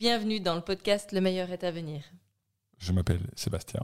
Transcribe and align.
Bienvenue 0.00 0.40
dans 0.40 0.56
le 0.56 0.60
podcast 0.60 1.12
Le 1.12 1.20
meilleur 1.20 1.50
est 1.50 1.62
à 1.62 1.70
venir. 1.70 2.02
Je 2.78 2.90
m'appelle 2.90 3.30
Sébastien, 3.36 3.80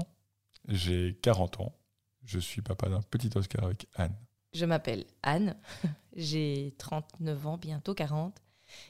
j'ai 0.67 1.17
40 1.23 1.61
ans, 1.61 1.79
je 2.25 2.41
suis 2.41 2.63
papa 2.63 2.89
d'un 2.89 3.01
petit 3.01 3.31
Oscar 3.37 3.65
avec 3.65 3.87
Anne. 3.95 4.17
Je 4.53 4.65
m'appelle 4.65 5.07
Anne, 5.23 5.57
j'ai 6.17 6.75
39 6.79 7.47
ans, 7.47 7.59
bientôt 7.59 7.95
40, 7.95 8.37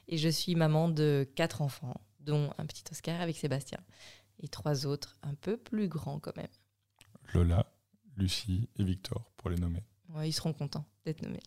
et 0.09 0.17
je 0.17 0.31
suis 0.31 0.55
maman 0.55 0.89
de 0.89 1.29
quatre 1.35 1.61
enfants, 1.61 2.01
dont 2.21 2.55
un 2.57 2.65
petit 2.65 2.85
Oscar 2.91 3.21
avec 3.21 3.37
Sébastien, 3.37 3.81
et 4.43 4.49
trois 4.49 4.87
autres 4.87 5.19
un 5.23 5.35
peu 5.35 5.59
plus 5.59 5.89
grands 5.89 6.21
quand 6.21 6.37
même. 6.39 6.49
Lola, 7.35 7.67
Lucie 8.17 8.71
et 8.79 8.83
Victor, 8.85 9.31
pour 9.37 9.51
les 9.51 9.57
nommer. 9.57 9.85
Ouais, 10.09 10.31
ils 10.31 10.33
seront 10.33 10.55
contents 10.55 10.87
d'être 11.05 11.21
nommés. 11.21 11.43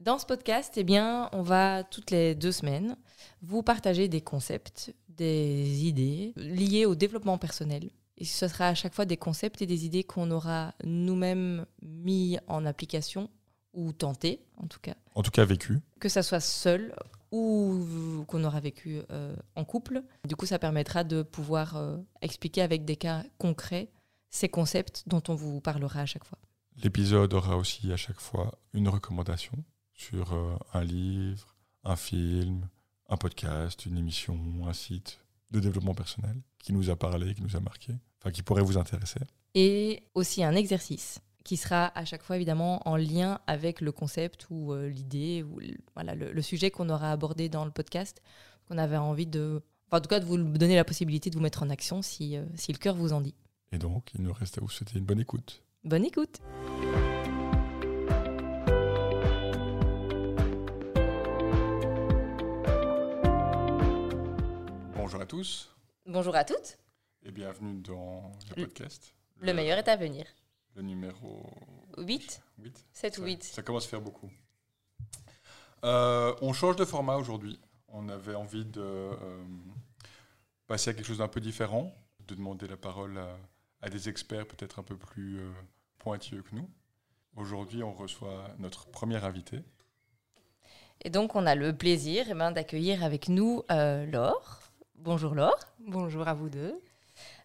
Dans 0.00 0.18
ce 0.18 0.24
podcast, 0.24 0.72
eh 0.78 0.82
bien, 0.82 1.28
on 1.32 1.42
va 1.42 1.84
toutes 1.84 2.10
les 2.10 2.34
deux 2.34 2.52
semaines 2.52 2.96
vous 3.42 3.62
partager 3.62 4.08
des 4.08 4.22
concepts, 4.22 4.94
des 5.20 5.84
idées 5.84 6.32
liées 6.36 6.86
au 6.86 6.94
développement 6.94 7.36
personnel. 7.36 7.90
Et 8.16 8.24
ce 8.24 8.48
sera 8.48 8.68
à 8.68 8.74
chaque 8.74 8.94
fois 8.94 9.04
des 9.04 9.18
concepts 9.18 9.60
et 9.60 9.66
des 9.66 9.84
idées 9.84 10.02
qu'on 10.02 10.30
aura 10.30 10.74
nous-mêmes 10.84 11.66
mis 11.82 12.38
en 12.46 12.64
application 12.64 13.28
ou 13.74 13.92
tenté, 13.92 14.40
en 14.56 14.66
tout 14.66 14.80
cas. 14.80 14.94
En 15.14 15.22
tout 15.22 15.30
cas, 15.30 15.44
vécu. 15.44 15.80
Que 16.00 16.08
ça 16.08 16.22
soit 16.22 16.40
seul 16.40 16.94
ou 17.32 18.24
qu'on 18.26 18.44
aura 18.44 18.60
vécu 18.60 19.00
euh, 19.10 19.36
en 19.54 19.64
couple. 19.64 20.02
Du 20.26 20.36
coup, 20.36 20.46
ça 20.46 20.58
permettra 20.58 21.04
de 21.04 21.22
pouvoir 21.22 21.76
euh, 21.76 21.98
expliquer 22.22 22.62
avec 22.62 22.84
des 22.84 22.96
cas 22.96 23.22
concrets 23.38 23.90
ces 24.30 24.48
concepts 24.48 25.04
dont 25.06 25.22
on 25.28 25.34
vous 25.34 25.60
parlera 25.60 26.00
à 26.00 26.06
chaque 26.06 26.24
fois. 26.24 26.38
L'épisode 26.82 27.34
aura 27.34 27.56
aussi 27.56 27.92
à 27.92 27.96
chaque 27.96 28.20
fois 28.20 28.58
une 28.72 28.88
recommandation 28.88 29.64
sur 29.94 30.32
euh, 30.32 30.56
un 30.72 30.82
livre, 30.82 31.54
un 31.84 31.96
film, 31.96 32.68
un 33.10 33.16
podcast, 33.16 33.84
une 33.86 33.98
émission, 33.98 34.38
un 34.66 34.72
site 34.72 35.18
de 35.50 35.60
développement 35.60 35.94
personnel 35.94 36.36
qui 36.58 36.72
nous 36.72 36.90
a 36.90 36.96
parlé, 36.96 37.34
qui 37.34 37.42
nous 37.42 37.56
a 37.56 37.60
marqué, 37.60 37.92
enfin 38.20 38.30
qui 38.30 38.42
pourrait 38.42 38.62
vous 38.62 38.78
intéresser. 38.78 39.20
Et 39.54 40.04
aussi 40.14 40.44
un 40.44 40.54
exercice 40.54 41.20
qui 41.44 41.56
sera 41.56 41.86
à 41.98 42.04
chaque 42.04 42.22
fois 42.22 42.36
évidemment 42.36 42.86
en 42.88 42.96
lien 42.96 43.40
avec 43.46 43.80
le 43.80 43.90
concept 43.92 44.46
ou 44.50 44.72
euh, 44.72 44.88
l'idée 44.88 45.42
ou 45.42 45.58
le, 45.58 45.74
voilà, 45.94 46.14
le, 46.14 46.42
sujet 46.42 46.70
qu'on 46.70 46.88
aura 46.88 47.10
abordé 47.10 47.48
dans 47.48 47.64
le 47.64 47.70
podcast, 47.70 48.22
qu'on 48.68 48.78
avait 48.78 48.96
envie 48.96 49.26
de... 49.26 49.62
Enfin, 49.88 49.98
en 49.98 50.00
tout 50.00 50.08
cas, 50.08 50.20
de 50.20 50.24
vous 50.24 50.36
donner 50.36 50.76
la 50.76 50.84
possibilité 50.84 51.30
de 51.30 51.34
vous 51.34 51.42
mettre 51.42 51.64
en 51.64 51.70
action 51.70 52.02
si, 52.02 52.36
euh, 52.36 52.44
si 52.54 52.72
le 52.72 52.78
cœur 52.78 52.94
vous 52.94 53.12
en 53.12 53.20
dit. 53.20 53.34
Et 53.72 53.78
donc, 53.78 54.10
il 54.14 54.22
nous 54.22 54.32
reste 54.32 54.58
à 54.58 54.60
vous 54.60 54.68
souhaiter 54.68 54.98
une 54.98 55.04
bonne 55.04 55.20
écoute. 55.20 55.64
Bonne 55.82 56.04
écoute 56.04 56.40
Bonjour 65.20 65.36
à 65.36 65.38
tous. 65.38 65.76
Bonjour 66.06 66.34
à 66.34 66.44
toutes. 66.44 66.78
Et 67.24 67.30
bienvenue 67.30 67.82
dans 67.82 68.32
le 68.56 68.64
podcast. 68.64 69.14
Le, 69.38 69.52
meilleur 69.52 69.76
est 69.76 69.88
à 69.88 69.94
venir. 69.94 70.24
Le 70.74 70.80
numéro 70.80 71.44
8 71.98 72.40
8 72.58 72.86
7 72.90 73.18
ou 73.18 73.24
8. 73.24 73.44
Ça 73.44 73.62
commence 73.62 73.84
à 73.84 73.88
faire 73.88 74.00
beaucoup. 74.00 74.30
Euh, 75.84 76.34
on 76.40 76.54
change 76.54 76.76
de 76.76 76.86
format 76.86 77.16
aujourd'hui. 77.16 77.60
On 77.88 78.08
avait 78.08 78.34
envie 78.34 78.64
de 78.64 78.80
euh, 78.80 79.44
passer 80.66 80.88
à 80.88 80.94
quelque 80.94 81.04
chose 81.04 81.18
d'un 81.18 81.28
peu 81.28 81.42
différent, 81.42 81.92
de 82.26 82.34
demander 82.34 82.66
la 82.66 82.78
parole 82.78 83.20
à, 83.82 83.90
des 83.90 84.08
experts 84.08 84.46
peut-être 84.46 84.78
un 84.78 84.84
peu 84.84 84.96
plus 84.96 85.40
euh, 85.40 85.50
pointilleux 85.98 86.42
que 86.42 86.54
nous. 86.54 86.70
Aujourd'hui, 87.36 87.82
on 87.82 87.92
reçoit 87.92 88.48
notre 88.58 88.86
premier 88.86 89.22
invité. 89.22 89.58
Et 91.02 91.10
donc, 91.10 91.36
on 91.36 91.44
a 91.44 91.54
le 91.54 91.76
plaisir 91.76 92.24
eh 92.30 92.32
ben, 92.32 92.52
d'accueillir 92.52 93.04
avec 93.04 93.28
nous 93.28 93.64
Laure. 93.68 94.59
Bonjour 95.02 95.34
Laure. 95.34 95.58
Bonjour 95.78 96.28
à 96.28 96.34
vous 96.34 96.50
deux. 96.50 96.78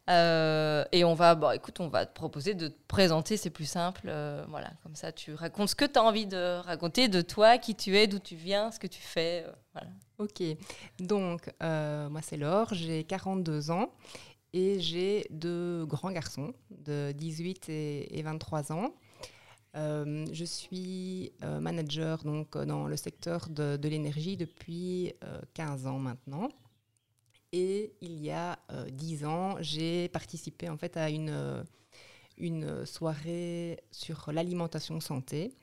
Euh, 0.10 0.84
et 0.92 1.06
on 1.06 1.14
va, 1.14 1.36
bon, 1.36 1.52
écoute, 1.52 1.80
on 1.80 1.88
va 1.88 2.06
te 2.06 2.14
proposer 2.14 2.54
de 2.54 2.68
te 2.68 2.78
présenter, 2.90 3.38
c'est 3.38 3.50
plus 3.50 3.66
simple. 3.66 4.08
Euh, 4.08 4.44
voilà, 4.50 4.72
comme 4.84 4.96
ça, 4.96 5.14
tu 5.14 5.34
racontes 5.34 5.70
ce 5.70 5.76
que 5.76 5.86
tu 5.86 5.98
as 5.98 6.04
envie 6.04 6.26
de 6.26 6.60
raconter 6.60 7.08
de 7.08 7.22
toi, 7.22 7.58
qui 7.58 7.74
tu 7.74 7.96
es, 7.96 8.08
d'où 8.08 8.20
tu 8.20 8.36
viens, 8.36 8.72
ce 8.72 8.80
que 8.80 8.88
tu 8.88 9.02
fais. 9.02 9.46
Euh, 9.48 9.52
voilà. 9.72 9.88
Ok, 10.18 10.44
donc 11.00 11.50
moi 11.62 12.22
c'est 12.22 12.38
Laure, 12.38 12.74
j'ai 12.74 13.04
42 13.06 13.72
ans 13.72 13.90
et 14.52 14.80
j'ai 14.82 15.26
deux 15.30 15.86
grands 15.86 16.12
garçons 16.12 16.54
de 16.72 17.14
18 17.14 17.70
et, 17.70 18.22
23 18.22 18.72
ans. 18.74 18.94
je 19.74 20.46
suis 20.46 21.34
manager 21.42 22.24
donc, 22.24 22.58
dans 22.58 22.88
le 22.88 22.96
secteur 22.96 23.48
de, 23.50 23.76
de 23.76 23.90
l'énergie 23.90 24.38
depuis 24.38 25.14
15 25.54 25.88
ans 25.88 26.00
maintenant. 26.00 26.50
Et 27.58 27.94
il 28.02 28.22
y 28.22 28.32
a 28.32 28.60
euh, 28.74 28.90
dix 28.92 29.24
ans, 29.24 29.56
j'ai 29.62 30.10
participé 30.10 30.68
en 30.68 30.76
fait 30.76 30.98
à 30.98 31.10
une, 31.10 31.30
euh, 31.30 31.64
une 32.38 32.86
soirée 32.86 33.80
sur 33.92 34.30
l'alimentation 34.34 35.00
santé. 35.00 35.54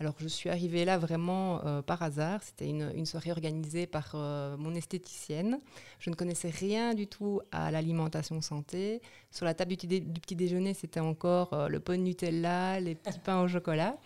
Alors 0.00 0.14
je 0.16 0.28
suis 0.28 0.48
arrivée 0.48 0.86
là 0.86 0.96
vraiment 0.96 1.62
euh, 1.66 1.82
par 1.82 2.02
hasard. 2.02 2.42
C'était 2.42 2.70
une, 2.70 2.90
une, 2.94 3.04
soirée 3.04 3.32
organisée 3.32 3.86
par 3.86 4.16
mon 4.56 4.74
esthéticienne. 4.74 5.60
Je 5.98 6.08
ne 6.08 6.14
connaissais 6.14 6.48
rien 6.48 6.94
du 6.94 7.06
tout 7.06 7.42
à 7.50 7.70
l'alimentation 7.70 8.40
santé. 8.40 9.02
Sur 9.30 9.44
la 9.44 9.52
table 9.52 9.76
du, 9.76 10.00
petit 10.00 10.34
déjeuner, 10.34 10.72
c'était 10.72 11.00
encore 11.00 11.68
le 11.68 11.80
pot 11.80 11.92
de 11.92 11.98
Nutella, 11.98 12.80
les 12.80 12.94
petits 12.94 13.18
pains 13.18 13.42
au 13.42 13.48
chocolat. 13.48 13.98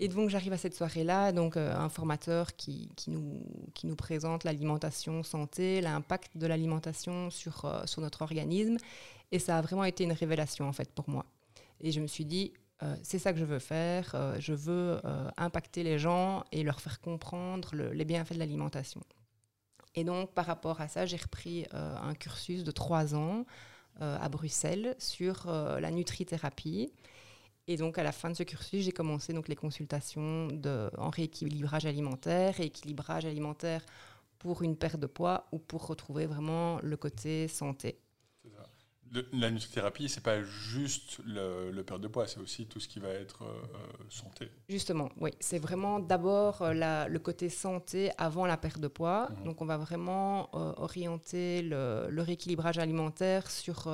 Et 0.00 0.08
donc 0.08 0.30
j'arrive 0.30 0.52
à 0.52 0.58
cette 0.58 0.74
soirée-là, 0.74 1.32
donc 1.32 1.56
euh, 1.56 1.74
un 1.74 1.88
formateur 1.88 2.54
qui, 2.54 2.88
qui, 2.94 3.10
nous, 3.10 3.42
qui 3.74 3.86
nous 3.86 3.96
présente 3.96 4.44
l'alimentation 4.44 5.24
santé, 5.24 5.80
l'impact 5.80 6.36
de 6.36 6.46
l'alimentation 6.46 7.30
sur, 7.30 7.64
euh, 7.64 7.84
sur 7.86 8.00
notre 8.00 8.22
organisme. 8.22 8.76
Et 9.32 9.40
ça 9.40 9.58
a 9.58 9.60
vraiment 9.60 9.84
été 9.84 10.04
une 10.04 10.12
révélation 10.12 10.68
en 10.68 10.72
fait 10.72 10.92
pour 10.92 11.08
moi. 11.10 11.26
Et 11.80 11.90
je 11.90 12.00
me 12.00 12.06
suis 12.06 12.24
dit, 12.24 12.52
euh, 12.84 12.94
c'est 13.02 13.18
ça 13.18 13.32
que 13.32 13.40
je 13.40 13.44
veux 13.44 13.58
faire, 13.58 14.14
je 14.38 14.52
veux 14.52 15.00
impacter 15.36 15.82
les 15.82 15.98
gens 15.98 16.44
et 16.52 16.62
leur 16.62 16.80
faire 16.80 17.00
comprendre 17.00 17.74
les 17.74 18.04
bienfaits 18.04 18.34
de 18.34 18.38
l'alimentation. 18.38 19.02
Et 19.96 20.04
donc 20.04 20.32
par 20.32 20.46
rapport 20.46 20.80
à 20.80 20.86
ça, 20.86 21.06
j'ai 21.06 21.16
repris 21.16 21.66
un 21.72 22.14
cursus 22.14 22.62
de 22.62 22.70
trois 22.70 23.14
ans 23.16 23.44
à 24.00 24.28
Bruxelles 24.28 24.94
sur 24.98 25.46
la 25.48 25.90
nutrithérapie. 25.90 26.92
Et 27.70 27.76
donc, 27.76 27.98
à 27.98 28.02
la 28.02 28.12
fin 28.12 28.30
de 28.30 28.34
ce 28.34 28.42
cursus, 28.44 28.82
j'ai 28.82 28.92
commencé 28.92 29.34
donc 29.34 29.46
les 29.46 29.54
consultations 29.54 30.46
de, 30.46 30.90
en 30.96 31.10
rééquilibrage 31.10 31.84
alimentaire, 31.84 32.54
rééquilibrage 32.54 33.26
alimentaire 33.26 33.84
pour 34.38 34.62
une 34.62 34.74
perte 34.74 34.98
de 34.98 35.06
poids 35.06 35.46
ou 35.52 35.58
pour 35.58 35.86
retrouver 35.86 36.24
vraiment 36.24 36.80
le 36.82 36.96
côté 36.96 37.46
santé. 37.46 37.98
la 39.34 39.50
nutrithérapie, 39.50 40.08
c'est 40.08 40.22
pas 40.22 40.42
juste 40.42 41.18
le, 41.26 41.70
le, 41.70 41.84
perte 41.84 42.00
de 42.00 42.08
poids, 42.08 42.26
c'est 42.26 42.40
aussi 42.40 42.64
tout 42.66 42.80
ce 42.80 42.88
qui 42.88 43.00
va 43.00 43.10
être 43.10 43.42
euh, 43.42 43.62
santé. 44.08 44.48
Justement, 44.70 45.10
oui, 45.20 45.32
c'est 45.38 45.58
vraiment 45.58 46.00
d'abord 46.00 46.62
euh, 46.62 47.06
le 47.06 47.18
côté 47.18 47.50
santé 47.50 48.10
avant 48.16 48.46
la 48.46 48.56
perte 48.56 48.80
de 48.80 48.88
poids. 48.88 49.28
Mhm. 49.28 49.44
Donc, 49.44 49.60
on 49.60 49.66
va 49.66 49.76
vraiment 49.76 50.48
euh, 50.54 50.72
orienter 50.78 51.60
le, 51.60 52.06
le, 52.08 52.22
rééquilibrage 52.22 52.78
alimentaire 52.78 53.50
sur 53.50 53.88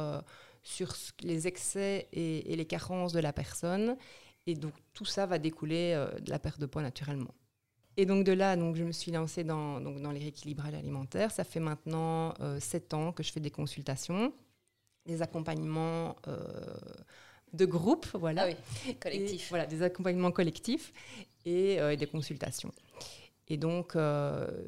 sur 0.64 0.94
les 1.20 1.47
excès 1.47 2.08
et, 2.12 2.56
les 2.56 2.64
carences 2.64 3.12
de 3.12 3.20
la 3.20 3.32
personne. 3.32 3.97
Et 4.47 4.54
donc 4.54 4.72
tout 4.92 5.04
ça 5.04 5.26
va 5.26 5.38
découler 5.38 5.92
euh, 5.94 6.10
de 6.19 6.30
la 6.30 6.38
perte 6.38 6.58
de 6.58 6.66
poids 6.66 6.82
naturellement. 6.82 7.34
Et 7.97 8.06
donc 8.06 8.25
de 8.25 8.32
là, 8.32 8.56
donc, 8.56 8.74
je 8.74 8.82
me 8.82 8.91
suis 8.91 9.12
lancée 9.12 9.44
dans, 9.44 9.80
donc, 9.80 10.00
dans 10.00 10.10
les 10.10 10.19
rééquilibrages 10.19 10.74
alimentaires. 10.74 11.30
Ça 11.30 11.44
fait 11.44 11.60
maintenant 11.60 12.34
euh, 12.41 12.58
sept 12.58 12.92
ans 12.92 13.12
que 13.12 13.22
je 13.22 13.30
fais 13.30 13.41
des 13.41 13.53
consultations, 13.53 14.32
des 15.06 15.22
accompagnements 15.22 16.16
euh, 16.26 16.42
de 17.53 17.66
groupe, 17.66 18.06
voilà. 18.14 18.48
Ah 18.48 18.48
oui, 18.48 18.94
collectifs. 19.00 19.48
voilà, 19.48 19.66
des 19.66 19.82
accompagnements 19.82 20.32
collectifs 20.32 20.92
et, 21.44 21.78
des 21.97 22.06
consultations. 22.06 22.72
Et 23.47 23.58
donc, 23.58 23.97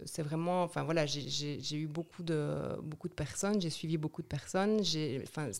c'est 0.04 0.22
vraiment, 0.22 0.62
enfin 0.62 0.84
voilà, 0.84 1.04
j'ai 1.06 1.76
eu 1.76 1.88
beaucoup 1.88 2.22
de, 2.22 2.78
beaucoup 2.80 3.08
de 3.08 3.14
personnes, 3.14 3.60
j'ai 3.60 3.70
suivi 3.70 3.97
beaucoup 3.97 4.22
de 4.22 4.28
personnes. 4.28 4.82
Enfin, 5.24 5.50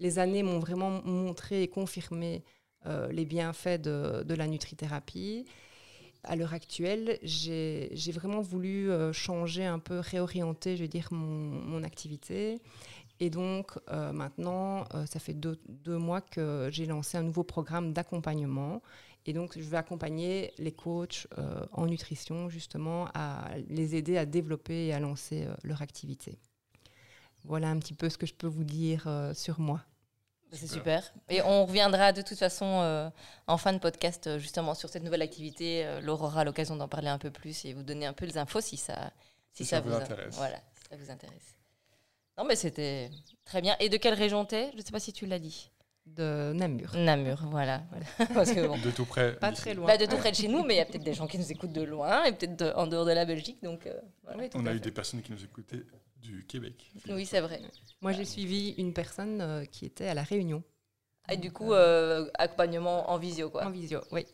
les 0.00 0.18
années 0.18 0.42
m'ont 0.42 0.58
vraiment 0.58 1.02
montré 1.04 1.62
et 1.62 1.68
confirmé 1.68 2.42
euh, 2.86 3.12
les 3.12 3.26
bienfaits 3.26 3.80
de, 3.80 4.34
la 4.34 4.46
nutrithérapie. 4.46 5.44
À 6.24 6.36
l'heure 6.36 6.54
actuelle, 6.54 7.18
j'ai 7.22 8.12
vraiment 8.12 8.40
voulu 8.40 8.90
euh, 8.90 9.12
changer 9.12 9.64
un 9.64 9.78
peu, 9.78 9.98
réorienter, 9.98 10.76
je 10.76 10.82
veux 10.82 10.88
dire, 10.88 11.08
mon, 11.12 11.82
activité. 11.82 12.60
Et 13.20 13.28
donc, 13.28 13.72
euh, 13.90 14.12
maintenant, 14.12 14.86
ça 15.06 15.20
fait 15.20 15.34
deux, 15.34 15.58
mois 15.98 16.22
que 16.22 16.68
j'ai 16.72 16.86
lancé 16.86 17.18
un 17.18 17.22
nouveau 17.22 17.44
programme 17.44 17.92
d'accompagnement. 17.92 18.82
Et 19.26 19.34
donc, 19.34 19.58
je 19.58 19.68
vais 19.68 19.76
accompagner 19.76 20.52
les 20.56 20.72
coachs 20.72 21.26
en 21.72 21.86
nutrition, 21.86 22.48
justement, 22.48 23.08
à 23.12 23.50
les 23.68 23.94
aider 23.94 24.16
à 24.16 24.24
développer 24.24 24.86
et 24.86 24.92
à 24.94 25.00
lancer 25.00 25.46
leur 25.62 25.82
activité. 25.82 26.38
Voilà 27.44 27.68
un 27.68 27.78
petit 27.78 27.94
peu 27.94 28.08
ce 28.08 28.16
que 28.16 28.26
je 28.26 28.34
peux 28.34 28.46
vous 28.46 28.64
dire 28.64 29.06
sur 29.34 29.60
moi. 29.60 29.82
C'est 30.52 30.66
super. 30.66 31.12
Et 31.28 31.42
on 31.42 31.66
reviendra 31.66 32.12
de 32.12 32.22
toute 32.22 32.38
façon 32.38 32.66
euh, 32.66 33.08
en 33.46 33.56
fin 33.56 33.72
de 33.72 33.78
podcast 33.78 34.26
euh, 34.26 34.38
justement 34.38 34.74
sur 34.74 34.88
cette 34.88 35.02
nouvelle 35.02 35.22
activité. 35.22 35.86
Euh, 35.86 36.00
Laure 36.00 36.22
aura 36.22 36.44
l'occasion 36.44 36.76
d'en 36.76 36.88
parler 36.88 37.08
un 37.08 37.18
peu 37.18 37.30
plus 37.30 37.64
et 37.64 37.72
vous 37.72 37.82
donner 37.82 38.06
un 38.06 38.12
peu 38.12 38.26
les 38.26 38.38
infos 38.38 38.60
si 38.60 38.76
ça, 38.76 39.12
si, 39.52 39.64
ça, 39.64 39.80
vous, 39.80 39.92
intéresse. 39.92 40.34
Voilà, 40.36 40.56
si 40.56 40.88
ça 40.90 40.96
vous 40.96 41.10
intéresse. 41.10 41.56
Non, 42.36 42.44
mais 42.44 42.56
c'était 42.56 43.10
très 43.44 43.60
bien. 43.60 43.76
Et 43.80 43.88
de 43.88 43.96
quelle 43.96 44.14
région 44.14 44.44
t'es? 44.44 44.70
Je 44.72 44.78
ne 44.78 44.82
sais 44.82 44.92
pas 44.92 45.00
si 45.00 45.12
tu 45.12 45.26
l'as 45.26 45.38
dit. 45.38 45.70
De 46.06 46.52
Namur. 46.54 46.96
Namur, 46.96 47.44
voilà. 47.50 47.82
Parce 48.34 48.52
que 48.52 48.66
bon, 48.66 48.78
De 48.78 48.90
tout 48.90 49.04
près. 49.04 49.36
Pas 49.36 49.52
très 49.52 49.74
loin. 49.74 49.86
bah, 49.86 49.96
de 49.96 50.06
tout 50.06 50.16
près 50.16 50.30
de 50.30 50.36
chez 50.36 50.48
nous, 50.48 50.64
mais 50.64 50.74
il 50.74 50.78
y 50.78 50.80
a 50.80 50.86
peut-être 50.86 51.04
des 51.04 51.14
gens 51.14 51.26
qui 51.26 51.38
nous 51.38 51.52
écoutent 51.52 51.72
de 51.72 51.82
loin 51.82 52.24
et 52.24 52.32
peut-être 52.32 52.74
en 52.76 52.86
dehors 52.86 53.04
de 53.04 53.12
la 53.12 53.24
Belgique. 53.24 53.62
Donc, 53.62 53.86
euh, 53.86 54.00
voilà. 54.24 54.38
Oui, 54.38 54.50
tout 54.50 54.58
On 54.58 54.66
a 54.66 54.72
eu 54.72 54.80
des 54.80 54.90
personnes 54.90 55.22
qui 55.22 55.30
nous 55.30 55.44
écoutaient 55.44 55.84
du 56.20 56.44
Québec. 56.46 56.90
Oui, 57.08 57.26
c'est 57.26 57.40
vrai. 57.40 57.60
Moi, 58.00 58.12
j'ai 58.12 58.24
suivi 58.24 58.70
une 58.78 58.92
personne 58.92 59.40
euh, 59.40 59.64
qui 59.64 59.84
était 59.86 60.06
à 60.06 60.14
La 60.14 60.22
Réunion, 60.22 60.62
Et 61.30 61.36
du 61.36 61.52
coup, 61.52 61.72
euh, 61.72 62.30
accompagnement 62.34 63.10
en 63.10 63.18
visio, 63.18 63.50
quoi. 63.50 63.64
en 63.66 63.70
visio. 63.70 64.00
Oui. 64.10 64.26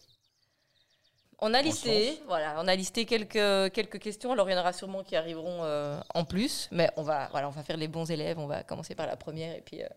On 1.39 1.53
a 1.53 1.61
listé, 1.61 2.19
voilà, 2.27 2.57
on 2.63 2.67
a 2.67 2.75
listé 2.75 3.05
quelques, 3.05 3.71
quelques 3.75 3.99
questions. 3.99 4.33
Alors, 4.33 4.49
il 4.49 4.55
y 4.55 4.57
en 4.57 4.61
aura 4.61 4.73
sûrement 4.73 5.05
qui 5.05 5.17
arriveront 5.17 5.65
euh, 5.65 6.01
en 6.15 6.25
plus, 6.25 6.67
mais 6.73 6.91
on 6.97 7.03
va, 7.03 7.29
voilà, 7.31 7.47
on 7.49 7.51
va 7.51 7.63
faire 7.63 7.77
les 7.77 7.89
bons 7.89 8.11
élèves. 8.11 8.39
On 8.39 8.47
va 8.47 8.63
commencer 8.63 8.95
par 8.95 9.07
la 9.07 9.17
première. 9.17 9.55
Et 9.55 9.61
puis, 9.61 9.83
euh, 9.83 9.89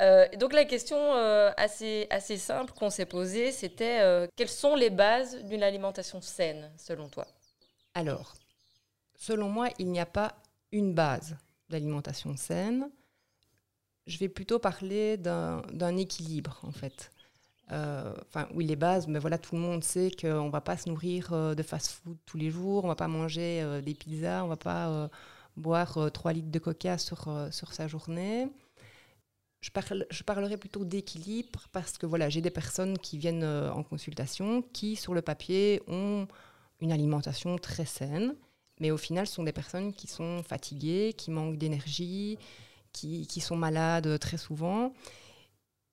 euh, 0.00 0.28
donc, 0.36 0.52
la 0.52 0.66
question 0.66 0.98
euh, 0.98 1.50
assez, 1.56 2.06
assez 2.10 2.36
simple 2.36 2.74
qu'on 2.74 2.90
s'est 2.90 3.06
posée, 3.06 3.52
c'était 3.52 4.00
euh, 4.00 4.26
quelles 4.36 4.50
sont 4.50 4.74
les 4.74 4.90
bases 4.90 5.42
d'une 5.44 5.62
alimentation 5.62 6.20
saine, 6.20 6.70
selon 6.76 7.08
toi? 7.08 7.26
Alors, 7.94 8.34
selon 9.14 9.48
moi, 9.48 9.70
il 9.78 9.90
n'y 9.90 10.00
a 10.00 10.04
pas 10.04 10.34
une 10.76 10.94
base 10.94 11.36
d'alimentation 11.70 12.36
saine. 12.36 12.90
Je 14.06 14.18
vais 14.18 14.28
plutôt 14.28 14.58
parler 14.58 15.16
d'un 15.16 15.96
équilibre, 15.96 16.60
en 16.62 16.70
fait. 16.70 17.10
Euh, 17.72 18.14
Enfin, 18.28 18.48
oui, 18.54 18.64
les 18.66 18.76
bases, 18.76 19.08
mais 19.08 19.18
voilà, 19.18 19.38
tout 19.38 19.54
le 19.56 19.60
monde 19.60 19.82
sait 19.82 20.10
qu'on 20.10 20.46
ne 20.46 20.50
va 20.50 20.60
pas 20.60 20.76
se 20.76 20.88
nourrir 20.88 21.32
euh, 21.32 21.54
de 21.54 21.62
fast-food 21.62 22.16
tous 22.26 22.36
les 22.36 22.50
jours, 22.50 22.84
on 22.84 22.86
ne 22.86 22.92
va 22.92 22.96
pas 22.96 23.08
manger 23.08 23.62
euh, 23.62 23.80
des 23.80 23.94
pizzas, 23.94 24.42
on 24.42 24.44
ne 24.44 24.50
va 24.50 24.56
pas 24.56 25.10
boire 25.56 25.98
euh, 25.98 26.10
3 26.10 26.32
litres 26.34 26.50
de 26.50 26.58
coca 26.58 26.98
sur, 26.98 27.28
sur 27.50 27.72
sa 27.72 27.88
journée. 27.88 28.48
Je, 29.60 29.70
parle, 29.70 30.06
je 30.10 30.22
parlerai 30.22 30.56
plutôt 30.56 30.84
d'équilibre 30.84 31.66
parce 31.72 31.98
que 31.98 32.06
voilà, 32.06 32.28
j'ai 32.28 32.40
des 32.40 32.50
personnes 32.50 32.98
qui 32.98 33.18
viennent 33.18 33.44
en 33.44 33.82
consultation 33.82 34.62
qui, 34.62 34.94
sur 34.94 35.14
le 35.14 35.22
papier, 35.22 35.82
ont 35.88 36.28
une 36.80 36.92
alimentation 36.92 37.56
très 37.58 37.86
saine, 37.86 38.36
mais 38.80 38.90
au 38.90 38.96
final, 38.96 39.26
ce 39.26 39.34
sont 39.34 39.42
des 39.42 39.52
personnes 39.52 39.92
qui 39.92 40.06
sont 40.06 40.42
fatiguées, 40.42 41.14
qui 41.16 41.30
manquent 41.30 41.56
d'énergie, 41.56 42.38
qui, 42.92 43.26
qui 43.26 43.40
sont 43.40 43.56
malades 43.56 44.18
très 44.18 44.38
souvent. 44.38 44.92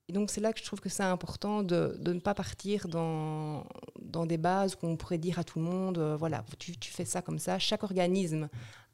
Et 0.09 0.13
donc, 0.13 0.31
c'est 0.31 0.41
là 0.41 0.51
que 0.51 0.59
je 0.59 0.65
trouve 0.65 0.81
que 0.81 0.89
c'est 0.89 1.03
important 1.03 1.63
de, 1.63 1.97
de 1.99 2.13
ne 2.13 2.19
pas 2.19 2.33
partir 2.33 2.87
dans, 2.87 3.65
dans 4.01 4.25
des 4.25 4.37
bases 4.37 4.75
qu'on 4.75 4.97
pourrait 4.97 5.17
dire 5.17 5.39
à 5.39 5.43
tout 5.45 5.59
le 5.59 5.65
monde, 5.65 5.97
euh, 5.97 6.17
voilà, 6.17 6.43
tu, 6.59 6.77
tu 6.77 6.91
fais 6.91 7.05
ça 7.05 7.21
comme 7.21 7.39
ça. 7.39 7.57
Chaque 7.57 7.83
organisme 7.83 8.49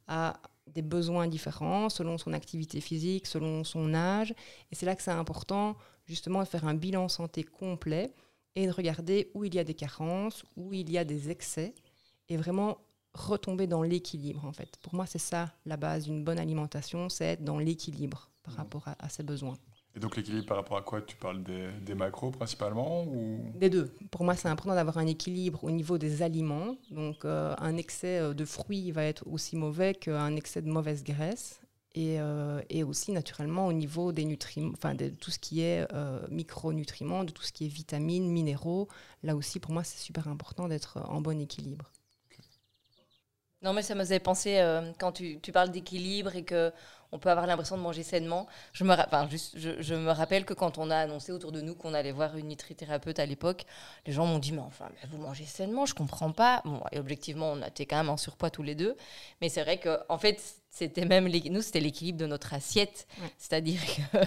a 0.07 0.39
des 0.67 0.83
besoins 0.83 1.27
différents 1.27 1.89
selon 1.89 2.19
son 2.19 2.31
activité 2.31 2.79
physique, 2.79 3.25
selon 3.25 3.63
son 3.63 3.95
âge. 3.95 4.35
Et 4.71 4.75
c'est 4.75 4.85
là 4.85 4.95
que 4.95 5.01
c'est 5.01 5.09
important, 5.09 5.75
justement, 6.05 6.41
de 6.43 6.47
faire 6.47 6.65
un 6.65 6.75
bilan 6.75 7.07
santé 7.09 7.43
complet 7.43 8.13
et 8.55 8.67
de 8.67 8.71
regarder 8.71 9.31
où 9.33 9.45
il 9.45 9.55
y 9.55 9.59
a 9.59 9.63
des 9.63 9.73
carences, 9.73 10.43
où 10.57 10.73
il 10.73 10.91
y 10.91 10.97
a 10.99 11.03
des 11.03 11.31
excès, 11.31 11.73
et 12.27 12.37
vraiment 12.37 12.77
retomber 13.13 13.67
dans 13.67 13.81
l'équilibre, 13.83 14.45
en 14.45 14.53
fait. 14.53 14.77
Pour 14.81 14.95
moi, 14.95 15.05
c'est 15.05 15.19
ça 15.19 15.51
la 15.65 15.77
base 15.77 16.05
d'une 16.05 16.23
bonne 16.23 16.39
alimentation, 16.39 17.09
c'est 17.09 17.25
être 17.25 17.43
dans 17.43 17.59
l'équilibre 17.59 18.29
par 18.43 18.53
Mhm. 18.53 18.57
rapport 18.59 18.87
à, 18.87 18.95
à 18.99 19.09
ses 19.09 19.23
besoins. 19.23 19.57
Et 19.95 19.99
donc 19.99 20.15
l'équilibre 20.15 20.45
par 20.45 20.57
rapport 20.57 20.77
à 20.77 20.83
quoi? 20.83 21.01
Tu 21.01 21.15
parles 21.15 21.41
des, 21.43 21.67
des 21.81 21.95
macros 21.95 22.29
principalement 22.29 23.03
ou... 23.05 23.39
Des 23.55 23.71
deux. 23.71 23.91
Pour 24.11 24.23
moi, 24.23 24.35
c'est 24.35 24.47
important 24.47 24.75
d'avoir 24.75 24.99
un 24.99 25.07
équilibre 25.07 25.63
au 25.63 25.71
niveau 25.71 25.97
des 25.97 26.21
aliments. 26.21 26.75
Donc, 26.91 27.25
euh, 27.25 27.55
un 27.57 27.75
excès 27.75 28.19
euh, 28.19 28.33
de 28.35 28.45
fruits 28.45 28.91
va 28.91 29.03
être 29.03 29.25
aussi 29.27 29.55
mauvais 29.55 29.95
qu'un 29.95 30.35
excès 30.35 30.61
de 30.61 30.69
mauvaise 30.69 31.03
graisse. 31.03 31.59
Et, 31.95 32.19
euh, 32.21 32.61
et 32.69 32.83
aussi, 32.83 33.11
naturellement, 33.11 33.65
au 33.65 33.73
niveau 33.73 34.11
des 34.11 34.25
nutriments, 34.25 34.73
enfin, 34.73 34.93
de 34.93 35.09
tout 35.09 35.31
ce 35.31 35.39
qui 35.39 35.61
est 35.61 35.87
euh, 35.91 36.21
micronutriments, 36.29 37.23
de 37.23 37.31
tout 37.31 37.41
ce 37.41 37.51
qui 37.51 37.65
est 37.65 37.67
vitamines, 37.67 38.29
minéraux. 38.29 38.87
Là 39.23 39.35
aussi, 39.35 39.59
pour 39.59 39.71
moi, 39.71 39.83
c'est 39.83 39.97
super 39.97 40.27
important 40.27 40.67
d'être 40.67 40.99
en 41.09 41.19
bon 41.19 41.41
équilibre. 41.41 41.91
Non, 43.61 43.73
mais 43.73 43.81
ça 43.81 43.93
me 43.93 43.99
faisait 44.01 44.19
penser, 44.19 44.57
euh, 44.59 44.91
quand 44.99 45.11
tu, 45.11 45.39
tu 45.41 45.51
parles 45.51 45.69
d'équilibre 45.69 46.35
et 46.35 46.43
que 46.43 46.71
on 47.11 47.17
peut 47.17 47.29
avoir 47.29 47.47
l'impression 47.47 47.75
de 47.75 47.81
manger 47.81 48.03
sainement, 48.03 48.47
je 48.71 48.83
me, 48.83 48.93
ra- 48.93 49.05
enfin, 49.07 49.27
juste, 49.27 49.57
je, 49.57 49.81
je 49.81 49.95
me 49.95 50.11
rappelle 50.11 50.45
que 50.45 50.53
quand 50.53 50.77
on 50.77 50.91
a 50.91 50.95
annoncé 50.97 51.31
autour 51.31 51.51
de 51.51 51.59
nous 51.59 51.73
qu'on 51.73 51.95
allait 51.95 52.11
voir 52.11 52.37
une 52.37 52.49
nutrithérapeute 52.49 53.17
à 53.17 53.25
l'époque, 53.25 53.65
les 54.05 54.13
gens 54.13 54.27
m'ont 54.27 54.37
dit, 54.37 54.51
mais 54.51 54.59
enfin, 54.61 54.87
vous 55.09 55.17
mangez 55.17 55.45
sainement, 55.45 55.85
je 55.87 55.95
comprends 55.95 56.31
pas. 56.31 56.61
Bon, 56.65 56.81
et 56.91 56.99
objectivement, 56.99 57.51
on 57.53 57.61
était 57.63 57.87
quand 57.87 57.97
même 57.97 58.09
en 58.09 58.17
surpoids 58.17 58.51
tous 58.51 58.61
les 58.63 58.75
deux, 58.75 58.95
mais 59.41 59.49
c'est 59.49 59.63
vrai 59.63 59.77
que, 59.79 59.99
en 60.07 60.19
fait, 60.19 60.39
c'était 60.69 61.03
même, 61.05 61.27
nous, 61.27 61.61
c'était 61.63 61.79
l'équilibre 61.79 62.19
de 62.19 62.27
notre 62.27 62.53
assiette. 62.53 63.07
Ouais. 63.19 63.29
C'est-à-dire 63.39 63.81
que... 64.11 64.17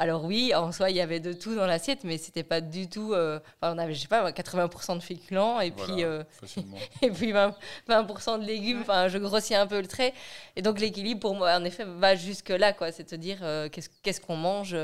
Alors 0.00 0.24
oui, 0.24 0.54
en 0.54 0.70
soi, 0.70 0.90
il 0.90 0.96
y 0.96 1.00
avait 1.00 1.18
de 1.18 1.32
tout 1.32 1.54
dans 1.56 1.66
l'assiette, 1.66 2.04
mais 2.04 2.18
c'était 2.18 2.44
pas 2.44 2.60
du 2.60 2.88
tout... 2.88 3.12
euh, 3.12 3.40
enfin, 3.60 3.74
on 3.74 3.78
avait, 3.78 3.94
je 3.94 4.00
sais 4.00 4.08
pas, 4.08 4.30
80% 4.30 4.96
de 4.96 5.02
féculents, 5.02 5.60
et 5.60 5.70
Voilà, 5.70 5.92
puis... 5.92 6.04
euh, 6.04 6.22
et 7.02 7.10
puis 7.10 7.32
20%, 7.32 7.52
20 7.88 8.38
de 8.38 8.44
légumes. 8.44 8.80
Enfin, 8.82 9.08
je 9.08 9.18
grossis 9.18 9.56
un 9.56 9.66
peu 9.66 9.80
le 9.80 9.88
trait. 9.88 10.14
Et 10.54 10.62
donc, 10.62 10.78
l'équilibre, 10.78 11.20
pour 11.20 11.34
moi, 11.34 11.52
en 11.56 11.64
effet, 11.64 11.84
va 11.84 12.14
jusque-là, 12.14 12.72
quoi. 12.72 12.92
C'est 12.92 13.10
de 13.10 13.16
dire 13.16 13.38
euh, 13.42 13.68
qu'est-ce 13.68 14.20
qu'on 14.20 14.36
mange. 14.36 14.76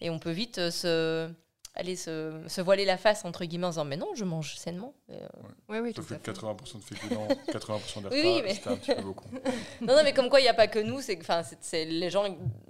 Et 0.00 0.08
on 0.10 0.18
peut 0.18 0.30
vite 0.30 0.70
se, 0.70 1.28
aller 1.76 1.96
se, 1.96 2.42
se 2.46 2.60
voiler 2.60 2.84
la 2.84 2.96
face, 2.96 3.24
entre 3.24 3.44
guillemets, 3.44 3.66
en 3.66 3.70
disant 3.70 3.84
Mais 3.84 3.96
non, 3.96 4.08
je 4.14 4.24
mange 4.24 4.54
sainement. 4.56 4.94
Euh, 5.10 5.26
Oui, 5.68 5.78
oui, 5.78 5.92
tout 5.92 6.02
Sauf 6.02 6.12
à 6.12 6.16
que 6.18 6.32
fait. 6.32 6.40
80% 6.40 6.78
de 6.78 6.82
féculents, 6.82 7.28
80% 7.48 8.00
des 8.02 8.04
repas, 8.06 8.08
Oui, 8.10 8.22
oui, 8.24 8.40
mais- 8.44 8.54
c'était 8.54 8.68
un 8.70 8.76
petit 8.76 8.94
peu 8.94 9.02
beaucoup. 9.02 9.28
Non, 9.80 9.96
non, 9.96 10.02
mais 10.04 10.12
comme 10.12 10.28
quoi, 10.28 10.40
il 10.40 10.44
n'y 10.44 10.48
a 10.48 10.54
pas 10.54 10.68
que 10.68 10.78
nous. 10.78 11.00
C'est 11.00 11.16
que, 11.16 11.22
enfin, 11.22 11.42
c'est- 11.60 11.84
les 11.84 12.10
gens 12.10 12.24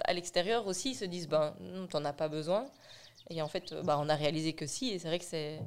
à 0.04 0.12
l'extérieur 0.12 0.66
aussi 0.66 0.94
se 0.94 1.04
disent 1.04 1.28
Ben, 1.28 1.54
non, 1.60 1.86
t'en 1.86 2.04
as 2.04 2.12
pas 2.12 2.28
besoin. 2.28 2.64
Et 3.30 3.40
en 3.42 3.48
fait, 3.48 3.72
bah, 3.84 3.98
on 4.00 4.08
a 4.08 4.14
réalisé 4.14 4.52
que 4.52 4.66
si. 4.66 4.90
Et 4.90 4.98
c'est 4.98 5.08
vrai 5.08 5.18
que 5.18 5.24
c'est. 5.24 5.58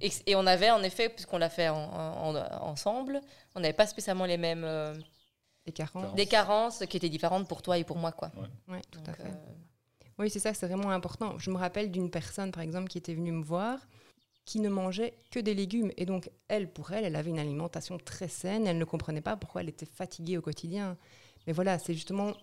Et, 0.00 0.10
et 0.26 0.36
on 0.36 0.46
avait, 0.46 0.70
en 0.70 0.82
effet, 0.82 1.08
puisqu'on 1.08 1.38
l'a 1.38 1.48
fait 1.50 1.68
en- 1.68 1.76
en- 1.76 2.36
en- 2.36 2.62
ensemble, 2.68 3.20
on 3.54 3.60
n'avait 3.60 3.72
pas 3.72 3.86
spécialement 3.86 4.24
les 4.26 4.36
mêmes. 4.36 4.64
euh, 4.64 4.94
Des 5.66 5.72
carences. 5.72 6.14
des 6.14 6.26
carences 6.26 6.84
qui 6.88 6.96
étaient 6.96 7.08
différentes 7.10 7.46
pour 7.48 7.60
toi 7.62 7.76
et 7.78 7.84
pour 7.84 7.96
moi, 7.98 8.12
quoi. 8.12 8.30
Oui, 8.68 8.78
tout 8.90 9.00
à 9.06 9.12
fait. 9.12 9.24
euh, 9.24 9.32
Oui, 10.18 10.30
c'est 10.30 10.40
ça, 10.40 10.52
c'est 10.54 10.66
vraiment 10.66 10.90
important. 10.90 11.38
Je 11.38 11.50
me 11.50 11.56
rappelle 11.56 11.90
d'une 11.90 12.10
personne, 12.10 12.50
par 12.50 12.62
exemple, 12.62 12.88
qui 12.88 12.98
était 12.98 13.14
venue 13.14 13.32
me 13.32 13.42
voir, 13.44 13.78
qui 14.44 14.60
ne 14.60 14.68
mangeait 14.68 15.14
que 15.30 15.40
des 15.40 15.54
légumes. 15.54 15.92
Et 15.96 16.06
donc, 16.06 16.30
elle, 16.48 16.72
pour 16.72 16.92
elle, 16.92 17.04
elle 17.04 17.16
avait 17.16 17.30
une 17.30 17.38
alimentation 17.38 17.98
très 17.98 18.28
saine. 18.28 18.66
Elle 18.66 18.78
ne 18.78 18.84
comprenait 18.84 19.20
pas 19.20 19.36
pourquoi 19.36 19.62
elle 19.62 19.68
était 19.68 19.86
fatiguée 19.86 20.38
au 20.38 20.42
quotidien. 20.42 20.96
Mais 21.46 21.52
voilà, 21.52 21.78
c'est 21.78 21.94
justement 21.94 22.34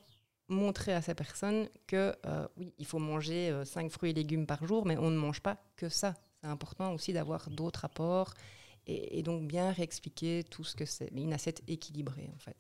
montrer 0.47 0.93
à 0.93 1.01
ces 1.01 1.15
personnes 1.15 1.69
que, 1.87 2.15
euh, 2.25 2.47
oui, 2.57 2.73
il 2.77 2.85
faut 2.85 2.99
manger 2.99 3.53
5 3.65 3.91
fruits 3.91 4.11
et 4.11 4.13
légumes 4.13 4.45
par 4.45 4.65
jour, 4.65 4.85
mais 4.85 4.97
on 4.97 5.09
ne 5.11 5.17
mange 5.17 5.41
pas 5.41 5.57
que 5.75 5.89
ça. 5.89 6.13
C'est 6.41 6.47
important 6.47 6.93
aussi 6.93 7.13
d'avoir 7.13 7.49
d'autres 7.49 7.85
apports 7.85 8.33
et, 8.87 9.23
donc 9.23 9.47
bien 9.47 9.71
réexpliquer 9.71 10.43
tout 10.49 10.63
ce 10.63 10.75
que 10.75 10.85
c'est. 10.85 11.09
Une 11.15 11.33
assiette 11.33 11.63
équilibrée, 11.67 12.29
en 12.35 12.39
fait. 12.39 12.55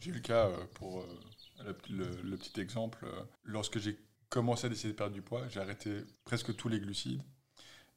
J'ai 0.00 0.10
eu 0.10 0.14
le 0.14 0.20
cas, 0.20 0.48
euh, 0.48 0.64
pour 0.74 1.00
euh, 1.00 1.72
le, 1.90 2.08
le- 2.22 2.36
petit 2.38 2.58
exemple, 2.60 3.04
euh, 3.04 3.22
lorsque 3.44 3.78
j'ai 3.78 3.98
commencé 4.30 4.66
à 4.66 4.68
décider 4.70 4.92
de 4.92 4.96
perdre 4.96 5.12
du 5.12 5.22
poids, 5.22 5.46
j'ai 5.48 5.60
arrêté 5.60 6.04
presque 6.24 6.56
tous 6.56 6.68
les 6.68 6.80
glucides. 6.80 7.22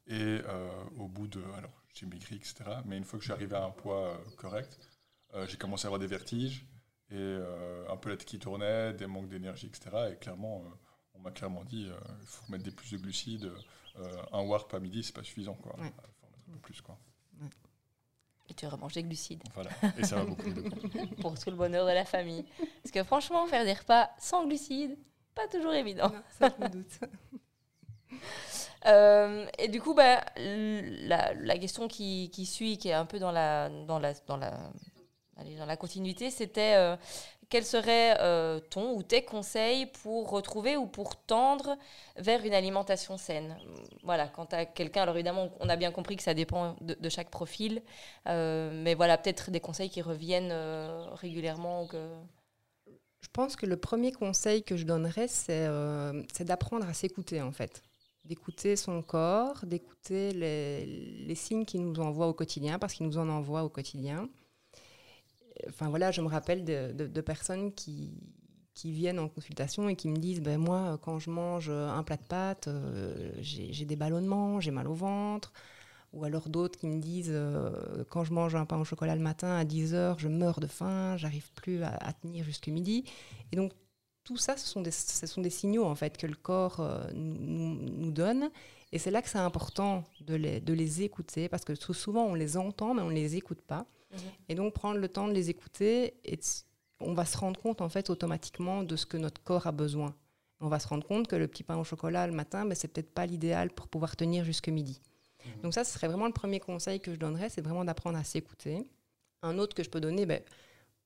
Et 0.08 0.20
euh, 0.20 0.70
au 0.98 1.08
bout 1.08 1.28
de... 1.28 1.42
Alors, 1.56 1.72
j'ai 1.94 2.08
maigri, 2.08 2.36
etc. 2.36 2.56
Mais 2.86 2.98
une 2.98 3.06
fois 3.06 3.20
que 3.20 3.24
je 3.24 3.28
suis 3.28 3.34
arrivé 3.34 3.56
à 3.56 3.64
un 3.64 3.70
poids 3.70 4.08
euh, 4.10 4.18
correct, 4.36 4.80
euh, 5.36 5.48
j'ai 5.48 5.58
commencé 5.58 5.86
à 5.86 5.88
avoir 5.88 6.00
des 6.00 6.08
vertiges 6.08 6.66
et 7.12 7.38
un 7.92 7.98
peu 7.98 8.10
la 8.10 8.18
tête 8.18 8.26
qui 8.26 8.40
tournait, 8.40 8.92
des 8.94 9.06
manques 9.06 9.30
d'énergie, 9.30 9.68
etc. 9.68 9.92
Et 10.12 10.16
clairement, 10.16 10.64
on 11.14 11.20
m'a 11.20 11.30
clairement 11.30 11.64
dit, 11.64 11.84
il 12.22 12.26
faut 12.26 12.52
mettre 12.52 12.64
des 12.64 12.72
plus 12.72 12.90
de 12.90 12.98
glucides. 12.98 13.52
un 14.32 14.42
warp 14.42 14.74
à 14.74 14.80
midi, 14.80 15.04
c'est 15.04 15.14
pas 15.14 15.22
suffisant. 15.22 15.56
Il 15.60 15.64
faut 15.64 15.78
en 15.78 15.84
mettre 15.84 15.96
un 16.48 16.54
peu 16.54 16.58
plus. 16.58 16.82
Quoi. 16.82 16.98
et 18.50 18.56
tu 18.56 18.66
remanges 18.66 18.94
des 18.94 19.04
glucides 19.04 19.44
Voilà. 19.54 19.70
Et 20.00 20.06
ça 20.06 20.16
va 20.16 20.26
beaucoup 20.26 20.50
mieux. 20.50 20.64
pour 21.22 21.38
tout 21.38 21.52
le 21.52 21.56
bonheur 21.56 21.86
de 21.86 21.92
la 21.92 22.06
famille. 22.06 22.46
Parce 22.82 22.92
que 22.92 23.04
franchement, 23.04 23.46
faire 23.46 23.64
des 23.64 23.74
repas 23.74 24.10
sans 24.18 24.48
glucides, 24.48 24.98
pas 25.36 25.48
toujours 25.48 25.74
évident. 25.74 26.10
Non, 26.10 26.24
ça, 26.40 26.50
je 26.58 26.64
me 26.64 26.70
doute. 26.70 27.00
Euh, 28.86 29.46
et 29.60 29.70
du 29.70 29.82
coup, 29.82 29.94
bah, 29.94 30.24
la, 30.36 31.34
la 31.34 31.58
question 31.58 31.88
qui, 31.88 32.30
qui 32.32 32.46
suit, 32.46 32.78
qui 32.78 32.90
est 32.90 32.94
un 32.94 33.06
peu 33.06 33.18
dans 33.18 33.32
la, 33.32 33.70
dans 33.70 33.98
la, 34.00 34.14
dans 34.28 34.36
la, 34.36 34.54
allez, 35.38 35.56
dans 35.56 35.66
la 35.66 35.78
continuité, 35.78 36.30
c'était 36.30 36.76
euh, 36.76 36.98
quel 37.50 37.64
serait 37.64 38.18
euh, 38.20 38.60
ton 38.60 38.94
ou 38.94 39.04
tes 39.04 39.24
conseils 39.24 39.86
pour 39.86 40.30
retrouver 40.30 40.76
ou 40.76 40.86
pour 40.86 41.16
tendre 41.16 41.78
vers 42.18 42.46
une 42.46 42.54
alimentation 42.54 43.18
saine? 43.18 43.58
Voilà, 44.04 44.28
quand 44.28 44.54
as 44.54 44.66
quelqu'un, 44.66 45.04
alors 45.04 45.16
évidemment, 45.16 45.50
on 45.60 45.70
a 45.70 45.76
bien 45.76 45.92
compris 45.92 46.18
que 46.18 46.24
ça 46.24 46.34
dépend 46.34 46.76
de, 46.82 46.94
de 46.96 47.10
chaque 47.10 47.30
profil, 47.30 47.82
euh, 48.28 48.70
mais 48.84 48.96
voilà, 48.96 49.18
peut-être 49.18 49.50
des 49.50 49.62
conseils 49.62 49.90
qui 49.90 50.02
reviennent 50.02 50.52
régulièrement. 51.14 51.84
ou 51.84 51.88
Que... 51.88 52.10
Je 53.24 53.30
pense 53.32 53.56
que 53.56 53.66
le 53.66 53.78
premier 53.78 54.12
conseil 54.12 54.64
que 54.64 54.78
je 54.78 54.84
donnerais, 54.84 55.28
c'est 55.28 55.66
euh, 55.68 56.22
d'apprendre 56.42 56.88
à 56.88 56.94
s'écouter, 56.94 57.42
en 57.42 57.52
fait. 57.52 57.82
D'écouter 58.26 58.76
son 58.76 59.02
corps, 59.02 59.66
d'écouter 59.66 60.32
les, 60.34 61.36
signes 61.36 61.66
qu'il 61.66 61.82
nous 61.84 62.00
envoie 62.00 62.28
au 62.28 62.34
quotidien, 62.34 62.78
parce 62.80 62.94
qu'il 62.94 63.08
nous 63.08 63.18
en 63.18 63.30
envoie 63.30 63.64
au 63.64 63.70
quotidien. 63.70 64.30
Enfin 65.68 65.90
voilà, 65.90 66.12
je 66.12 66.22
me 66.22 66.28
rappelle 66.28 66.64
de 66.64 67.22
personnes 67.22 67.74
qui, 67.74 68.14
qui 68.74 68.92
viennent 68.92 69.20
en 69.20 69.30
consultation 69.30 69.88
et 69.90 69.96
qui 69.96 70.10
me 70.10 70.18
disent 70.18 70.42
ben 70.42 70.58
moi 70.58 70.98
quand 71.02 71.20
je 71.20 71.30
mange 71.30 71.70
un 71.70 72.04
plat 72.04 72.18
de 72.18 72.24
pâtes 72.24 72.68
euh, 72.68 73.32
j'ai 73.40 73.86
des 73.86 73.96
ballonnements 73.96 74.60
j'ai 74.60 74.72
mal 74.72 74.88
au 74.88 74.94
ventre 74.94 75.54
ou 76.14 76.24
alors 76.24 76.50
d'autres 76.50 76.80
qui 76.80 76.88
me 76.88 77.00
disent 77.00 77.32
euh, 77.32 78.04
quand 78.10 78.24
je 78.24 78.34
mange 78.34 78.56
un 78.56 78.66
pain 78.66 78.80
au 78.80 78.86
chocolat 78.86 79.16
le 79.16 79.22
matin 79.22 79.56
à 79.56 79.66
10 79.66 79.94
heures 79.94 80.20
je 80.20 80.28
meurs 80.28 80.60
de 80.60 80.68
faim 80.68 81.18
j'arrive 81.18 81.52
plus 81.54 81.84
à, 81.84 82.14
tenir 82.14 82.44
jusqu'à 82.46 82.72
midi 82.72 83.04
et 83.52 83.56
donc 83.56 83.74
tout 84.24 84.38
ça 84.38 84.56
ce 84.56 84.68
sont 84.68 84.82
des, 84.82 84.92
ce 84.92 85.28
sont 85.28 85.42
des 85.42 85.50
signaux 85.50 85.86
en 85.86 85.96
fait 85.96 86.18
que 86.18 86.28
le 86.28 86.36
corps 86.36 86.80
euh, 86.80 87.04
nous, 87.14 87.76
nous, 87.76 88.12
donne 88.12 88.50
et 88.92 89.00
c'est 89.00 89.12
là 89.12 89.22
que 89.22 89.30
c'est 89.30 89.40
important 89.40 90.04
de 90.22 90.36
les, 90.36 90.62
de 90.62 90.74
les 90.74 91.02
écouter 91.02 91.50
parce 91.50 91.66
que 91.66 91.76
souvent 91.76 92.26
on 92.26 92.36
les 92.36 92.58
entend 92.58 92.94
mais 92.94 93.02
on 93.02 93.10
ne 93.10 93.16
les 93.16 93.36
écoute 93.36 93.62
pas 93.62 93.82
mmh 94.12 94.18
et 94.50 94.56
donc 94.56 94.74
prendre 94.74 95.00
le 95.00 95.08
temps 95.08 95.28
de 95.28 95.34
les 95.34 95.50
écouter 95.50 96.14
et 96.24 96.40
on 97.00 97.14
va 97.14 97.26
se 97.26 97.38
rendre 97.38 97.60
compte 97.60 97.82
en 97.82 97.90
fait 97.90 98.10
automatiquement 98.10 98.84
de 98.84 98.96
ce 98.96 99.06
que 99.06 99.18
notre 99.18 99.42
corps 99.44 99.68
a 99.68 99.72
besoin. 99.72 100.16
On 100.60 100.68
va 100.68 100.80
se 100.80 100.88
rendre 100.88 101.06
compte 101.06 101.28
que 101.28 101.36
le 101.36 101.48
petit 101.48 101.64
pain 101.64 101.78
au 101.78 101.84
chocolat 101.84 102.28
le 102.28 102.34
matin, 102.34 102.66
ben, 102.66 102.76
c'est 102.76 102.88
peut-être 102.88 103.14
pas 103.14 103.26
l'idéal 103.26 103.70
pour 103.70 103.88
pouvoir 103.88 104.16
tenir 104.16 104.46
jusque 104.46 104.70
midi. 104.70 105.02
Mmh. 105.46 105.62
Donc 105.62 105.74
ça, 105.74 105.84
ce 105.84 105.94
serait 105.94 106.08
vraiment 106.08 106.28
le 106.28 106.34
premier 106.34 106.60
conseil 106.60 107.00
que 107.00 107.14
je 107.14 107.20
donnerais, 107.20 107.50
c'est 107.50 107.62
vraiment 107.62 107.86
d'apprendre 107.86 108.18
à 108.18 108.24
s'écouter. 108.24 108.86
Un 109.42 109.58
autre 109.58 109.76
que 109.76 109.84
je 109.84 109.90
peux 109.90 110.00
donner, 110.00 110.26
ben, 110.26 110.42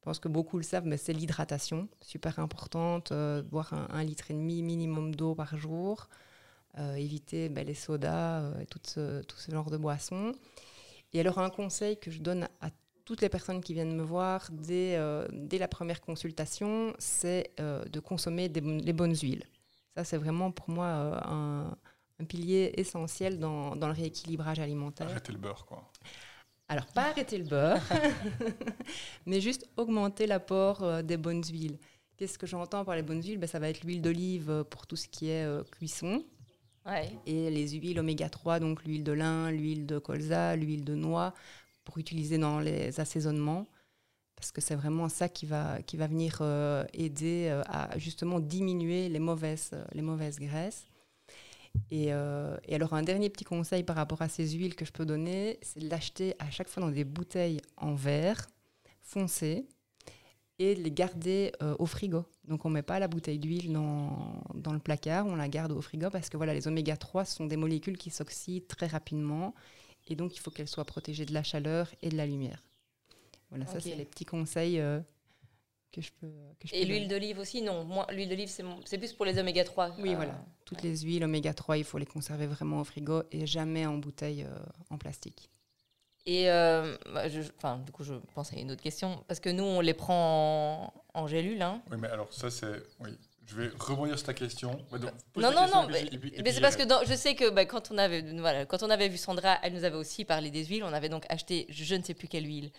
je 0.07 0.11
pense 0.11 0.19
que 0.19 0.29
beaucoup 0.29 0.55
le 0.55 0.63
savent, 0.63 0.85
mais 0.85 0.95
c'est 0.95 1.11
l'hydratation, 1.11 1.89
super 2.01 2.39
importante, 2.39 3.11
euh, 3.11 3.41
boire 3.41 3.73
un, 3.73 4.03
litre 4.03 4.31
et 4.31 4.33
demi 4.33 4.61
minimum 4.61 5.13
d'eau 5.13 5.35
par 5.35 5.57
jour, 5.57 6.07
euh, 6.77 6.95
éviter 6.95 7.49
ben, 7.49 7.65
les 7.65 7.73
sodas 7.73 8.41
euh, 8.41 8.59
et 8.61 8.65
tout 8.67 8.79
ce, 8.85 9.21
genre 9.49 9.69
de 9.69 9.75
boissons. 9.75 10.33
Et 11.11 11.19
alors 11.19 11.39
un 11.39 11.49
conseil 11.49 11.99
que 11.99 12.09
je 12.09 12.19
donne 12.19 12.47
à 12.61 12.69
toutes 13.03 13.21
les 13.21 13.29
personnes 13.29 13.59
qui 13.59 13.73
viennent 13.73 13.95
me 13.95 14.03
voir 14.03 14.49
dès, 14.51 14.97
la 14.97 15.67
première 15.67 15.99
consultation, 15.99 16.93
c'est 16.99 17.51
de 17.57 17.99
consommer 17.99 18.49
les 18.49 18.93
bonnes 18.93 19.15
huiles. 19.15 19.43
Ça, 19.95 20.03
c'est 20.03 20.17
vraiment 20.17 20.51
pour 20.51 20.69
moi 20.69 20.87
un, 21.25 21.75
un, 22.19 22.25
pilier 22.25 22.73
essentiel 22.77 23.39
dans, 23.39 23.75
dans, 23.75 23.87
le 23.87 23.93
rééquilibrage 23.93 24.59
alimentaire. 24.59 25.07
Arrêter 25.09 25.31
le 25.31 25.37
beurre, 25.37 25.65
quoi. 25.65 25.91
Alors, 26.69 26.85
pas 26.87 27.09
arrêter 27.09 27.37
le 27.37 27.45
beurre, 27.45 27.81
mais 29.25 29.39
juste 29.39 29.69
augmenter 29.77 30.27
l'apport 30.27 31.01
des 31.03 31.15
bonnes 31.15 31.43
huiles. 31.43 31.79
Qu'est-ce 32.17 32.37
que 32.37 32.47
j'entends 32.47 32.83
par 32.83 32.95
les 32.95 33.03
bonnes 33.03 33.21
huiles? 33.21 33.37
Ben, 33.37 33.47
Ça 33.47 33.59
va 33.59 33.69
être 33.69 33.83
l'huile 33.83 34.01
d'olive 34.01 34.65
pour 34.69 34.85
tout 34.85 34.97
ce 34.97 35.07
qui 35.07 35.29
est 35.29 35.47
cuisson. 35.71 36.25
Ouais. 36.85 37.09
Et 37.25 37.49
les 37.49 37.69
huiles 37.69 37.99
oméga 37.99 38.29
3, 38.29 38.59
donc 38.59 38.83
l'huile 38.83 39.03
de 39.03 39.11
lin, 39.11 39.51
l'huile 39.51 39.85
de 39.85 39.99
colza, 39.99 40.55
l'huile 40.55 40.83
de 40.83 40.95
noix, 40.95 41.33
pour 41.83 41.97
utiliser 41.97 42.37
dans 42.37 42.59
les 42.59 42.99
assaisonnements, 42.99 43.65
parce 44.35 44.51
que 44.51 44.61
c'est 44.61 44.75
vraiment 44.75 45.09
ça 45.09 45.29
qui 45.29 45.45
va, 45.45 45.81
qui 45.81 45.97
va 45.97 46.07
venir 46.07 46.39
euh, 46.41 46.85
aider 46.93 47.47
euh, 47.49 47.61
à 47.65 47.97
justement 47.97 48.39
diminuer 48.39 49.09
les 49.09 49.19
mauvaises, 49.19 49.71
euh, 49.73 49.83
les 49.93 50.01
mauvaises 50.01 50.37
graisses. 50.37 50.85
Et, 51.91 52.07
et, 52.07 52.75
alors 52.75 52.93
un 52.93 53.03
dernier 53.03 53.29
petit 53.29 53.43
conseil 53.43 53.83
par 53.83 53.95
rapport 53.95 54.21
à 54.21 54.29
ces 54.29 54.49
huiles 54.49 54.75
que 54.75 54.85
je 54.85 54.91
peux 54.91 55.05
donner, 55.05 55.59
c'est 55.61 55.79
de 55.79 55.89
l'acheter 55.89 56.35
à 56.39 56.49
chaque 56.49 56.67
fois 56.67 56.81
dans 56.81 56.91
des 56.91 57.03
bouteilles 57.03 57.61
en 57.77 57.93
verre 57.93 58.47
foncé 59.01 59.67
et 60.59 60.75
de 60.75 60.81
les 60.81 60.91
garder 60.91 61.51
au 61.79 61.85
frigo. 61.85 62.25
Donc 62.45 62.65
on 62.65 62.69
ne 62.69 62.75
met 62.75 62.81
pas 62.81 62.99
la 62.99 63.07
bouteille 63.07 63.39
d'huile 63.39 63.71
dans, 63.71 64.41
dans, 64.53 64.73
le 64.73 64.79
placard, 64.79 65.27
on 65.27 65.35
la 65.35 65.47
garde 65.47 65.71
au 65.71 65.81
frigo 65.81 66.09
parce 66.09 66.29
que 66.29 66.37
voilà, 66.37 66.53
les 66.53 66.67
oméga 66.67 66.97
3 66.97 67.25
sont 67.25 67.45
des 67.45 67.57
molécules 67.57 67.97
qui 67.97 68.09
s'oxydent 68.09 68.67
très 68.67 68.87
rapidement 68.87 69.53
et 70.07 70.15
donc, 70.15 70.35
il 70.35 70.39
faut 70.39 70.51
qu'elle 70.51 70.67
soit 70.67 70.85
protégée 70.85 71.25
de 71.25 71.33
la 71.33 71.43
chaleur 71.43 71.93
et 72.01 72.09
de 72.09 72.17
la 72.17 72.25
lumière. 72.25 72.63
Voilà, 73.49 73.65
ça, 73.65 73.79
c'est 73.79 73.95
les 73.95 74.05
petits 74.05 74.25
conseils 74.25 74.79
euh, 74.79 74.99
que 75.91 76.01
je 76.01 76.11
peux. 76.19 76.31
Que 76.59 76.67
je 76.67 76.75
et 76.75 76.85
l'huile 76.85 77.07
d'olive 77.07 77.39
aussi 77.39 77.61
Non, 77.61 77.83
moi, 77.83 78.07
l'huile 78.11 78.29
d'olive, 78.29 78.49
c'est 78.85 78.97
plus 78.97 79.13
pour 79.13 79.25
les 79.25 79.39
oméga 79.39 79.63
3. 79.63 79.95
Oui, 79.99 80.15
voilà. 80.15 80.33
Euh, 80.33 80.63
Toutes 80.65 80.81
les 80.81 80.97
huiles 80.99 81.23
oméga 81.23 81.53
3, 81.53 81.77
il 81.77 81.83
faut 81.83 81.97
les 81.97 82.05
conserver 82.05 82.47
vraiment 82.47 82.81
au 82.81 82.83
frigo 82.83 83.23
et 83.31 83.45
jamais 83.47 83.85
en 83.85 83.97
bouteille 83.97 84.43
euh, 84.43 84.57
en 84.89 84.97
plastique. 84.97 85.49
Et 86.29 86.47
bah, 86.47 87.29
je, 87.29 87.39
enfin, 87.55 87.77
du 87.85 87.93
coup, 87.93 88.03
je 88.03 88.15
pense 88.35 88.51
à 88.51 88.57
une 88.57 88.69
autre 88.71 88.81
question. 88.83 89.23
Parce 89.29 89.39
que 89.39 89.49
nous, 89.49 89.63
on 89.63 89.79
les 89.79 89.93
prend 89.93 90.93
en, 91.13 91.21
en 91.21 91.27
gélule. 91.27 91.61
Hein. 91.61 91.81
Oui, 91.89 91.95
mais 91.97 92.09
alors 92.09 92.33
ça, 92.33 92.49
c'est. 92.49 92.83
Oui. 92.99 93.11
Je 93.47 93.55
vais 93.55 93.69
rebondir 93.79 94.17
sur 94.17 94.27
ta 94.27 94.33
question. 94.33 94.77
non, 95.37 95.51
non, 95.51 95.67
non, 95.73 95.87
mais, 95.87 96.51
c'est 96.51 96.59
parce 96.59 96.75
que 96.75 96.83
je 96.83 97.13
sais 97.13 97.33
que 97.33 97.49
bah, 97.49 97.65
quand, 97.65 97.91
on 97.91 97.97
avait, 97.97 98.21
voilà, 98.21 98.65
quand 98.65 98.83
on 98.83 98.89
avait 98.89 99.07
vu 99.07 99.17
Sandra, 99.17 99.57
elle 99.63 99.73
nous 99.73 99.85
avait 99.85 99.95
aussi 99.95 100.25
parlé 100.25 100.51
des 100.51 100.65
huiles. 100.65 100.83
On 100.83 100.91
avait 100.91 101.07
donc 101.07 101.25
acheté 101.29 101.65
je 101.69 101.95
ne 101.95 102.03
sais 102.03 102.13
plus 102.13 102.27
quelle 102.27 102.45
huile, 102.45 102.71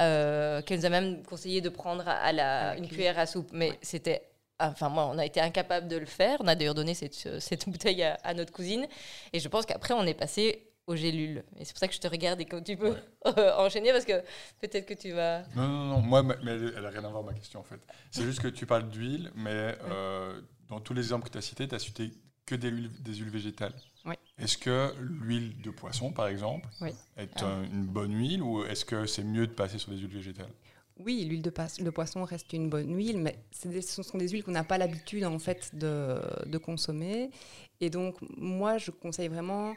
euh, 0.00 0.62
qu'elle 0.62 0.78
nous 0.78 0.86
a 0.86 0.90
même 0.90 1.24
conseillé 1.24 1.60
de 1.60 1.68
prendre 1.68 2.06
à 2.06 2.32
la, 2.32 2.76
une 2.76 2.88
cuillère 2.88 3.18
à 3.18 3.26
soupe. 3.26 3.50
Mais 3.52 3.78
c'était 3.82 4.22
enfin 4.60 4.88
moi, 4.88 5.10
on 5.12 5.18
a 5.18 5.26
été 5.26 5.40
incapable 5.40 5.88
de 5.88 5.96
le 5.96 6.06
faire. 6.06 6.38
On 6.40 6.46
a 6.46 6.54
d'ailleurs 6.54 6.74
donné 6.74 6.94
cette, 6.94 7.40
cette 7.40 7.68
bouteille 7.68 8.04
à, 8.04 8.14
à, 8.22 8.32
notre 8.32 8.52
cousine. 8.52 8.86
Et 9.32 9.40
je 9.40 9.48
pense 9.48 9.66
qu'après, 9.66 9.94
on 9.94 10.04
est 10.04 10.14
passé 10.14 10.71
aux 10.86 10.96
gélules. 10.96 11.44
Et 11.56 11.64
c'est 11.64 11.72
pour 11.72 11.80
ça 11.80 11.88
que 11.88 11.94
je 11.94 12.00
te 12.00 12.08
regarde 12.08 12.40
et 12.40 12.44
que 12.44 12.58
tu 12.60 12.76
peux 12.76 12.96
enchaîner 13.56 13.92
parce 13.92 14.04
que 14.04 14.20
peut-être 14.60 14.86
que 14.86 14.94
tu 14.94 15.12
vas. 15.12 15.42
Non, 15.54 15.68
non, 15.68 15.84
non, 15.86 16.00
moi, 16.00 16.22
mais 16.22 16.34
elle 16.44 16.82
n'a 16.82 16.90
rien 16.90 17.04
à 17.04 17.08
voir 17.08 17.22
ma 17.22 17.34
question 17.34 17.60
en 17.60 17.64
fait. 17.64 17.80
C'est 18.10 18.24
juste 18.24 18.40
que 18.40 18.48
tu 18.48 18.66
parles 18.66 18.88
d'huile, 18.88 19.30
mais 19.34 19.76
euh, 19.84 20.40
dans 20.68 20.80
tous 20.80 20.94
les 20.94 21.02
exemples 21.02 21.26
que 21.26 21.32
tu 21.32 21.38
as 21.38 21.42
cités, 21.42 21.68
tu 21.68 21.74
as 21.74 21.78
cité 21.78 22.10
que 22.46 22.54
des 22.54 22.68
huiles, 22.68 22.90
des 23.02 23.14
huiles 23.14 23.30
végétales. 23.30 23.74
Oui. 24.04 24.14
Est-ce 24.38 24.58
que 24.58 24.92
l'huile 24.98 25.60
de 25.62 25.70
poisson, 25.70 26.10
par 26.10 26.26
exemple, 26.26 26.68
est 27.16 27.30
ah. 27.36 27.62
une 27.72 27.86
bonne 27.86 28.14
huile 28.14 28.42
ou 28.42 28.64
est-ce 28.64 28.84
que 28.84 29.06
c'est 29.06 29.22
mieux 29.22 29.46
de 29.46 29.52
passer 29.52 29.78
sur 29.78 29.92
des 29.92 29.98
huiles 29.98 30.08
végétales? 30.08 30.50
Oui, 30.98 31.24
l'huile 31.24 31.42
de, 31.42 31.52
de, 31.84 31.90
poisson 31.90 32.24
reste 32.24 32.52
une 32.52 32.68
bonne 32.68 32.94
huile, 32.94 33.18
mais 33.18 33.38
des, 33.64 33.82
ce 33.82 34.02
sont 34.02 34.18
des 34.18 34.28
huiles 34.28 34.44
qu'on 34.44 34.52
n'a 34.52 34.64
pas 34.64 34.78
l'habitude 34.78 35.24
en 35.24 35.38
fait 35.38 35.74
de, 35.74 36.20
de, 36.46 36.58
consommer. 36.58 37.30
Et 37.80 37.90
donc, 37.90 38.16
moi, 38.36 38.78
je 38.78 38.90
conseille 38.90 39.28
vraiment 39.28 39.74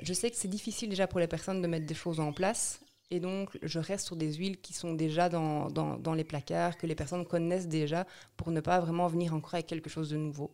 je 0.00 0.12
sais 0.12 0.30
que 0.30 0.36
c'est 0.36 0.48
difficile 0.48 0.88
déjà 0.88 1.06
pour 1.06 1.20
les 1.20 1.26
personnes 1.26 1.60
de 1.62 1.66
mettre 1.66 1.86
des 1.86 1.94
choses 1.94 2.20
en 2.20 2.32
place. 2.32 2.80
Et 3.10 3.20
donc, 3.20 3.58
je 3.62 3.78
reste 3.78 4.06
sur 4.06 4.16
des 4.16 4.32
huiles 4.32 4.58
qui 4.58 4.72
sont 4.72 4.94
déjà 4.94 5.28
dans, 5.28 5.68
dans, 5.70 6.14
les 6.14 6.24
placards, 6.24 6.78
que 6.78 6.86
les 6.86 6.94
personnes 6.94 7.26
connaissent 7.26 7.68
déjà, 7.68 8.06
pour 8.38 8.50
ne 8.50 8.60
pas 8.60 8.80
vraiment 8.80 9.06
venir 9.06 9.34
encore 9.34 9.54
avec 9.54 9.66
quelque 9.66 9.90
chose 9.90 10.08
de 10.08 10.16
nouveau. 10.16 10.50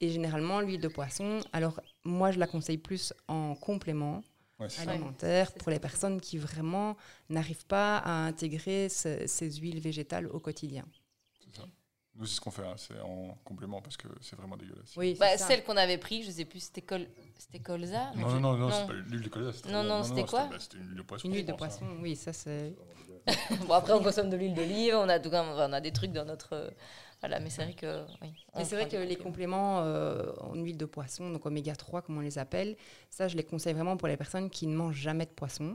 Et 0.00 0.08
généralement, 0.08 0.60
l'huile 0.60 0.80
de 0.80 0.88
poisson, 0.88 1.40
alors 1.52 1.80
moi, 2.04 2.30
je 2.30 2.38
la 2.38 2.46
conseille 2.46 2.78
plus 2.78 3.12
en 3.28 3.54
complément 3.54 4.22
alimentaire 4.78 5.52
pour 5.52 5.70
les 5.70 5.78
personnes 5.78 6.20
qui 6.20 6.38
vraiment 6.38 6.96
n'arrivent 7.28 7.66
pas 7.66 7.98
à 7.98 8.12
intégrer 8.26 8.88
ces 8.88 9.50
huiles 9.60 9.80
végétales 9.80 10.26
au 10.28 10.38
quotidien. 10.38 10.86
Nous, 12.20 12.26
c'est 12.26 12.36
ce 12.36 12.40
qu'on 12.42 12.50
fait, 12.50 12.66
hein, 12.66 12.74
c'est 12.76 13.00
en 13.00 13.38
complément 13.44 13.80
parce 13.80 13.96
que 13.96 14.06
c'est 14.20 14.36
vraiment 14.36 14.58
dégueulasse. 14.58 14.94
Oui, 14.98 15.16
bah, 15.18 15.38
celle 15.38 15.64
qu'on 15.64 15.78
avait 15.78 15.96
pris, 15.96 16.22
je 16.22 16.30
sais 16.30 16.44
plus, 16.44 16.60
c'était 16.60 16.82
col... 16.82 17.06
c'était 17.38 17.60
colza 17.60 18.12
Non, 18.14 18.28
non, 18.28 18.40
non, 18.40 18.56
non, 18.58 18.70
c'est 18.70 18.86
pas 18.86 18.92
l'huile 18.92 19.22
de 19.22 19.28
colza. 19.30 19.52
Non, 19.70 19.82
non, 19.82 20.02
c'était 20.02 20.24
quoi 20.24 20.44
bah, 20.44 20.56
C'était 20.58 20.76
une 20.76 20.88
huile 20.88 20.96
de 20.96 21.02
poisson. 21.02 21.28
Une 21.28 21.34
huile 21.34 21.46
de 21.46 21.52
poisson, 21.54 21.86
oui, 22.02 22.16
ça 22.16 22.34
c'est. 22.34 22.74
bon, 23.66 23.72
après, 23.72 23.94
on 23.94 24.02
consomme 24.02 24.28
de 24.28 24.36
l'huile 24.36 24.52
d'olive, 24.52 24.94
on, 24.96 25.08
a, 25.08 25.18
on 25.18 25.72
a 25.72 25.80
des 25.80 25.92
trucs 25.92 26.12
dans 26.12 26.26
notre. 26.26 26.70
Voilà, 27.20 27.40
mais 27.40 27.48
c'est 27.48 27.64
vrai 27.64 27.72
que. 27.74 28.04
Oui, 28.20 28.34
mais 28.54 28.64
c'est 28.66 28.76
vrai 28.76 28.86
que 28.86 28.96
les 28.96 29.16
compléments 29.16 29.80
euh, 29.80 30.30
en 30.40 30.54
huile 30.56 30.76
de 30.76 30.86
poisson, 30.86 31.30
donc 31.30 31.46
oméga 31.46 31.74
3, 31.74 32.02
comme 32.02 32.18
on 32.18 32.22
les 32.22 32.38
appelle, 32.38 32.76
ça, 33.08 33.28
je 33.28 33.36
les 33.36 33.44
conseille 33.44 33.72
vraiment 33.74 33.96
pour 33.96 34.08
les 34.08 34.18
personnes 34.18 34.50
qui 34.50 34.66
ne 34.66 34.76
mangent 34.76 35.00
jamais 35.00 35.24
de 35.24 35.30
poisson 35.30 35.74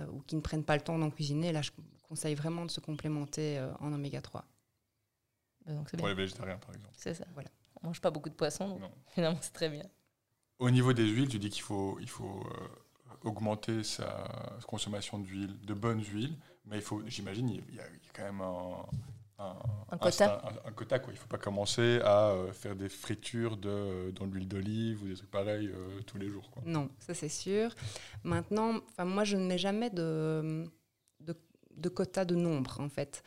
euh, 0.00 0.06
ou 0.12 0.22
qui 0.22 0.34
ne 0.34 0.40
prennent 0.40 0.64
pas 0.64 0.76
le 0.76 0.82
temps 0.82 0.98
d'en 0.98 1.10
cuisiner. 1.10 1.52
Là, 1.52 1.62
je 1.62 1.70
conseille 2.08 2.34
vraiment 2.34 2.64
de 2.64 2.70
se 2.70 2.80
complémenter 2.80 3.58
euh, 3.58 3.72
en 3.80 3.92
oméga 3.92 4.20
3. 4.20 4.44
Bah, 5.66 5.72
pour 5.96 6.08
les 6.08 6.14
végétariens, 6.14 6.58
par 6.58 6.70
exemple. 6.74 6.94
C'est 6.96 7.14
ça. 7.14 7.24
Voilà. 7.34 7.48
On 7.82 7.88
mange 7.88 8.00
pas 8.00 8.10
beaucoup 8.10 8.28
de 8.28 8.34
poissons, 8.34 8.78
donc 8.78 8.92
finalement, 9.08 9.38
c'est 9.40 9.52
très 9.52 9.68
bien. 9.68 9.84
Au 10.58 10.70
niveau 10.70 10.92
des 10.92 11.06
huiles, 11.06 11.28
tu 11.28 11.38
dis 11.38 11.50
qu'il 11.50 11.62
faut, 11.62 11.98
il 12.00 12.08
faut 12.08 12.44
euh, 12.46 13.28
augmenter 13.28 13.82
sa 13.82 14.58
consommation 14.66 15.18
d'huile, 15.18 15.58
de 15.64 15.74
bonnes 15.74 16.02
huiles, 16.04 16.36
mais 16.66 16.76
il 16.76 16.82
faut, 16.82 17.02
j'imagine, 17.06 17.48
il 17.48 17.74
y, 17.74 17.80
a 17.80 17.84
quand 18.12 18.22
même 18.22 18.40
un, 18.40 18.86
un, 19.90 19.98
quota. 19.98 20.42
Un, 20.64 20.72
quota 20.72 20.98
quoi. 20.98 21.12
Il 21.12 21.16
ne 21.16 21.20
faut 21.20 21.28
pas 21.28 21.38
commencer 21.38 22.00
à 22.04 22.28
euh, 22.28 22.52
faire 22.52 22.76
des 22.76 22.88
fritures 22.88 23.56
de, 23.56 24.10
dans 24.12 24.26
l'huile 24.26 24.48
d'olive 24.48 25.02
ou 25.02 25.08
des 25.08 25.14
trucs 25.14 25.30
pareils 25.30 25.68
euh, 25.68 26.00
tous 26.06 26.18
les 26.18 26.28
jours. 26.28 26.50
Quoi. 26.50 26.62
Non, 26.64 26.88
ça 26.98 27.14
c'est 27.14 27.28
sûr. 27.28 27.74
Maintenant, 28.22 28.80
moi 28.98 29.24
je 29.24 29.36
ne 29.36 29.46
mets 29.46 29.58
jamais 29.58 29.90
de, 29.90 30.64
de, 31.20 31.36
de, 31.76 31.88
quota 31.88 32.24
de 32.24 32.34
nombre 32.34 32.80
en 32.80 32.88
fait. 32.88 33.22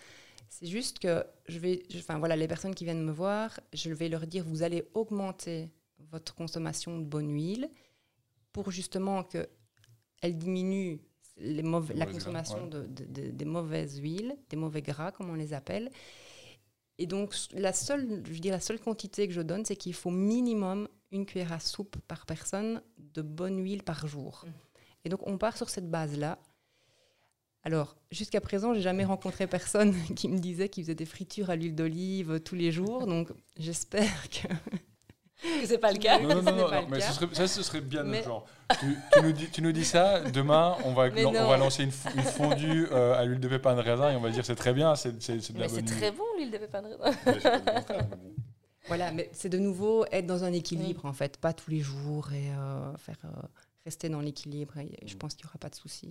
C'est 0.49 0.67
juste 0.67 0.99
que 0.99 1.25
je 1.47 1.59
vais, 1.59 1.83
enfin 1.97 2.19
voilà, 2.19 2.35
les 2.35 2.47
personnes 2.47 2.75
qui 2.75 2.85
viennent 2.85 3.03
me 3.03 3.11
voir, 3.11 3.59
je 3.73 3.91
vais 3.91 4.09
leur 4.09 4.25
dire 4.27 4.43
vous 4.45 4.63
allez 4.63 4.87
augmenter 4.93 5.69
votre 6.11 6.35
consommation 6.35 6.99
de 6.99 7.03
bonne 7.03 7.31
huile 7.31 7.69
pour 8.53 8.71
justement 8.71 9.23
que 9.23 9.47
elle 10.21 10.37
diminue 10.37 11.01
les 11.37 11.63
la 11.95 12.05
consommation 12.05 12.67
de, 12.67 12.85
des 12.87 13.45
mauvaises 13.45 13.99
huiles, 13.99 14.37
des 14.49 14.55
mauvais 14.55 14.81
gras 14.81 15.11
comme 15.11 15.29
on 15.29 15.35
les 15.35 15.53
appelle. 15.53 15.91
Et 16.97 17.07
donc 17.07 17.35
la 17.51 17.73
seule, 17.73 18.23
je 18.25 18.31
veux 18.31 18.49
la 18.49 18.61
seule 18.61 18.79
quantité 18.79 19.27
que 19.27 19.33
je 19.33 19.41
donne, 19.41 19.65
c'est 19.65 19.75
qu'il 19.75 19.93
faut 19.93 20.11
minimum 20.11 20.87
une 21.11 21.25
cuillère 21.25 21.51
à 21.51 21.59
soupe 21.59 21.97
par 22.07 22.25
personne 22.25 22.81
de 22.97 23.21
bonne 23.21 23.61
huile 23.61 23.83
par 23.83 24.07
jour. 24.07 24.45
Mmh. 24.45 24.51
Et 25.03 25.09
donc 25.09 25.27
on 25.27 25.37
part 25.37 25.57
sur 25.57 25.69
cette 25.69 25.89
base 25.89 26.17
là. 26.17 26.39
Alors, 27.65 27.95
jusqu'à 28.11 28.39
présent, 28.41 28.73
j'ai 28.73 28.81
jamais 28.81 29.03
rencontré 29.05 29.47
personne 29.47 29.93
qui 30.15 30.29
me 30.29 30.37
disait 30.37 30.69
qu'il 30.69 30.83
faisait 30.83 30.95
des 30.95 31.05
fritures 31.05 31.49
à 31.49 31.55
l'huile 31.55 31.75
d'olive 31.75 32.39
tous 32.39 32.55
les 32.55 32.71
jours. 32.71 33.07
Donc, 33.07 33.29
j'espère 33.57 34.29
que 34.29 34.47
c'est 35.65 35.79
pas 35.79 35.91
le 35.91 35.97
cas. 35.97 36.19
Non, 36.19 36.29
non, 36.29 36.35
Ce 36.41 36.45
non, 36.45 36.55
n'est 36.55 36.61
non, 36.61 36.69
pas 36.69 36.81
le 36.81 36.87
mais 36.87 36.99
cas. 36.99 37.07
ce 37.07 37.13
serait, 37.13 37.33
ça, 37.35 37.47
ce 37.47 37.63
serait 37.63 37.81
bien 37.81 38.03
Mais- 38.03 38.17
notre 38.17 38.27
genre. 38.27 38.45
Tu, 38.79 38.95
tu 39.13 39.21
nous 39.21 39.31
dis, 39.31 39.49
tu 39.51 39.61
nous 39.61 39.71
dis 39.71 39.83
ça, 39.85 40.21
demain, 40.21 40.75
on 40.85 40.93
va, 40.93 41.07
on 41.25 41.31
va 41.31 41.57
lancer 41.57 41.83
une, 41.83 41.89
fo- 41.91 42.15
une 42.15 42.21
fondue 42.23 42.87
euh, 42.91 43.13
à 43.15 43.25
l'huile 43.25 43.39
de 43.39 43.47
pépins 43.47 43.75
de 43.75 43.81
raisin 43.81 44.11
et 44.11 44.15
on 44.15 44.21
va 44.21 44.29
dire 44.31 44.45
c'est 44.45 44.55
très 44.55 44.73
bien, 44.73 44.95
c'est 44.95 45.11
de 45.11 45.59
la 45.59 45.65
Mais 45.65 45.67
c'est 45.69 45.75
bonne 45.81 45.85
très 45.85 46.11
bon 46.11 46.23
l'huile 46.37 46.51
de 46.51 46.57
pépins 46.59 46.81
de 46.83 46.87
raisin. 46.87 48.07
Voilà, 48.87 49.11
mais 49.11 49.29
c'est 49.33 49.49
de 49.49 49.57
nouveau 49.57 50.05
être 50.11 50.27
dans 50.27 50.43
un 50.43 50.53
équilibre, 50.53 51.05
en 51.05 51.13
fait, 51.13 51.37
pas 51.37 51.53
tous 51.53 51.71
les 51.71 51.79
jours 51.79 52.31
et 52.33 52.49
euh, 52.51 52.95
faire 52.97 53.17
euh, 53.25 53.29
rester 53.83 54.09
dans 54.09 54.21
l'équilibre. 54.21 54.73
Je 55.03 55.15
pense 55.15 55.33
qu'il 55.33 55.45
n'y 55.45 55.49
aura 55.49 55.57
pas 55.57 55.69
de 55.69 55.75
souci. 55.75 56.09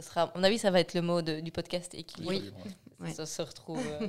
Ça 0.00 0.02
sera, 0.02 0.22
à 0.22 0.32
mon 0.36 0.44
avis, 0.44 0.58
ça 0.58 0.70
va 0.70 0.78
être 0.78 0.94
le 0.94 1.02
mot 1.02 1.22
de- 1.22 1.40
du 1.40 1.50
podcast 1.50 1.92
équilibre. 1.94 2.30
Oui. 2.30 2.52
Ouais. 3.00 3.10
Ça 3.12 3.26
se 3.26 3.42
retrouve. 3.42 3.84
euh. 4.00 4.06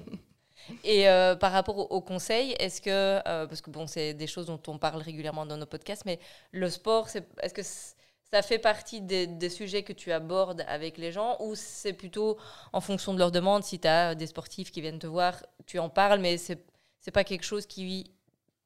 Et 0.83 1.09
euh, 1.09 1.35
par 1.35 1.51
rapport 1.51 1.77
au, 1.79 1.83
au 1.85 1.99
conseil, 2.01 2.51
est-ce 2.59 2.79
que, 2.79 2.89
euh, 3.27 3.47
parce 3.47 3.61
que 3.61 3.71
bon, 3.71 3.87
c'est 3.87 4.13
des 4.13 4.27
choses 4.27 4.45
dont 4.45 4.61
on 4.67 4.77
parle 4.77 5.01
régulièrement 5.01 5.47
dans 5.47 5.57
nos 5.57 5.65
podcasts, 5.65 6.05
mais 6.05 6.19
le 6.51 6.69
sport, 6.69 7.09
c'est, 7.09 7.27
est-ce 7.41 7.53
que 7.55 7.63
ça 7.63 8.43
fait 8.43 8.59
partie 8.59 9.01
des, 9.01 9.25
des 9.25 9.49
sujets 9.49 9.81
que 9.81 9.93
tu 9.93 10.11
abordes 10.11 10.63
avec 10.67 10.99
les 10.99 11.11
gens 11.11 11.37
ou 11.39 11.55
c'est 11.55 11.93
plutôt 11.93 12.37
en 12.71 12.81
fonction 12.81 13.13
de 13.15 13.17
leur 13.19 13.31
demande 13.31 13.63
Si 13.63 13.79
tu 13.79 13.87
as 13.87 14.13
des 14.13 14.27
sportifs 14.27 14.71
qui 14.71 14.81
viennent 14.81 14.99
te 14.99 15.07
voir, 15.07 15.43
tu 15.65 15.79
en 15.79 15.89
parles, 15.89 16.19
mais 16.19 16.37
c'est, 16.37 16.63
c'est 16.99 17.09
pas 17.11 17.23
quelque 17.23 17.45
chose 17.45 17.65
qui, 17.65 18.13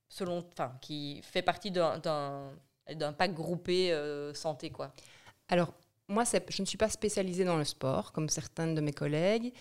selon, 0.10 0.44
enfin, 0.51 0.74
qui 0.82 1.22
fait 1.24 1.42
partie 1.42 1.72
d'un, 1.72 2.01
pack 3.18 3.34
groupé 3.34 3.94
euh, 3.94 4.34
santé, 4.34 4.72
quoi. 4.72 4.94
Alors, 5.48 5.74
moi, 6.13 6.24
je 6.50 6.62
ne 6.62 6.65
suis 6.65 6.77
pas 6.77 6.89
spécialisée 6.89 7.46
dans 7.46 7.58
le 7.58 7.65
sport, 7.65 8.12
comme 8.13 8.29
certains 8.29 8.67
de 8.74 8.82
mes 8.82 8.93
collègues, 8.93 9.53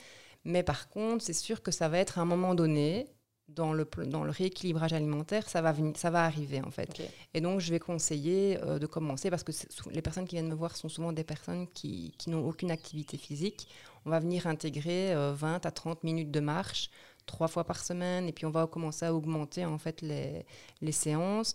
mais 0.45 0.63
par 0.63 0.89
contre, 0.89 1.25
c'est 1.25 1.33
sûr 1.33 1.63
que 1.63 1.71
ça 1.71 1.89
va 1.89 1.99
être 1.99 2.19
à 2.19 2.23
un 2.23 2.25
moment 2.27 2.55
donné, 2.55 3.09
dans 3.49 3.73
le, 3.75 3.85
pl- 3.85 4.09
dans 4.09 4.25
le 4.25 4.31
rééquilibrage 4.31 4.93
alimentaire, 4.95 5.49
ça 5.49 5.61
va, 5.61 5.73
venir, 5.73 5.93
ça 5.97 6.11
va 6.11 6.25
arriver, 6.25 6.61
en 6.63 6.71
fait. 6.71 6.89
Et 7.35 7.41
donc, 7.41 7.61
je 7.61 7.71
vais 7.71 7.81
conseiller 7.81 8.59
euh, 8.63 8.79
de 8.79 8.87
commencer, 8.87 9.29
parce 9.31 9.43
que 9.45 9.53
les 9.91 10.01
personnes 10.03 10.27
qui 10.27 10.37
viennent 10.37 10.49
me 10.49 10.55
voir 10.55 10.75
sont 10.77 10.89
souvent 10.89 11.13
des 11.13 11.25
personnes 11.25 11.67
qui, 11.69 12.15
qui 12.19 12.31
n'ont 12.31 12.47
aucune 12.47 12.71
activité 12.71 13.17
physique. 13.19 13.69
On 14.07 14.11
va 14.11 14.21
venir 14.21 14.47
intégrer 14.47 15.13
euh, 15.15 15.33
20 15.35 15.67
à 15.67 15.71
30 15.71 16.03
minutes 16.05 16.31
de 16.31 16.41
marche 16.41 16.91
trois 17.27 17.47
fois 17.49 17.65
par 17.65 17.79
semaine, 17.85 18.27
et 18.29 18.33
puis 18.33 18.47
on 18.47 18.51
va 18.51 18.67
commencer 18.67 19.05
à 19.07 19.15
augmenter, 19.15 19.65
en 19.65 19.79
fait, 19.79 20.01
les, 20.03 20.45
les 20.81 20.93
séances. 20.93 21.55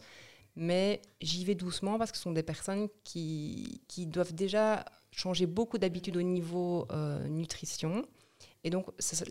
Mais 0.60 1.02
j'y 1.22 1.46
vais 1.46 1.54
doucement 1.54 2.00
parce 2.00 2.12
que 2.12 2.18
ce 2.18 2.24
sont 2.24 2.32
des 2.32 2.42
personnes 2.44 2.88
qui, 3.04 3.82
qui 3.88 4.08
doivent 4.08 4.34
déjà 4.34 4.84
changer 5.12 5.46
beaucoup 5.46 5.78
d'habitudes 5.78 6.18
au 6.18 6.24
niveau 6.24 6.88
euh, 6.92 7.28
nutrition. 7.28 8.04
Et 8.64 8.72
donc, 8.72 8.88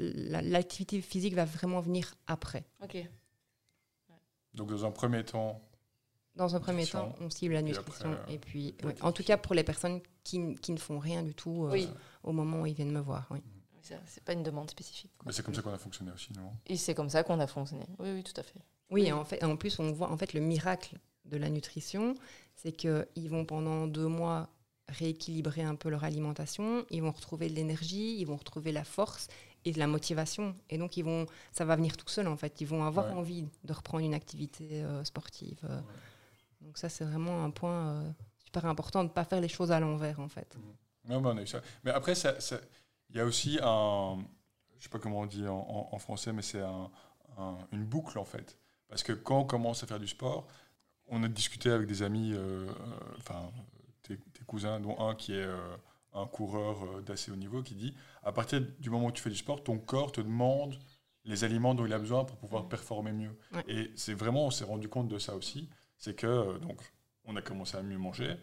l'activité 0.06 1.00
physique 1.02 1.34
va 1.34 1.44
vraiment 1.44 1.80
venir 1.80 2.14
après. 2.28 2.64
Ok. 2.82 2.96
Donc 4.54 4.70
dans 4.70 4.84
un 4.86 4.90
premier 4.92 5.24
temps, 5.24 5.60
Dans 6.36 6.54
un 6.54 6.60
premier 6.60 6.86
temps, 6.86 7.14
on 7.20 7.28
cible 7.28 7.54
la 7.54 7.60
Et 7.60 7.62
nutrition. 7.64 8.12
après, 8.12 8.32
euh, 8.32 8.34
et 8.34 8.38
puis, 8.38 8.74
ouais, 8.84 8.94
en 9.02 9.12
tout 9.12 9.24
cas, 9.24 9.36
pour 9.36 9.54
les 9.54 9.64
personnes 9.64 10.00
qui, 10.24 10.54
qui 10.56 10.72
ne 10.72 10.78
font 10.78 10.98
rien 10.98 11.22
du 11.22 11.34
tout 11.34 11.64
euh, 11.66 11.72
Oui. 11.72 11.88
au 12.22 12.32
moment 12.32 12.62
où 12.62 12.66
ils 12.66 12.74
viennent 12.74 12.92
me 12.92 13.00
voir. 13.00 13.26
Oui. 13.30 13.40
C'est 13.82 13.98
c'est 14.06 14.24
pas 14.24 14.32
une 14.32 14.42
demande 14.42 14.68
spécifique. 14.70 15.12
quoi. 15.18 15.26
mais 15.26 15.32
c'est 15.32 15.42
comme 15.44 15.54
ça 15.54 15.62
qu'on 15.62 15.72
a 15.72 15.78
fonctionné 15.78 16.10
aussi, 16.12 16.32
non? 16.32 16.50
Et 16.66 16.76
c'est 16.76 16.94
comme 16.94 17.08
ça 17.10 17.22
qu'on 17.22 17.38
a 17.40 17.46
fonctionné. 17.46 17.86
Oui, 17.98 18.10
oui, 18.14 18.22
tout 18.24 18.32
à 18.36 18.42
fait. 18.42 18.58
Oui, 18.90 19.02
Oui. 19.02 19.06
et 19.08 19.12
en, 19.12 19.24
fait, 19.24 19.42
en 19.44 19.56
plus, 19.56 19.78
on 19.78 19.92
voit 19.92 20.10
en 20.10 20.16
fait 20.16 20.32
le 20.32 20.40
miracle 20.40 20.98
de 21.26 21.36
la 21.36 21.48
nutrition, 21.50 22.14
c'est 22.54 22.72
qu'ils 22.72 23.28
vont 23.28 23.44
pendant 23.44 23.86
deux 23.86 24.06
mois 24.08 24.48
rééquilibrer 24.88 25.62
un 25.62 25.74
peu 25.74 25.88
leur 25.88 26.04
alimentation, 26.04 26.86
ils 26.90 27.02
vont 27.02 27.10
retrouver 27.10 27.48
de 27.48 27.54
l'énergie, 27.54 28.16
ils 28.18 28.24
vont 28.24 28.36
retrouver 28.36 28.70
la 28.72 28.84
force 28.84 29.26
et 29.64 29.72
de 29.72 29.78
la 29.80 29.88
motivation. 29.88 30.54
Et 30.70 30.78
donc, 30.78 30.96
ils 30.96 31.02
vont, 31.04 31.26
ça 31.52 31.64
va 31.64 31.74
venir 31.74 31.96
tout 31.96 32.08
seul, 32.08 32.28
en 32.28 32.36
fait. 32.36 32.60
Ils 32.60 32.66
vont 32.68 32.84
avoir 32.84 33.06
Ouais. 33.06 33.12
envie 33.12 33.48
de 33.64 33.72
reprendre 33.72 34.04
une 34.04 34.14
activité 34.14 34.84
euh, 34.84 35.02
sportive. 35.04 35.58
euh. 35.64 35.80
Donc 36.60 36.78
ça, 36.78 36.88
c'est 36.88 37.04
vraiment 37.04 37.44
un 37.44 37.50
point 37.50 37.88
euh, 37.88 38.10
super 38.44 38.64
important 38.66 39.00
de 39.02 39.08
ne 39.08 39.12
pas 39.12 39.24
faire 39.24 39.40
les 39.40 39.48
choses 39.48 39.72
à 39.72 39.80
l'envers, 39.80 40.20
en 40.20 40.28
fait. 40.28 40.56
Non, 41.08 41.20
mais 41.20 41.28
on 41.30 41.36
a 41.36 41.42
eu 41.42 41.46
ça. 41.46 41.60
Mais 41.84 41.90
après, 41.90 42.14
ça- 42.14 42.40
ça- 42.40 42.60
il 43.10 43.16
y 43.16 43.20
a 43.20 43.24
aussi 43.24 43.58
un. 43.62 44.18
Je 44.78 44.84
sais 44.84 44.88
pas 44.88 44.98
comment 45.00 45.20
on 45.20 45.26
dit 45.26 45.46
en, 45.48 45.54
en- 45.58 45.88
en 45.92 45.98
français, 45.98 46.32
mais 46.32 46.42
c'est 46.42 46.60
un- 46.60 46.90
un- 47.38 47.58
une 47.72 47.84
boucle 47.84 48.18
en 48.18 48.24
fait. 48.24 48.56
Parce 48.88 49.02
que 49.02 49.12
quand 49.12 49.40
on 49.40 49.44
commence 49.44 49.82
à 49.82 49.86
faire 49.86 49.98
du 49.98 50.06
sport, 50.08 50.46
on 51.08 51.22
a 51.22 51.28
discuté 51.28 51.70
avec 51.70 51.86
des 51.86 52.02
amis, 52.02 52.32
euh, 52.34 52.66
euh, 52.68 52.72
enfin, 53.18 53.50
tes, 54.02 54.16
tes 54.16 54.44
cousins, 54.46 54.80
dont 54.80 54.98
un 55.00 55.14
qui 55.14 55.32
est 55.32 55.44
euh, 55.44 55.76
un 56.14 56.26
coureur 56.26 57.02
d'assez 57.02 57.30
haut 57.30 57.36
niveau, 57.36 57.62
qui 57.62 57.74
dit 57.74 57.94
à 58.22 58.32
partir 58.32 58.60
du 58.80 58.90
moment 58.90 59.06
où 59.06 59.12
tu 59.12 59.22
fais 59.22 59.30
du 59.30 59.36
sport, 59.36 59.62
ton 59.62 59.78
corps 59.78 60.12
te 60.12 60.20
demande 60.20 60.78
les 61.24 61.44
aliments 61.44 61.74
dont 61.74 61.86
il 61.86 61.92
a 61.92 61.98
besoin 61.98 62.24
pour 62.24 62.36
pouvoir 62.36 62.68
performer 62.68 63.12
mieux. 63.12 63.36
Ouais. 63.52 63.64
Et 63.68 63.90
c'est 63.96 64.14
vraiment, 64.14 64.46
on 64.46 64.50
s'est 64.50 64.64
rendu 64.64 64.88
compte 64.88 65.08
de 65.08 65.18
ça 65.18 65.34
aussi. 65.34 65.68
C'est 65.98 66.14
que, 66.14 66.58
donc, 66.58 66.80
on 67.24 67.34
a 67.36 67.42
commencé 67.42 67.76
à 67.76 67.82
mieux 67.82 67.98
manger. 67.98 68.36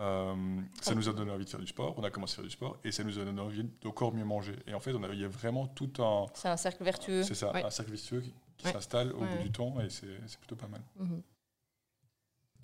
Euh, 0.00 0.60
ça 0.80 0.94
nous 0.94 1.08
a 1.08 1.12
donné 1.12 1.32
envie 1.32 1.44
de 1.44 1.50
faire 1.50 1.58
du 1.58 1.66
sport, 1.66 1.94
on 1.98 2.04
a 2.04 2.10
commencé 2.10 2.34
à 2.34 2.36
faire 2.36 2.44
du 2.44 2.50
sport 2.50 2.78
et 2.84 2.92
ça 2.92 3.02
nous 3.02 3.18
a 3.18 3.24
donné 3.24 3.40
envie 3.40 3.64
d'encore 3.82 4.14
mieux 4.14 4.24
manger. 4.24 4.54
Et 4.68 4.74
en 4.74 4.78
fait, 4.78 4.92
on 4.94 5.02
a, 5.02 5.08
il 5.08 5.20
y 5.20 5.24
a 5.24 5.28
vraiment 5.28 5.66
tout 5.66 5.90
un, 5.98 6.26
C'est 6.34 6.48
un 6.48 6.56
cercle 6.56 6.84
vertueux. 6.84 7.24
c'est 7.24 7.34
ça, 7.34 7.52
Ouais. 7.52 7.64
un 7.64 7.70
cercle 7.70 7.90
vicieux 7.90 8.20
qui, 8.20 8.32
qui 8.58 8.66
Ouais. 8.66 8.72
s'installe 8.72 9.12
au 9.12 9.18
bout 9.18 9.42
du 9.42 9.50
temps 9.50 9.80
et 9.80 9.90
c'est 9.90 10.06
c'est 10.28 10.38
plutôt 10.38 10.54
pas 10.54 10.68
mal. 10.68 10.80
Mhm. 11.00 11.20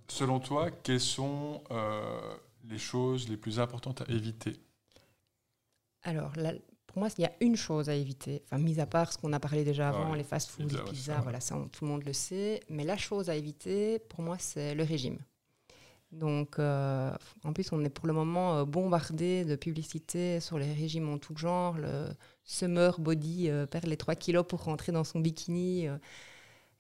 Selon 0.09 0.40
toi, 0.40 0.71
quelles 0.71 0.99
sont 1.01 1.62
euh, 1.71 2.35
les 2.64 2.79
choses 2.79 3.29
les 3.29 3.37
plus 3.37 3.61
importantes 3.61 4.01
à 4.03 4.07
éviter? 4.11 4.55
Alors, 6.03 6.33
là, 6.37 6.53
pour 6.87 6.99
moi, 6.99 7.09
il 7.19 7.23
y 7.23 7.25
a 7.25 7.33
une 7.40 7.57
chose 7.57 7.88
à 7.88 7.95
éviter, 7.95 8.43
enfin, 8.45 8.59
mis 8.59 8.79
à 8.81 8.87
part 8.87 9.12
ce 9.12 9.19
qu'on 9.19 9.33
a 9.33 9.40
parlé 9.40 9.64
déjà 9.64 9.88
avant, 9.88 10.12
Ouais, 10.12 10.14
les 10.14 10.25
fast-food, 10.25 10.71
pizza, 10.71 10.79
les 10.79 10.79
pizzas, 10.79 11.21
voilà, 11.23 11.40
ça, 11.40 11.57
on- 11.57 11.69
tout 11.69 11.85
le 11.85 11.90
monde 11.90 12.05
le 12.05 12.12
sait. 12.12 12.61
Mais 12.69 12.85
la 12.85 12.97
chose 12.97 13.31
à 13.31 13.37
éviter, 13.37 13.99
pour 13.99 14.23
moi, 14.23 14.37
c'est 14.38 14.75
le 14.75 14.85
régime. 14.85 15.19
Donc, 16.12 16.59
euh, 16.61 17.12
en 17.45 17.53
plus, 17.53 17.73
on 17.73 17.85
est 17.85 17.90
pour 17.90 18.07
le 18.07 18.12
moment 18.14 18.59
euh, 18.59 18.64
bombardé 18.67 19.45
de 19.45 19.57
publicités 19.57 20.40
sur 20.40 20.59
les 20.59 20.73
régimes 20.73 21.09
en 21.11 21.19
tout 21.19 21.37
genre. 21.37 21.79
Le 21.79 22.09
summer 22.45 23.01
body 23.01 23.51
euh, 23.51 23.67
perd 23.67 23.87
les 23.87 23.97
3 23.99 24.17
kilos 24.17 24.47
pour 24.49 24.64
rentrer 24.64 24.93
dans 24.93 25.05
son 25.05 25.21
bikini. 25.21 25.88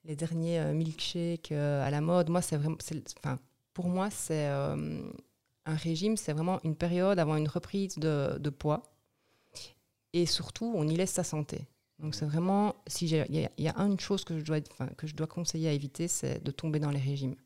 Les 0.04 0.16
derniers 0.16 0.60
euh, 0.60 0.72
milkshakes 0.72 1.52
euh, 1.52 1.84
à 1.86 1.90
la 1.90 2.00
mode. 2.00 2.28
Moi, 2.30 2.42
c'est 2.42 2.56
vraiment, 2.56 2.76
enfin, 3.18 3.38
pour 3.72 3.88
moi, 3.88 4.10
c'est 4.10 4.48
euh, 4.48 5.00
un 5.66 5.74
régime, 5.74 6.16
c'est 6.16 6.32
vraiment 6.32 6.60
une 6.64 6.76
période 6.76 7.18
avant 7.18 7.36
une 7.36 7.48
reprise 7.48 7.96
de, 7.98 8.36
de 8.38 8.50
poids. 8.50 8.82
Et 10.12 10.26
surtout, 10.26 10.72
on 10.76 10.86
y 10.86 10.96
laisse 10.96 11.10
sa 11.12 11.24
santé. 11.24 11.66
Donc, 11.98 12.14
c'est 12.14 12.24
vraiment, 12.26 12.74
si 12.86 13.08
j'ai- 13.08 13.24
il 13.28 13.36
y, 13.36 13.44
a- 13.44 13.50
il 13.56 13.64
y 13.64 13.68
a 13.68 13.76
une 13.78 13.98
chose 13.98 14.24
que 14.24 14.38
je 14.38 14.44
dois, 14.44 14.60
que 14.96 15.06
je 15.06 15.14
dois 15.14 15.26
conseiller 15.26 15.68
à 15.68 15.72
éviter, 15.72 16.08
c'est 16.08 16.42
de 16.42 16.50
tomber 16.50 16.78
dans 16.78 16.90
les 16.90 17.00
régimes. 17.00 17.36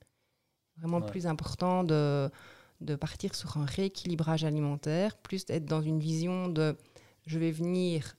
Vraiment 0.79 1.01
Ouais. 1.01 1.07
plus 1.07 1.27
important 1.27 1.85
de, 1.85 2.31
de 2.81 2.95
partir 2.95 3.35
sur 3.35 3.57
un 3.57 3.65
rééquilibrage 3.67 4.45
alimentaire, 4.45 5.17
plus 5.17 5.45
d'être 5.47 5.65
dans 5.67 5.83
une 5.83 5.99
vision 6.01 6.49
de 6.49 6.77
je 7.27 7.39
vais 7.39 7.51
venir 7.51 8.17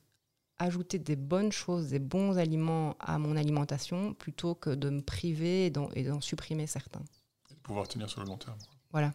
ajouter 0.60 1.00
des 1.00 1.16
bonnes 1.16 1.52
choses, 1.52 1.90
des 1.90 2.00
bons 2.00 2.38
aliments 2.38 2.96
à 3.00 3.18
mon 3.20 3.36
alimentation, 3.38 4.14
plutôt 4.14 4.56
que 4.56 4.70
de 4.72 4.90
me 4.90 5.02
priver 5.02 5.68
et 5.68 5.70
d'en, 5.70 5.90
et 5.94 6.04
d'en 6.04 6.22
supprimer 6.22 6.68
certains. 6.68 7.04
et 7.52 7.54
de 7.54 7.60
pouvoir 7.60 7.88
tenir 7.88 8.10
sur 8.10 8.22
le 8.22 8.28
long 8.28 8.38
terme 8.38 8.58
Voilà. 8.92 9.14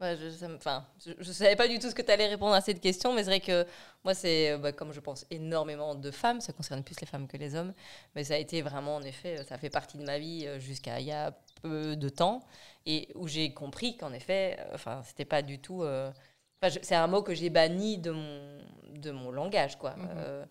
Ouais, 0.00 0.16
je, 0.16 1.10
je 1.18 1.32
savais 1.32 1.56
pas 1.56 1.66
du 1.66 1.80
tout 1.80 1.90
ce 1.90 1.94
que 1.94 2.02
tu 2.02 2.10
allais 2.12 2.28
répondre 2.28 2.54
à 2.54 2.60
cette 2.60 2.80
question, 2.80 3.12
mais 3.12 3.24
c'est 3.24 3.30
vrai 3.30 3.40
que 3.40 3.66
moi, 4.04 4.14
c'est 4.14 4.52
euh, 4.52 4.58
bah, 4.58 4.70
comme 4.70 4.92
je 4.92 5.00
pense 5.00 5.26
énormément 5.28 5.96
de 5.96 6.12
femmes, 6.12 6.40
ça 6.40 6.52
concerne 6.52 6.84
plus 6.84 7.00
les 7.00 7.06
femmes 7.06 7.26
que 7.26 7.36
les 7.36 7.56
hommes, 7.56 7.74
mais 8.14 8.22
ça 8.22 8.34
a 8.34 8.36
été 8.36 8.62
vraiment, 8.62 8.94
en 8.94 9.02
effet, 9.02 9.42
ça 9.48 9.58
fait 9.58 9.70
partie 9.70 9.98
de 9.98 10.04
ma 10.04 10.20
vie 10.20 10.46
euh, 10.46 10.60
jusqu'à 10.60 11.00
il 11.00 11.06
y 11.06 11.10
a 11.10 11.32
peu 11.62 11.96
de 11.96 12.08
temps, 12.08 12.44
et 12.86 13.08
où 13.16 13.26
j'ai 13.26 13.52
compris 13.52 13.96
qu'en 13.96 14.12
effet, 14.12 14.56
euh, 14.60 14.74
enfin, 14.74 15.02
c'était 15.04 15.24
pas 15.24 15.42
du 15.42 15.58
tout. 15.60 15.82
euh, 15.82 16.12
enfin, 16.62 16.78
c'est 16.82 16.94
un 16.94 17.06
mot 17.06 17.22
que 17.22 17.34
j'ai 17.34 17.50
banni 17.50 17.98
de 17.98 18.10
mon, 18.10 18.58
de 18.94 19.10
mon 19.10 19.30
langage, 19.30 19.78
quoi. 19.78 19.96
Mhm. 19.96 20.08
Euh, 20.16 20.44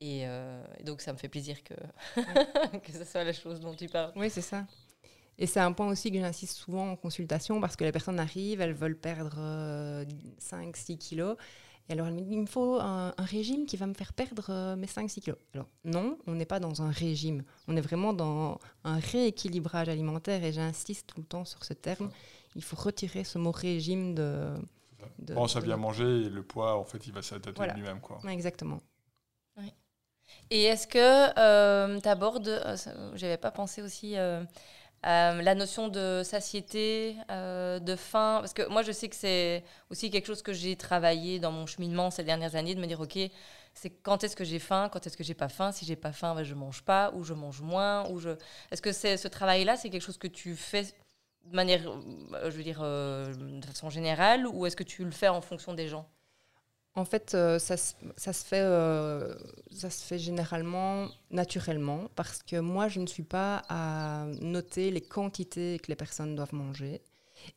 et, 0.00 0.22
euh, 0.26 0.62
et 0.78 0.82
donc, 0.82 1.00
ça 1.00 1.12
me 1.12 1.18
fait 1.18 1.28
plaisir 1.28 1.62
que, 1.62 1.74
que 2.78 2.92
ce 2.92 3.04
soit 3.04 3.24
la 3.24 3.32
chose 3.32 3.60
dont 3.60 3.74
tu 3.74 3.88
parles. 3.88 4.12
Oui, 4.16 4.28
c'est 4.30 4.40
ça. 4.40 4.66
Et 5.38 5.46
c'est 5.46 5.60
un 5.60 5.72
point 5.72 5.88
aussi 5.88 6.12
que 6.12 6.18
j'insiste 6.18 6.56
souvent 6.56 6.92
en 6.92 6.96
consultation 6.96 7.60
parce 7.60 7.74
que 7.74 7.82
les 7.84 7.90
personnes 7.90 8.20
arrivent, 8.20 8.60
elles 8.60 8.74
veulent 8.74 8.98
perdre 8.98 10.04
5-6 10.38 10.98
kilos. 10.98 11.36
Et 11.88 11.92
alors, 11.92 12.06
elles 12.06 12.14
me 12.14 12.20
disent, 12.20 12.32
il 12.32 12.40
me 12.40 12.46
faut 12.46 12.78
un, 12.80 13.12
un 13.16 13.24
régime 13.24 13.66
qui 13.66 13.76
va 13.76 13.86
me 13.86 13.92
faire 13.92 14.14
perdre 14.14 14.46
euh, 14.48 14.76
mes 14.76 14.86
5-6 14.86 15.20
kilos. 15.20 15.36
Alors, 15.52 15.68
non, 15.84 16.18
on 16.26 16.34
n'est 16.34 16.46
pas 16.46 16.58
dans 16.58 16.80
un 16.80 16.90
régime. 16.90 17.42
On 17.68 17.76
est 17.76 17.82
vraiment 17.82 18.14
dans 18.14 18.58
un 18.84 18.98
rééquilibrage 18.98 19.88
alimentaire 19.88 20.42
et 20.44 20.52
j'insiste 20.52 21.08
tout 21.08 21.20
le 21.20 21.26
temps 21.26 21.44
sur 21.44 21.62
ce 21.64 21.74
terme. 21.74 22.10
Il 22.56 22.62
faut 22.62 22.76
retirer 22.76 23.24
ce 23.24 23.38
mot 23.38 23.50
régime 23.50 24.14
de... 24.14 24.54
De- 25.18 25.34
Pense 25.34 25.56
à 25.56 25.60
bien 25.60 25.76
manger 25.76 26.04
et 26.26 26.28
le 26.30 26.42
poids, 26.42 26.76
en 26.76 26.84
fait, 26.84 27.06
il 27.06 27.12
va 27.12 27.22
s'adapter 27.22 27.52
Voilà. 27.56 27.74
lui-même. 27.74 28.00
Quoi. 28.00 28.20
Ouais, 28.24 28.32
exactement. 28.32 28.80
Et 30.50 30.64
est-ce 30.64 30.86
que 30.86 32.00
tu 32.00 32.08
abordes, 32.08 32.62
j'avais 33.14 33.36
pas 33.36 33.50
pensé 33.50 33.82
aussi 33.82 34.16
euh, 34.16 34.44
Euh, 35.06 35.42
la 35.42 35.54
notion 35.54 35.88
de 35.88 36.22
satiété, 36.24 37.16
euh, 37.30 37.78
de 37.78 37.94
faim, 37.94 38.38
parce 38.40 38.54
que 38.54 38.66
moi 38.70 38.80
je 38.82 38.90
sais 38.90 39.10
que 39.10 39.16
c'est 39.16 39.62
aussi 39.90 40.10
quelque 40.10 40.24
chose 40.26 40.40
que 40.40 40.54
j'ai 40.54 40.76
travaillé 40.76 41.38
dans 41.38 41.52
mon 41.52 41.66
cheminement 41.66 42.10
ces 42.10 42.24
dernières 42.24 42.56
années, 42.56 42.74
de 42.74 42.80
me 42.80 42.86
dire 42.86 43.00
ok, 43.00 43.18
c'est 43.74 43.90
quand 43.90 44.24
est-ce 44.24 44.34
que 44.34 44.44
j'ai 44.44 44.58
faim, 44.58 44.88
quand 44.90 45.06
est-ce 45.06 45.18
que 45.18 45.22
j'ai 45.22 45.34
pas 45.34 45.50
faim, 45.50 45.72
si 45.72 45.84
j'ai 45.84 45.96
pas 45.96 46.12
faim, 46.12 46.34
ben, 46.34 46.42
je 46.42 46.54
mange 46.54 46.82
pas, 46.84 47.12
ou 47.14 47.22
je 47.22 47.34
mange 47.34 47.60
moins, 47.60 48.08
ou 48.08 48.18
je... 48.18 48.30
Est-ce 48.70 48.80
que 48.80 48.92
c'est 48.92 49.18
ce 49.18 49.28
travail-là, 49.28 49.76
c'est 49.76 49.90
quelque 49.90 50.00
chose 50.06 50.16
que 50.16 50.26
tu 50.26 50.56
fais 50.56 50.86
de 51.46 51.54
manière, 51.54 51.82
euh, 51.88 52.50
je 52.50 52.56
veux 52.56 52.62
dire, 52.62 52.80
de 52.80 53.64
façon 53.66 53.90
générale, 53.90 54.46
ou 54.46 54.66
est-ce 54.66 54.76
que 54.76 54.82
tu 54.82 55.04
le 55.04 55.10
fais 55.10 55.28
en 55.28 55.40
fonction 55.40 55.74
des 55.74 55.88
gens? 55.88 56.08
En 56.96 57.04
fait, 57.04 57.34
euh, 57.34 57.58
ça, 57.58 57.76
se 57.76 58.44
fait, 58.44 58.60
euh, 58.60 59.34
ça 59.72 59.90
se 59.90 60.04
fait 60.04 60.18
généralement 60.18 61.08
naturellement 61.30 62.08
parce 62.14 62.40
que 62.44 62.60
moi, 62.60 62.86
je 62.86 63.00
ne 63.00 63.06
suis 63.08 63.24
pas 63.24 63.62
à 63.68 64.26
noter 64.40 64.92
les 64.92 65.00
quantités 65.00 65.80
que 65.82 65.88
les 65.88 65.96
personnes 65.96 66.36
doivent 66.36 66.54
manger. 66.54 67.02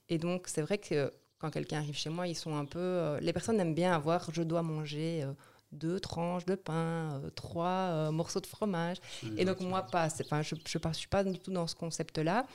Et 0.09 0.17
donc, 0.17 0.47
c'est 0.47 0.63
vrai 0.63 0.79
que 0.79 1.13
quand 1.37 1.51
quelqu'un 1.51 1.77
arrive 1.77 1.95
chez 1.95 2.09
moi, 2.09 2.27
ils 2.27 2.35
sont 2.35 2.55
un 2.55 2.65
peu. 2.65 2.79
Euh, 2.79 3.19
les 3.19 3.31
personnes 3.31 3.59
aiment 3.59 3.75
bien 3.75 3.93
avoir 3.93 4.27
je 4.33 4.41
dois 4.41 4.63
manger 4.63 5.23
deux 5.71 5.99
tranches 5.99 6.45
de 6.45 6.55
pain, 6.55 7.19
euh, 7.23 7.29
trois 7.29 7.67
euh, 7.67 8.11
morceaux 8.11 8.39
de 8.39 8.45
fromage. 8.45 8.97
Et 9.37 9.45
donc, 9.45 9.59
moi, 9.59 9.83
pas. 9.83 10.07
Enfin, 10.21 10.41
je 10.41 10.55
ne 10.55 10.93
suis 10.93 11.07
pas 11.07 11.23
du 11.23 11.39
tout 11.39 11.51
dans 11.51 11.67
ce 11.67 11.75
concept-là. 11.75 12.45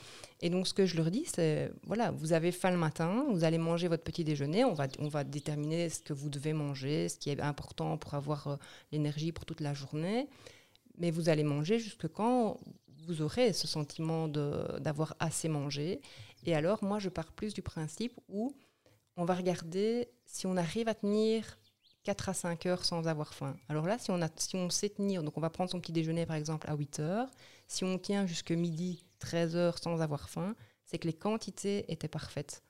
Et 0.41 0.49
donc, 0.49 0.67
ce 0.67 0.73
que 0.73 0.85
je 0.85 0.97
leur 0.97 1.11
dis, 1.11 1.25
c'est 1.25 1.71
voilà, 1.83 2.11
vous 2.11 2.33
avez 2.33 2.51
faim 2.51 2.71
le 2.71 2.77
matin, 2.77 3.25
vous 3.29 3.43
allez 3.43 3.57
manger 3.57 3.87
votre 3.87 4.03
petit 4.03 4.23
déjeuner, 4.23 4.65
on 4.65 4.73
va, 4.73 4.87
on 4.99 5.07
va 5.07 5.23
déterminer 5.23 5.89
ce 5.89 6.01
que 6.01 6.13
vous 6.13 6.29
devez 6.29 6.53
manger, 6.53 7.09
ce 7.09 7.17
qui 7.17 7.29
est 7.29 7.39
important 7.39 7.97
pour 7.97 8.13
avoir 8.15 8.47
euh, 8.47 8.55
l'énergie 8.91 9.31
pour 9.31 9.45
toute 9.45 9.61
la 9.61 9.73
journée. 9.73 10.27
Mais 10.97 11.11
vous 11.11 11.29
allez 11.29 11.43
manger 11.43 11.79
jusque 11.79 12.07
quand 12.07 12.59
vous 13.07 13.21
aurez 13.21 13.53
ce 13.53 13.67
sentiment 13.67 14.27
d'avoir 14.27 15.15
assez 15.19 15.49
mangé. 15.49 16.01
Et 16.45 16.55
alors, 16.55 16.83
moi, 16.83 16.99
je 16.99 17.09
pars 17.09 17.31
plus 17.31 17.53
du 17.53 17.61
principe 17.61 18.19
où 18.29 18.53
on 19.17 19.25
va 19.25 19.35
regarder 19.35 20.09
si 20.25 20.47
on 20.47 20.57
arrive 20.57 20.87
à 20.87 20.93
tenir 20.93 21.57
4 22.03 22.29
à 22.29 22.33
5 22.33 22.65
heures 22.65 22.85
sans 22.85 23.07
avoir 23.07 23.33
faim. 23.33 23.55
Alors 23.69 23.85
là, 23.85 23.97
si 23.97 24.11
on, 24.11 24.21
a, 24.21 24.29
si 24.35 24.55
on 24.55 24.69
sait 24.69 24.89
tenir, 24.89 25.23
donc 25.23 25.37
on 25.37 25.41
va 25.41 25.49
prendre 25.49 25.69
son 25.69 25.79
petit 25.79 25.91
déjeuner 25.91 26.25
par 26.25 26.35
exemple 26.35 26.69
à 26.69 26.75
8 26.75 26.99
heures, 26.99 27.29
si 27.67 27.83
on 27.83 27.97
tient 27.97 28.25
jusque 28.25 28.51
midi, 28.51 29.05
13 29.19 29.55
heures 29.55 29.79
sans 29.79 30.01
avoir 30.01 30.29
faim, 30.29 30.55
c'est 30.85 30.99
que 30.99 31.07
les 31.07 31.13
quantités 31.13 31.91
étaient 31.91 32.07
parfaites. 32.07 32.63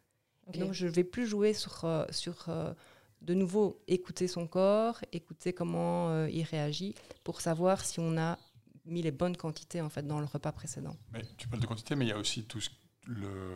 Donc 0.55 0.73
je 0.73 0.85
ne 0.85 0.91
vais 0.91 1.03
plus 1.03 1.25
jouer 1.25 1.53
sur, 1.53 1.85
euh, 1.85 2.05
sur 2.09 2.49
euh, 2.49 2.73
de 3.21 3.33
nouveau 3.33 3.81
écouter 3.87 4.27
son 4.27 4.47
corps, 4.47 4.99
écouter 5.11 5.53
comment 5.53 6.09
euh, 6.09 6.29
il 6.29 6.43
réagit 6.43 6.95
pour 7.23 7.41
savoir 7.41 7.85
si 7.85 7.99
on 7.99 8.17
a 8.17 8.37
mis 8.85 9.01
les 9.01 9.11
bonnes 9.11 9.37
quantités 9.37 9.81
en 9.81 9.89
fait 9.89 10.05
dans 10.05 10.19
le 10.19 10.25
repas 10.25 10.51
précédent. 10.51 10.97
Mais 11.11 11.23
tu 11.37 11.47
parles 11.47 11.61
de 11.61 11.67
quantité, 11.67 11.95
mais 11.95 12.05
il 12.05 12.09
y 12.09 12.11
a 12.11 12.17
aussi 12.17 12.43
tout 12.43 12.59
le, 13.05 13.55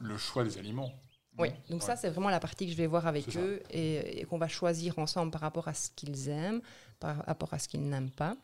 le 0.00 0.16
choix 0.16 0.44
des 0.44 0.56
aliments. 0.58 0.92
Oui, 1.38 1.48
donc 1.70 1.82
ça, 1.82 1.96
c'est 1.96 2.08
vraiment 2.08 2.30
la 2.30 2.40
partie 2.40 2.66
que 2.66 2.72
je 2.72 2.76
vais 2.76 2.86
voir 2.86 3.06
avec 3.06 3.36
eux 3.36 3.62
et, 3.70 4.24
qu'on 4.28 4.38
va 4.38 4.48
choisir 4.48 4.98
ensemble 4.98 5.30
par 5.30 5.40
rapport 5.40 5.68
à 5.68 5.74
ce 5.74 5.90
qu'ils 5.90 6.28
aiment, 6.28 6.60
par 6.98 7.24
rapport 7.26 7.54
à 7.54 7.58
ce 7.58 7.68
qu'ils 7.68 7.88
n'aiment 7.88 8.10
pas. 8.10 8.36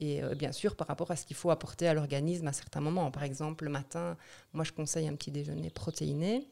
Et 0.00 0.22
euh, 0.22 0.34
bien 0.34 0.50
sûr, 0.50 0.74
par 0.74 0.88
rapport 0.88 1.10
à 1.12 1.16
ce 1.16 1.24
qu'il 1.24 1.36
faut 1.36 1.50
apporter 1.50 1.86
à 1.86 1.94
l'organisme 1.94 2.48
à 2.48 2.52
certains 2.52 2.80
moments. 2.80 3.10
Par 3.12 3.22
exemple, 3.22 3.64
le 3.64 3.70
matin, 3.70 4.16
moi, 4.52 4.64
je 4.64 4.72
conseille 4.72 5.06
un 5.06 5.14
petit 5.14 5.30
déjeuner 5.30 5.70
protéiné 5.70 6.48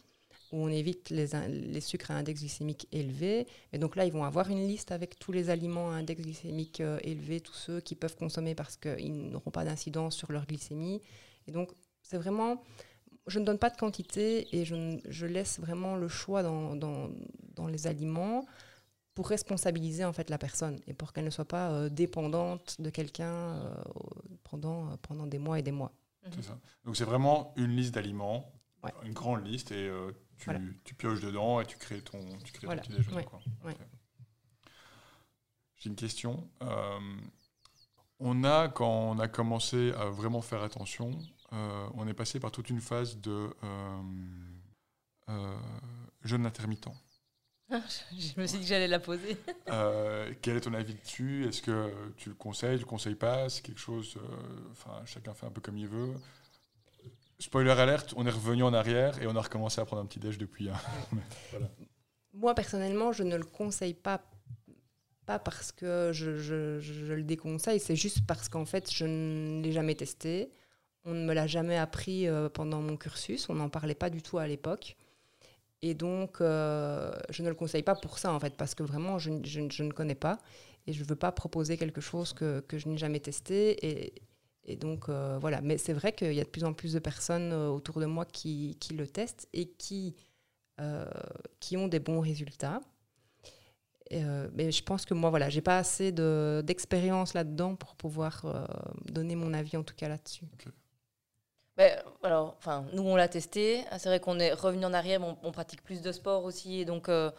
où 0.52 0.58
on 0.58 0.68
évite 0.68 1.10
les, 1.10 1.28
les, 1.48 1.80
sucres 1.80 2.10
à 2.10 2.14
index 2.14 2.40
glycémique 2.40 2.86
élevé. 2.92 3.46
Et 3.72 3.78
donc 3.78 3.96
là, 3.96 4.04
ils 4.04 4.12
vont 4.12 4.24
avoir 4.24 4.50
une 4.50 4.68
liste 4.68 4.92
avec 4.92 5.18
tous 5.18 5.32
les 5.32 5.50
aliments 5.50 5.90
à 5.90 5.94
index 5.94 6.22
glycémique 6.22 6.80
euh, 6.80 6.98
élevé, 7.02 7.40
tous 7.40 7.54
ceux 7.54 7.80
qui 7.80 7.94
peuvent 7.94 8.16
consommer 8.16 8.54
parce 8.54 8.76
qu'ils 8.76 9.30
n'auront 9.30 9.50
pas 9.50 9.64
d'incidence 9.64 10.14
sur 10.14 10.30
leur 10.30 10.46
glycémie. 10.46 11.00
Et 11.48 11.52
donc, 11.52 11.70
c'est 12.02 12.18
vraiment 12.18 12.62
je 13.26 13.38
ne 13.38 13.44
donne 13.44 13.58
pas 13.58 13.70
de 13.70 13.76
quantité 13.76 14.56
et 14.56 14.64
je, 14.64 15.26
laisse 15.26 15.60
vraiment 15.60 15.96
le 15.96 16.08
choix 16.08 16.42
dans, 16.42 16.74
dans, 16.74 17.66
les 17.68 17.86
aliments 17.86 18.44
pour 19.14 19.28
responsabiliser 19.28 20.04
en 20.04 20.12
fait 20.12 20.30
la 20.30 20.38
personne 20.38 20.80
et 20.86 20.94
pour 20.94 21.12
qu'elle 21.12 21.24
ne 21.24 21.30
soit 21.30 21.46
pas 21.46 21.70
euh, 21.70 21.88
dépendante 21.88 22.80
de 22.80 22.90
quelqu'un 22.90 23.32
euh, 23.32 23.74
pendant, 24.42 24.88
euh, 24.90 24.96
pendant 25.02 25.26
des 25.26 25.38
mois 25.38 25.58
et 25.58 25.62
des 25.62 25.72
mois. 25.72 25.92
C'est 26.32 26.42
ça. 26.42 26.58
Donc 26.84 26.96
c'est 26.96 27.04
vraiment 27.04 27.52
une 27.56 27.76
liste 27.76 27.94
d'aliments, 27.94 28.52
une 29.04 29.12
grande 29.12 29.46
liste 29.46 29.72
et 29.72 29.90
tu, 30.38 30.50
tu, 30.84 30.94
pioches 30.94 31.20
dedans 31.20 31.60
et 31.60 31.66
tu 31.66 31.76
crées 31.78 32.00
ton, 32.00 32.20
tu 32.44 32.52
crées 32.52 32.66
ton 32.66 32.76
petit 32.76 32.92
déjeuner. 32.92 33.26
J'ai 35.76 35.90
une 35.90 35.96
question. 35.96 36.48
on 38.20 38.44
a, 38.44 38.68
quand 38.68 38.88
on 38.88 39.18
a 39.18 39.26
commencé 39.26 39.92
à 39.92 40.06
vraiment 40.06 40.42
faire 40.42 40.62
attention, 40.62 41.10
on 41.52 42.08
est 42.08 42.14
passé 42.14 42.40
par 42.40 42.50
toute 42.50 42.70
une 42.70 42.80
phase 42.80 43.18
de 43.18 43.50
euh, 43.62 44.02
euh, 45.28 45.56
jeûne 46.24 46.46
intermittent. 46.46 46.88
Je 47.70 48.40
me 48.40 48.46
suis 48.46 48.58
dit 48.58 48.64
que 48.64 48.68
j'allais 48.68 48.88
la 48.88 49.00
poser. 49.00 49.36
quel 50.42 50.56
est 50.56 50.60
ton 50.60 50.74
avis 50.74 50.94
dessus? 50.94 51.46
Est-ce 51.48 51.62
que 51.62 51.92
tu 52.16 52.28
le 52.28 52.34
conseilles, 52.34 52.76
tu 52.76 52.84
le 52.84 52.88
conseilles 52.88 53.14
pas? 53.14 53.48
C'est 53.48 53.62
quelque 53.62 53.80
chose. 53.80 54.18
Enfin, 54.70 55.00
chacun 55.06 55.32
fait 55.32 55.46
un 55.46 55.50
peu 55.50 55.60
comme 55.60 55.78
il 55.78 55.88
veut. 55.88 56.12
Spoiler 57.38 57.70
alerte, 57.70 58.14
on 58.16 58.26
est 58.26 58.30
revenu 58.30 58.62
en 58.62 58.74
arrière 58.74 59.20
et 59.20 59.26
on 59.26 59.34
a 59.34 59.40
recommencé 59.40 59.80
à 59.80 59.84
prendre 59.84 60.02
un 60.02 60.06
petit 60.06 60.20
déj 60.20 60.38
depuis. 60.38 60.68
Hein. 60.68 60.76
Moi 62.34 62.54
personnellement, 62.54 63.12
je 63.12 63.22
ne 63.22 63.36
le 63.36 63.44
conseille 63.44 63.94
pas 63.94 64.22
pas 65.26 65.38
parce 65.38 65.72
que 65.72 66.10
je, 66.12 66.36
je 66.36 67.12
le 67.12 67.22
déconseille, 67.22 67.80
c'est 67.80 67.96
juste 67.96 68.26
parce 68.26 68.48
qu'en 68.48 68.64
fait, 68.64 68.92
je 68.92 69.04
ne 69.04 69.62
l'ai 69.62 69.72
jamais 69.72 69.94
testé. 69.94 70.50
On 71.04 71.14
ne 71.14 71.24
me 71.24 71.34
l'a 71.34 71.46
jamais 71.46 71.76
appris 71.76 72.28
euh, 72.28 72.48
pendant 72.48 72.80
mon 72.80 72.96
cursus, 72.96 73.48
on 73.48 73.54
n'en 73.54 73.68
parlait 73.68 73.94
pas 73.94 74.08
du 74.08 74.22
tout 74.22 74.38
à 74.38 74.46
l'époque. 74.46 74.96
Et 75.82 75.94
donc, 75.94 76.40
euh, 76.40 77.12
je 77.30 77.42
ne 77.42 77.48
le 77.48 77.56
conseille 77.56 77.82
pas 77.82 77.96
pour 77.96 78.18
ça, 78.18 78.32
en 78.32 78.38
fait, 78.38 78.56
parce 78.56 78.76
que 78.76 78.84
vraiment, 78.84 79.18
je, 79.18 79.30
ne 79.30 79.90
connais 79.90 80.14
pas 80.14 80.38
et 80.86 80.92
je 80.92 81.02
ne 81.02 81.08
veux 81.08 81.16
pas 81.16 81.32
proposer 81.32 81.76
quelque 81.76 82.00
chose 82.00 82.32
que, 82.32 82.62
je 82.72 82.88
n'ai 82.88 82.98
jamais 82.98 83.18
testé. 83.18 84.12
Et, 84.64 84.76
donc, 84.76 85.08
euh, 85.08 85.38
voilà. 85.40 85.60
Mais 85.60 85.78
c'est 85.78 85.92
vrai 85.92 86.12
qu'il 86.12 86.34
y 86.34 86.40
a 86.40 86.44
de 86.44 86.48
plus 86.48 86.62
en 86.62 86.72
plus 86.72 86.92
de 86.92 87.00
personnes 87.00 87.52
autour 87.52 87.98
de 87.98 88.06
moi 88.06 88.24
qui, 88.24 88.78
le 88.96 89.08
testent 89.08 89.48
et 89.52 89.66
qui, 89.66 90.14
qui 91.58 91.76
ont 91.76 91.88
des 91.88 92.00
bons 92.00 92.20
résultats. 92.20 92.80
mais 94.12 94.70
je 94.70 94.82
pense 94.84 95.04
que 95.04 95.14
moi, 95.14 95.30
voilà, 95.30 95.48
j'ai 95.48 95.62
pas 95.62 95.78
assez 95.78 96.12
d'expérience 96.12 97.34
là-dedans 97.34 97.74
pour 97.74 97.96
pouvoir 97.96 98.68
donner 99.06 99.34
mon 99.34 99.52
avis, 99.52 99.76
en 99.76 99.82
tout 99.82 99.96
cas 99.96 100.08
là-dessus. 100.08 100.44
Ben, 101.76 101.98
alors, 102.22 102.54
enfin, 102.58 102.84
nous, 102.92 103.02
on 103.02 103.16
l'a 103.16 103.28
testé. 103.28 103.84
C'est 103.92 104.08
vrai 104.08 104.20
qu'on 104.20 104.38
est 104.38 104.52
revenu 104.52 104.84
en 104.84 104.92
arrière, 104.92 105.20
on, 105.42 105.52
pratique 105.52 105.82
plus 105.82 106.02
de 106.02 106.12
sport 106.12 106.44
aussi. 106.44 106.80
Et 106.80 106.84
donc, 106.84 107.08
euh, 107.08 107.30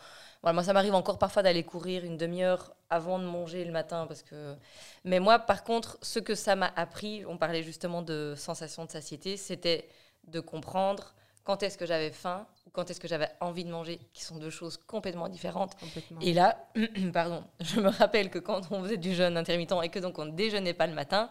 voilà, 0.42 0.54
moi, 0.54 0.64
ça 0.64 0.74
m'arrive 0.74 0.96
encore 0.96 1.20
parfois 1.20 1.44
d'aller 1.44 1.64
courir 1.64 2.04
une 2.04 2.18
demi-heure 2.18 2.74
avant 2.90 3.20
de 3.20 3.26
manger 3.26 3.64
le 3.64 3.72
matin. 3.72 4.06
Parce 4.08 4.24
que... 4.24 4.56
Mais 5.04 5.20
moi, 5.20 5.38
par 5.38 5.64
contre, 5.64 6.00
ce 6.02 6.20
que 6.20 6.34
ça 6.34 6.56
m'a 6.56 6.72
appris, 6.76 7.26
on 7.28 7.38
parlait 7.38 7.64
justement 7.64 8.02
de 8.02 8.34
sensation 8.36 8.86
de 8.86 8.92
satiété, 8.92 9.38
c'était 9.38 9.88
de 10.26 10.40
comprendre 10.40 11.14
quand 11.44 11.62
est-ce 11.62 11.78
que 11.78 11.86
j'avais 11.86 12.12
faim 12.12 12.48
ou 12.66 12.70
quand 12.72 12.90
est-ce 12.90 13.00
que 13.00 13.08
j'avais 13.08 13.30
envie 13.40 13.66
de 13.66 13.70
manger, 13.70 14.00
qui 14.14 14.24
sont 14.24 14.38
deux 14.38 14.50
choses 14.50 14.78
complètement 14.78 15.28
différentes. 15.28 15.76
Et 16.22 16.34
là, 16.34 16.58
pardon, 17.14 17.44
je 17.60 17.80
me 17.80 17.90
rappelle 17.90 18.30
que 18.30 18.40
quand 18.40 18.72
on 18.72 18.82
faisait 18.84 18.98
du 18.98 19.14
jeûne 19.14 19.38
intermittent 19.38 19.74
et 19.84 19.90
que 19.90 20.00
donc 20.00 20.18
on 20.18 20.26
ne 20.26 20.32
déjeunait 20.32 20.74
pas 20.74 20.88
le 20.88 20.94
matin, 20.94 21.30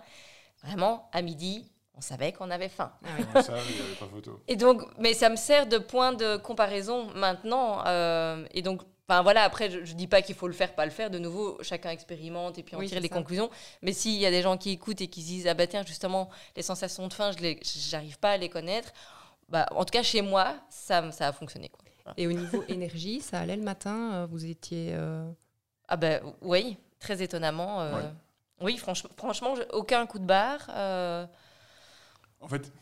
vraiment, 0.62 1.08
à 1.12 1.22
midi, 1.22 1.72
on 1.94 2.00
savait 2.00 2.32
qu'on 2.32 2.50
avait 2.50 2.68
faim. 2.68 2.92
Ah 3.04 3.42
ça, 3.42 3.52
il 3.52 3.82
avait 3.82 3.94
pas 3.94 4.06
photo. 4.06 4.40
Et 4.48 4.56
donc, 4.56 4.82
mais 4.98 5.14
ça 5.14 5.28
me 5.28 5.36
sert 5.36 5.66
de 5.66 5.78
point 5.78 6.12
de 6.12 6.36
comparaison 6.36 7.08
maintenant. 7.14 7.84
Euh, 7.86 8.46
et 8.52 8.62
donc, 8.62 8.82
enfin 9.08 9.22
voilà, 9.22 9.42
après, 9.42 9.70
je, 9.70 9.78
ne 9.78 9.98
dis 9.98 10.06
pas 10.06 10.22
qu'il 10.22 10.34
faut 10.34 10.46
le 10.46 10.54
faire, 10.54 10.74
pas 10.74 10.86
le 10.86 10.90
faire. 10.90 11.10
De 11.10 11.18
nouveau, 11.18 11.58
chacun 11.62 11.90
expérimente 11.90 12.58
et 12.58 12.62
puis 12.62 12.76
on 12.76 12.80
tire 12.80 13.00
les 13.00 13.08
conclusions. 13.08 13.50
Mais 13.82 13.92
s'il 13.92 14.18
y 14.18 14.26
a 14.26 14.30
des 14.30 14.42
gens 14.42 14.56
qui 14.56 14.70
écoutent 14.70 15.00
et 15.00 15.08
qui 15.08 15.22
se 15.22 15.26
disent, 15.26 15.46
ah 15.46 15.54
bah 15.54 15.66
tiens, 15.66 15.84
justement, 15.84 16.30
les 16.56 16.62
sensations 16.62 17.06
de 17.08 17.12
faim, 17.12 17.30
je 17.32 17.92
n'arrive 17.92 18.18
pas 18.18 18.32
à 18.32 18.36
les 18.36 18.48
connaître. 18.48 18.92
Bah, 19.48 19.66
en 19.72 19.84
tout 19.84 19.92
cas, 19.92 20.02
chez 20.02 20.22
moi, 20.22 20.54
ça, 20.70 21.12
ça 21.12 21.28
a 21.28 21.32
fonctionné. 21.32 21.68
Quoi. 21.68 22.14
Et 22.16 22.26
au 22.26 22.32
niveau 22.32 22.64
énergie, 22.68 23.20
ça 23.20 23.40
allait 23.40 23.56
le 23.56 23.62
matin 23.62 24.14
euh, 24.14 24.26
Vous 24.30 24.46
étiez. 24.46 24.92
Euh, 24.94 25.30
ah 25.88 25.96
ben 25.96 26.22
oui, 26.40 26.78
très 26.98 27.22
étonnamment. 27.22 27.86
Oui, 28.62 28.78
franchement, 28.78 29.10
franchement, 29.16 29.54
aucun 29.72 30.06
coup 30.06 30.18
de 30.18 30.24
barre. 30.24 30.70
En 32.42 32.48
fait, 32.48 32.72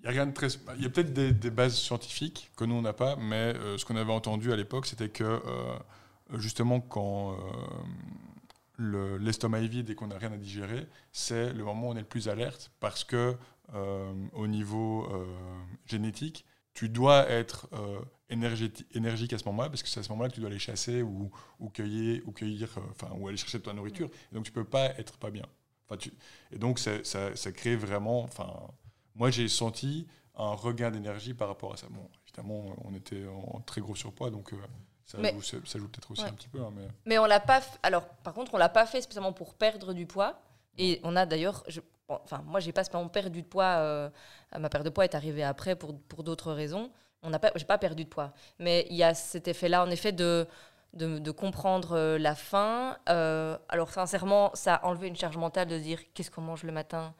il 0.00 0.04
y 0.04 0.08
a 0.08 0.10
rien 0.10 0.26
de 0.26 0.32
très. 0.32 0.48
Il 0.76 0.82
y 0.82 0.86
a 0.86 0.90
peut-être 0.90 1.12
des, 1.12 1.50
bases 1.50 1.76
scientifiques 1.76 2.50
que 2.56 2.64
nous 2.64 2.74
on 2.74 2.82
n'a 2.82 2.92
pas, 2.92 3.16
mais 3.16 3.54
euh, 3.56 3.78
ce 3.78 3.84
qu'on 3.84 3.96
avait 3.96 4.12
entendu 4.12 4.52
à 4.52 4.56
l'époque, 4.56 4.86
c'était 4.86 5.08
que 5.08 5.24
euh, 5.24 5.78
justement 6.34 6.80
quand 6.80 7.36
euh, 8.78 9.18
l'estomac 9.18 9.60
est 9.60 9.66
vide 9.66 9.90
et 9.90 9.94
qu'on 9.94 10.06
n'a 10.06 10.18
rien 10.18 10.32
à 10.32 10.36
digérer, 10.36 10.86
c'est 11.12 11.52
le 11.52 11.64
moment 11.64 11.88
où 11.88 11.92
on 11.92 11.96
est 11.96 12.00
le 12.00 12.06
plus 12.06 12.28
alerte 12.28 12.70
parce 12.80 13.04
que 13.04 13.36
au 14.32 14.46
niveau 14.46 15.06
génétique, 15.84 16.46
tu 16.72 16.88
dois 16.88 17.28
être 17.28 17.68
énergique 18.30 19.32
à 19.34 19.38
ce 19.38 19.44
moment-là 19.44 19.68
parce 19.68 19.82
que 19.82 19.90
c'est 19.90 20.00
à 20.00 20.02
ce 20.02 20.08
moment-là 20.10 20.30
que 20.30 20.36
tu 20.36 20.40
dois 20.40 20.48
aller 20.48 20.58
chasser 20.58 21.02
ou, 21.02 21.30
cueillir 21.74 22.22
ou 22.24 22.32
cueillir, 22.32 22.70
enfin 22.92 23.10
ou 23.18 23.28
aller 23.28 23.36
chercher 23.36 23.58
de 23.58 23.64
ta 23.64 23.74
nourriture. 23.74 24.08
Et 24.32 24.34
donc 24.34 24.44
tu 24.44 24.52
peux 24.52 24.64
pas 24.64 24.86
être 24.98 25.18
pas 25.18 25.30
bien. 25.30 25.44
Tu, 25.96 26.12
et 26.52 26.58
donc 26.58 26.78
ça, 26.78 27.02
ça, 27.04 27.34
ça 27.34 27.52
crée 27.52 27.76
vraiment, 27.76 28.22
enfin 28.22 28.52
moi, 29.14 29.30
j'ai 29.30 29.48
senti 29.48 30.06
un 30.36 30.52
regain 30.52 30.90
d'énergie 30.90 31.34
par 31.34 31.48
rapport 31.48 31.72
à 31.72 31.76
ça. 31.76 31.86
Bon, 31.90 32.08
évidemment, 32.26 32.66
on 32.84 32.94
était 32.94 33.26
en 33.26 33.60
très 33.60 33.80
gros 33.80 33.94
surpoids, 33.96 34.30
donc 34.30 34.52
euh, 34.52 34.56
ça, 35.06 35.18
Mais- 35.18 35.32
joue, 35.32 35.42
ça- 35.42 35.56
ça 35.64 35.78
joue 35.78 35.88
peut-être 35.88 36.10
aussi 36.10 36.22
Ouais. 36.22 36.28
un 36.28 36.32
petit 36.34 36.48
peu. 36.48 36.60
hein, 36.60 36.70
mais... 36.76 36.86
Mais 37.06 37.18
on 37.18 37.24
l'a 37.26 37.40
pas. 37.40 37.60
f- 37.60 37.78
Alors, 37.82 38.06
par 38.22 38.34
contre, 38.34 38.54
on 38.54 38.58
l'a 38.58 38.68
pas 38.68 38.86
fait 38.86 39.00
spécialement 39.00 39.32
pour 39.32 39.54
perdre 39.54 39.92
du 39.94 40.06
poids. 40.06 40.40
Et 40.76 41.00
on 41.02 41.16
a 41.16 41.26
d'ailleurs. 41.26 41.64
je- 41.68 41.80
Enfin, 42.10 42.42
moi, 42.46 42.60
j'ai 42.60 42.72
pas 42.72 42.84
spécialement 42.84 43.08
perdu 43.10 43.42
de 43.42 43.46
poids. 43.46 43.64
euh, 43.78 44.08
ma 44.58 44.68
perte 44.70 44.84
de 44.84 44.90
poids 44.90 45.04
est 45.04 45.14
arrivée 45.14 45.42
après 45.42 45.74
pour, 45.76 45.98
pour 46.02 46.22
d'autres 46.22 46.52
raisons. 46.52 46.90
On 47.22 47.30
n'a 47.30 47.38
pas. 47.38 47.50
J'ai 47.56 47.64
pas 47.66 47.76
perdu 47.78 48.04
de 48.04 48.08
poids. 48.08 48.32
Mais 48.60 48.86
il 48.88 48.96
y 48.96 49.02
a 49.02 49.12
cet 49.12 49.48
effet-là, 49.48 49.82
en 49.84 49.90
effet, 49.90 50.12
de. 50.12 50.46
De, 50.94 51.30
comprendre 51.30 51.92
euh, 51.96 52.18
la 52.18 52.34
faim. 52.34 52.96
Euh, 53.08 53.56
alors 53.68 53.90
sincèrement, 53.90 54.50
ça 54.54 54.76
a 54.76 54.86
enlevé 54.86 55.06
une 55.06 55.16
charge 55.16 55.36
mentale 55.36 55.68
de 55.68 55.78
dire 55.78 56.00
qu'est-ce 56.12 56.30
qu'on 56.30 56.40
mange 56.40 56.64
le 56.64 56.72
matin. 56.72 57.14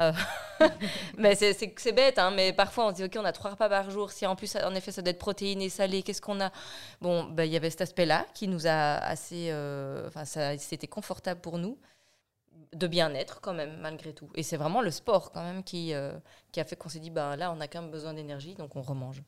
Euh, 0.00 0.12
mais 1.18 1.34
c'est- 1.34 1.92
bête, 1.92 2.18
hein, 2.18 2.30
mais 2.30 2.52
parfois 2.52 2.86
on 2.86 2.90
se 2.90 2.96
dit 2.96 3.04
ok 3.04 3.16
on 3.18 3.24
a 3.24 3.32
trois 3.32 3.52
repas 3.52 3.68
par 3.68 3.90
jour. 3.90 4.12
Si 4.12 4.26
en 4.26 4.36
plus 4.36 4.54
en 4.56 4.74
effet 4.74 4.92
ça 4.92 5.02
doit 5.02 5.10
être 5.10 5.18
protéiné, 5.18 5.68
salé, 5.70 6.02
qu'est-ce 6.02 6.20
qu'on 6.20 6.40
a? 6.40 6.52
Bon, 7.00 7.24
ben, 7.24 7.44
il 7.44 7.52
y 7.52 7.56
avait 7.56 7.70
cet 7.70 7.80
aspect-là 7.80 8.26
qui 8.34 8.48
nous 8.48 8.66
a 8.66 8.96
assez. 8.98 9.50
Enfin, 10.06 10.24
c'était 10.58 10.86
confortable 10.86 11.40
pour 11.40 11.58
nous, 11.58 11.78
de 12.74 12.86
bien-être 12.86 13.40
quand 13.40 13.54
même, 13.54 13.78
malgré 13.80 14.12
tout. 14.14 14.30
Et 14.34 14.42
c'est 14.42 14.56
vraiment 14.56 14.82
le 14.82 14.90
sport 14.90 15.32
quand 15.32 15.42
même 15.42 15.64
qui, 15.64 15.92
qui 16.52 16.60
a 16.60 16.64
fait 16.64 16.76
qu'on 16.76 16.88
s'est 16.90 17.00
dit, 17.00 17.10
ben, 17.10 17.36
là, 17.36 17.52
on 17.52 17.60
a 17.60 17.68
quand 17.68 17.82
même 17.82 17.90
besoin 17.90 18.14
d'énergie, 18.14 18.54
donc 18.54 18.76
on 18.76 18.82
remange. 18.82 19.22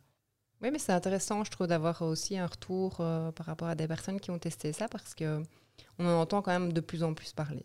Oui, 0.62 0.70
mais 0.72 0.78
c'est 0.78 0.92
intéressant, 0.92 1.44
je 1.44 1.50
trouve, 1.50 1.68
d'avoir 1.68 2.02
aussi 2.02 2.36
un 2.36 2.46
retour 2.46 2.96
euh, 3.00 3.30
par 3.32 3.46
rapport 3.46 3.68
à 3.68 3.74
des 3.76 3.86
personnes 3.86 4.18
qui 4.20 4.30
ont 4.30 4.38
testé 4.38 4.72
ça 4.72 4.88
parce 4.88 5.14
que 5.14 5.42
on 5.98 6.06
en 6.06 6.20
entend 6.20 6.42
quand 6.42 6.50
même 6.52 6.72
de 6.72 6.80
plus 6.80 7.02
en 7.04 7.14
plus 7.14 7.32
parler. 7.32 7.64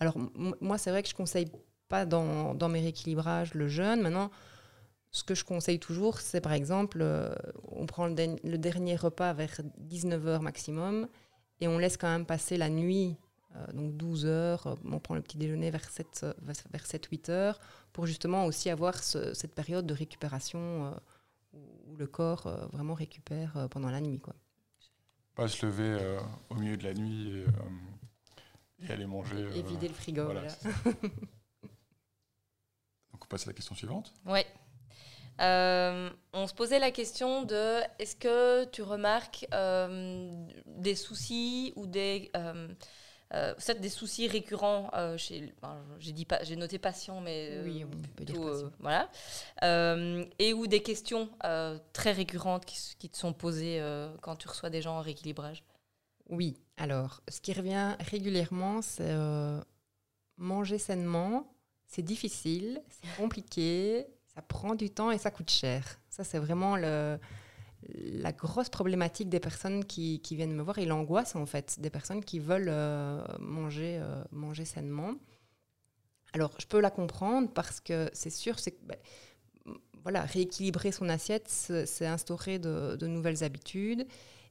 Alors, 0.00 0.16
moi, 0.60 0.78
c'est 0.78 0.90
vrai 0.90 1.02
que 1.02 1.08
je 1.08 1.14
conseille 1.14 1.50
pas 1.88 2.06
dans, 2.06 2.54
dans 2.54 2.68
mes 2.68 2.80
rééquilibrages 2.80 3.54
le 3.54 3.68
jeûne. 3.68 4.02
Maintenant, 4.02 4.30
ce 5.12 5.24
que 5.24 5.34
je 5.34 5.44
conseille 5.44 5.80
toujours, 5.80 6.20
c'est 6.20 6.40
par 6.40 6.52
exemple, 6.52 6.98
euh, 7.02 7.30
on 7.70 7.86
prend 7.86 8.06
le, 8.08 8.56
dernier 8.58 8.96
repas 8.96 9.32
vers 9.32 9.60
19h 9.78 10.40
maximum 10.40 11.08
et 11.60 11.68
on 11.68 11.78
laisse 11.78 11.96
quand 11.96 12.08
même 12.08 12.26
passer 12.26 12.56
la 12.56 12.68
nuit, 12.68 13.16
euh, 13.56 13.66
donc 13.72 13.96
12 13.96 14.26
heures, 14.26 14.66
euh, 14.66 14.74
on 14.90 14.98
prend 15.00 15.14
le 15.14 15.22
petit 15.22 15.38
déjeuner 15.38 15.70
vers 15.70 15.88
7, 15.90 16.20
euh, 16.24 16.34
vers 16.42 16.86
7-8 16.86 17.30
heures, 17.30 17.60
pour 17.92 18.06
justement 18.06 18.46
aussi 18.46 18.70
avoir 18.70 19.02
ce- 19.02 19.34
cette 19.34 19.54
période 19.54 19.86
de 19.86 19.94
récupération 19.94 20.94
le 21.98 22.06
corps 22.06 22.46
euh, 22.46 22.66
vraiment 22.72 22.94
récupère 22.94 23.56
euh, 23.56 23.68
pendant 23.68 23.90
la 23.90 24.00
nuit. 24.00 24.20
Quoi. 24.20 24.34
Pas 25.34 25.48
se 25.48 25.66
lever 25.66 25.98
euh, 26.00 26.20
au 26.50 26.54
milieu 26.54 26.76
de 26.76 26.84
la 26.84 26.94
nuit 26.94 27.28
et, 27.28 27.42
euh, 27.42 28.88
et 28.88 28.92
aller 28.92 29.06
manger. 29.06 29.48
Et 29.54 29.62
vider 29.62 29.88
le 29.88 29.94
frigo. 29.94 30.24
voilà, 30.24 30.42
voilà. 30.62 30.96
Donc 33.12 33.24
on 33.24 33.26
passe 33.28 33.46
à 33.46 33.50
la 33.50 33.54
question 33.54 33.74
suivante. 33.74 34.12
Ouais. 34.24 34.46
Euh, 35.40 36.10
on 36.32 36.46
se 36.48 36.54
posait 36.54 36.80
la 36.80 36.90
question 36.90 37.42
de 37.44 37.80
est-ce 38.00 38.16
que 38.16 38.64
tu 38.66 38.82
remarques 38.82 39.46
euh, 39.54 40.46
des 40.66 40.96
soucis 40.96 41.72
ou 41.76 41.86
des 41.86 42.30
euh, 42.36 42.68
euh, 43.34 43.54
peut-être 43.54 43.80
des 43.80 43.88
soucis 43.90 44.26
récurrents 44.26 44.90
euh, 44.94 45.18
chez 45.18 45.52
j'ai 45.98 46.12
dit 46.12 46.24
pas 46.24 46.42
j'ai 46.44 46.56
noté 46.56 46.78
patient 46.78 47.20
mais 47.20 47.50
euh, 47.52 47.64
Oui, 47.64 47.84
on 47.84 47.90
peut 48.16 48.24
dire 48.24 48.36
patient. 48.36 48.66
euh, 48.66 48.70
voilà 48.80 49.10
et 50.38 50.52
ou 50.54 50.66
des 50.66 50.82
questions 50.82 51.28
très 51.92 52.12
récurrentes 52.12 52.64
qui, 52.64 53.08
te 53.08 53.16
sont 53.16 53.32
posées 53.32 53.82
quand 54.22 54.36
tu 54.36 54.48
reçois 54.48 54.70
des 54.70 54.80
gens 54.82 54.98
en 54.98 55.02
rééquilibrage 55.02 55.62
Oui, 56.28 56.56
alors, 56.78 57.22
ce 57.28 57.40
qui 57.40 57.52
revient 57.52 57.96
régulièrement, 58.00 58.82
c'est 58.82 59.14
manger 60.36 60.78
sainement, 60.78 61.52
c'est 61.86 62.02
difficile, 62.02 62.80
c'est 62.88 63.16
compliqué, 63.16 64.06
ça 64.34 64.42
prend 64.42 64.74
du 64.74 64.88
temps 64.90 65.10
et 65.10 65.18
ça 65.18 65.30
coûte 65.30 65.50
cher. 65.50 65.98
Ça, 66.08 66.22
c'est 66.22 66.38
vraiment 66.38 66.76
le, 66.76 67.18
la 67.86 68.32
grosse 68.32 68.68
problématique 68.68 69.28
des 69.28 69.40
personnes 69.40 69.84
qui, 69.84 70.20
viennent 70.30 70.54
me 70.54 70.62
voir 70.62 70.78
et 70.78 70.86
l'angoisse, 70.86 71.36
en 71.36 71.46
fait, 71.46 71.80
des 71.80 71.90
personnes 71.90 72.24
qui 72.24 72.38
veulent 72.38 72.68
euh, 72.68 73.22
manger, 73.38 73.98
euh, 74.02 74.22
manger 74.32 74.64
sainement. 74.64 75.14
Alors, 76.32 76.52
je 76.58 76.66
peux 76.66 76.80
la 76.80 76.90
comprendre 76.90 77.48
parce 77.52 77.80
que 77.80 78.10
c'est 78.12 78.30
sûr, 78.30 78.58
c'est 78.58 78.76
ben, 78.84 78.98
voilà, 80.02 80.22
rééquilibrer 80.22 80.92
son 80.92 81.08
assiette, 81.08 81.48
c'est 81.48 82.06
instaurer 82.06 82.58
de, 82.58 83.06
nouvelles 83.06 83.44
habitudes. 83.44 84.06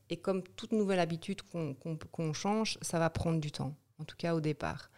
Et 0.09 0.17
comme 0.17 0.41
toute 0.41 0.71
nouvelle 0.71 0.99
habitude 0.99 1.41
qu'on 1.41 2.33
change, 2.33 2.77
ça 2.81 2.97
va 2.97 3.09
prendre 3.09 3.39
du 3.39 3.51
temps, 3.51 3.75
en 3.99 4.05
tout 4.05 4.15
cas 4.17 4.35
au 4.35 4.41
départ. 4.41 4.89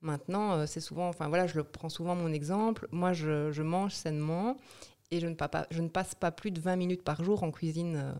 Maintenant, 0.00 0.52
euh, 0.52 0.66
c'est 0.66 0.80
souvent, 0.80 1.08
enfin 1.08 1.28
voilà, 1.28 1.46
je 1.46 1.56
le 1.56 1.64
prends 1.64 1.88
souvent 1.88 2.14
mon 2.14 2.32
exemple. 2.32 2.88
Moi, 2.90 3.12
je 3.12 3.62
mange 3.62 3.92
sainement 3.92 4.56
et 5.10 5.20
je 5.20 5.26
ne, 5.26 5.88
passe 5.88 6.14
pas 6.14 6.30
plus 6.30 6.50
de 6.50 6.60
20 6.60 6.76
minutes 6.76 7.02
par 7.02 7.22
jour 7.24 7.42
en 7.42 7.50
cuisine. 7.50 7.96
euh. 7.96 8.12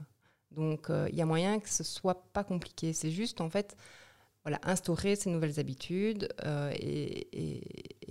Donc, 0.51 0.88
euh, 0.88 1.09
il 1.11 1.16
y 1.16 1.22
a 1.22 1.27
moyen 1.27 1.61
que 1.61 1.68
ce 1.68 1.85
soit 1.85 2.33
pas 2.33 2.44
compliqué. 2.44 2.92
C'est 2.92 3.11
juste, 3.11 3.40
en 3.40 3.51
fait, 3.51 3.77
instaurer 4.62 5.14
ces 5.14 5.29
nouvelles 5.29 5.61
habitudes 5.61 6.29
euh, 6.44 6.72
et, 6.74 7.27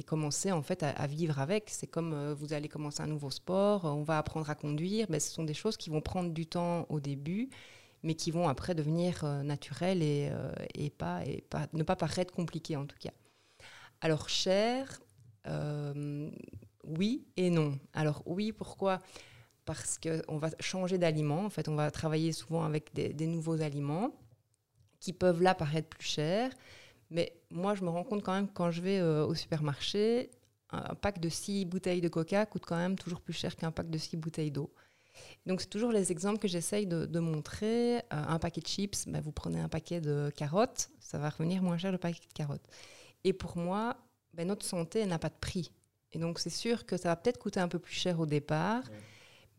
commencer 0.05 0.53
en 0.53 0.61
fait 0.61 0.83
à, 0.83 1.07
vivre 1.07 1.39
avec. 1.39 1.69
C'est 1.69 1.87
comme 1.87 2.31
vous 2.33 2.53
allez 2.53 2.69
commencer 2.69 3.01
un 3.01 3.07
nouveau 3.07 3.29
sport, 3.29 3.83
on 3.83 4.03
va 4.03 4.19
apprendre 4.19 4.49
à 4.49 4.55
conduire, 4.55 5.07
mais 5.09 5.19
ce 5.19 5.33
sont 5.33 5.43
des 5.43 5.53
choses 5.53 5.75
qui 5.75 5.89
vont 5.89 5.99
prendre 5.99 6.31
du 6.31 6.45
temps 6.45 6.85
au 6.87 7.01
début, 7.01 7.49
mais 8.03 8.13
qui 8.13 8.31
vont 8.31 8.47
après 8.47 8.73
devenir 8.73 9.25
naturelles 9.43 10.01
et, 10.01 10.31
ne 10.79 11.83
pas 11.83 11.95
paraître 11.97 12.33
compliquées 12.33 12.77
en 12.77 12.85
tout 12.85 12.95
cas. 13.01 13.11
Alors 13.99 14.29
cher, 14.29 15.01
oui 16.97 17.25
et 17.37 17.49
non. 17.49 17.77
Alors 17.93 18.23
oui, 18.25 18.51
pourquoi? 18.51 19.01
Parce 19.65 19.97
qu'on 19.97 20.37
va 20.37 20.49
changer 20.59 20.97
d'aliment, 20.97 21.45
en 21.45 21.49
fait 21.49 21.67
on 21.67 21.75
va 21.75 21.91
travailler 21.91 22.31
souvent 22.31 22.63
avec 22.63 22.93
des, 22.93 23.27
nouveaux 23.27 23.61
aliments 23.61 24.11
qui 24.99 25.13
peuvent 25.13 25.41
là 25.41 25.53
paraître 25.53 25.89
plus 25.89 26.07
chers, 26.07 26.51
mais 27.09 27.33
moi 27.51 27.75
je 27.75 27.83
me 27.83 27.89
rends 27.89 28.03
compte 28.03 28.23
quand 28.23 28.33
même 28.33 28.47
quand 28.47 28.71
je 28.71 28.81
vais 28.81 28.99
euh, 28.99 29.25
au 29.25 29.35
supermarché, 29.35 30.31
un, 30.69 30.95
pack 30.95 31.19
de 31.19 31.29
6 31.29 31.65
bouteilles 31.65 32.01
de 32.01 32.07
coca 32.07 32.45
coûte 32.45 32.63
quand 32.65 32.77
même 32.77 32.97
toujours 32.97 33.21
plus 33.21 33.33
cher 33.33 33.55
qu'un 33.55 33.71
pack 33.71 33.89
de 33.89 33.97
6 33.97 34.17
bouteilles 34.17 34.51
d'eau. 34.51 34.73
Donc 35.45 35.61
c'est 35.61 35.69
toujours 35.69 35.91
les 35.91 36.11
exemples 36.11 36.39
que 36.39 36.47
j'essaye 36.47 36.85
de, 36.85 37.19
montrer. 37.19 37.97
Euh, 37.97 38.01
un 38.11 38.39
paquet 38.39 38.61
de 38.61 38.67
chips, 38.67 39.07
ben, 39.07 39.21
vous 39.21 39.31
prenez 39.31 39.59
un 39.59 39.69
paquet 39.69 40.01
de 40.01 40.31
carottes, 40.35 40.89
ça 40.99 41.17
va 41.17 41.29
revenir 41.29 41.61
moins 41.61 41.77
cher 41.77 41.91
le 41.91 41.97
paquet 41.97 42.21
de 42.27 42.33
carottes. 42.33 42.67
Et 43.23 43.33
pour 43.33 43.57
moi, 43.57 43.97
ben, 44.33 44.47
notre 44.47 44.65
santé 44.65 45.05
n'a 45.05 45.19
pas 45.19 45.29
de 45.29 45.35
prix. 45.39 45.71
Et 46.17 46.19
donc 46.19 46.39
c'est 46.39 46.49
sûr 46.49 46.87
que 46.87 46.97
ça 46.97 47.09
va 47.09 47.15
peut-être 47.15 47.37
coûter 47.37 47.59
un 47.59 47.67
peu 47.67 47.77
plus 47.77 47.93
cher 47.93 48.19
au 48.19 48.25
départ, 48.25 48.81
Ouais. 48.89 48.99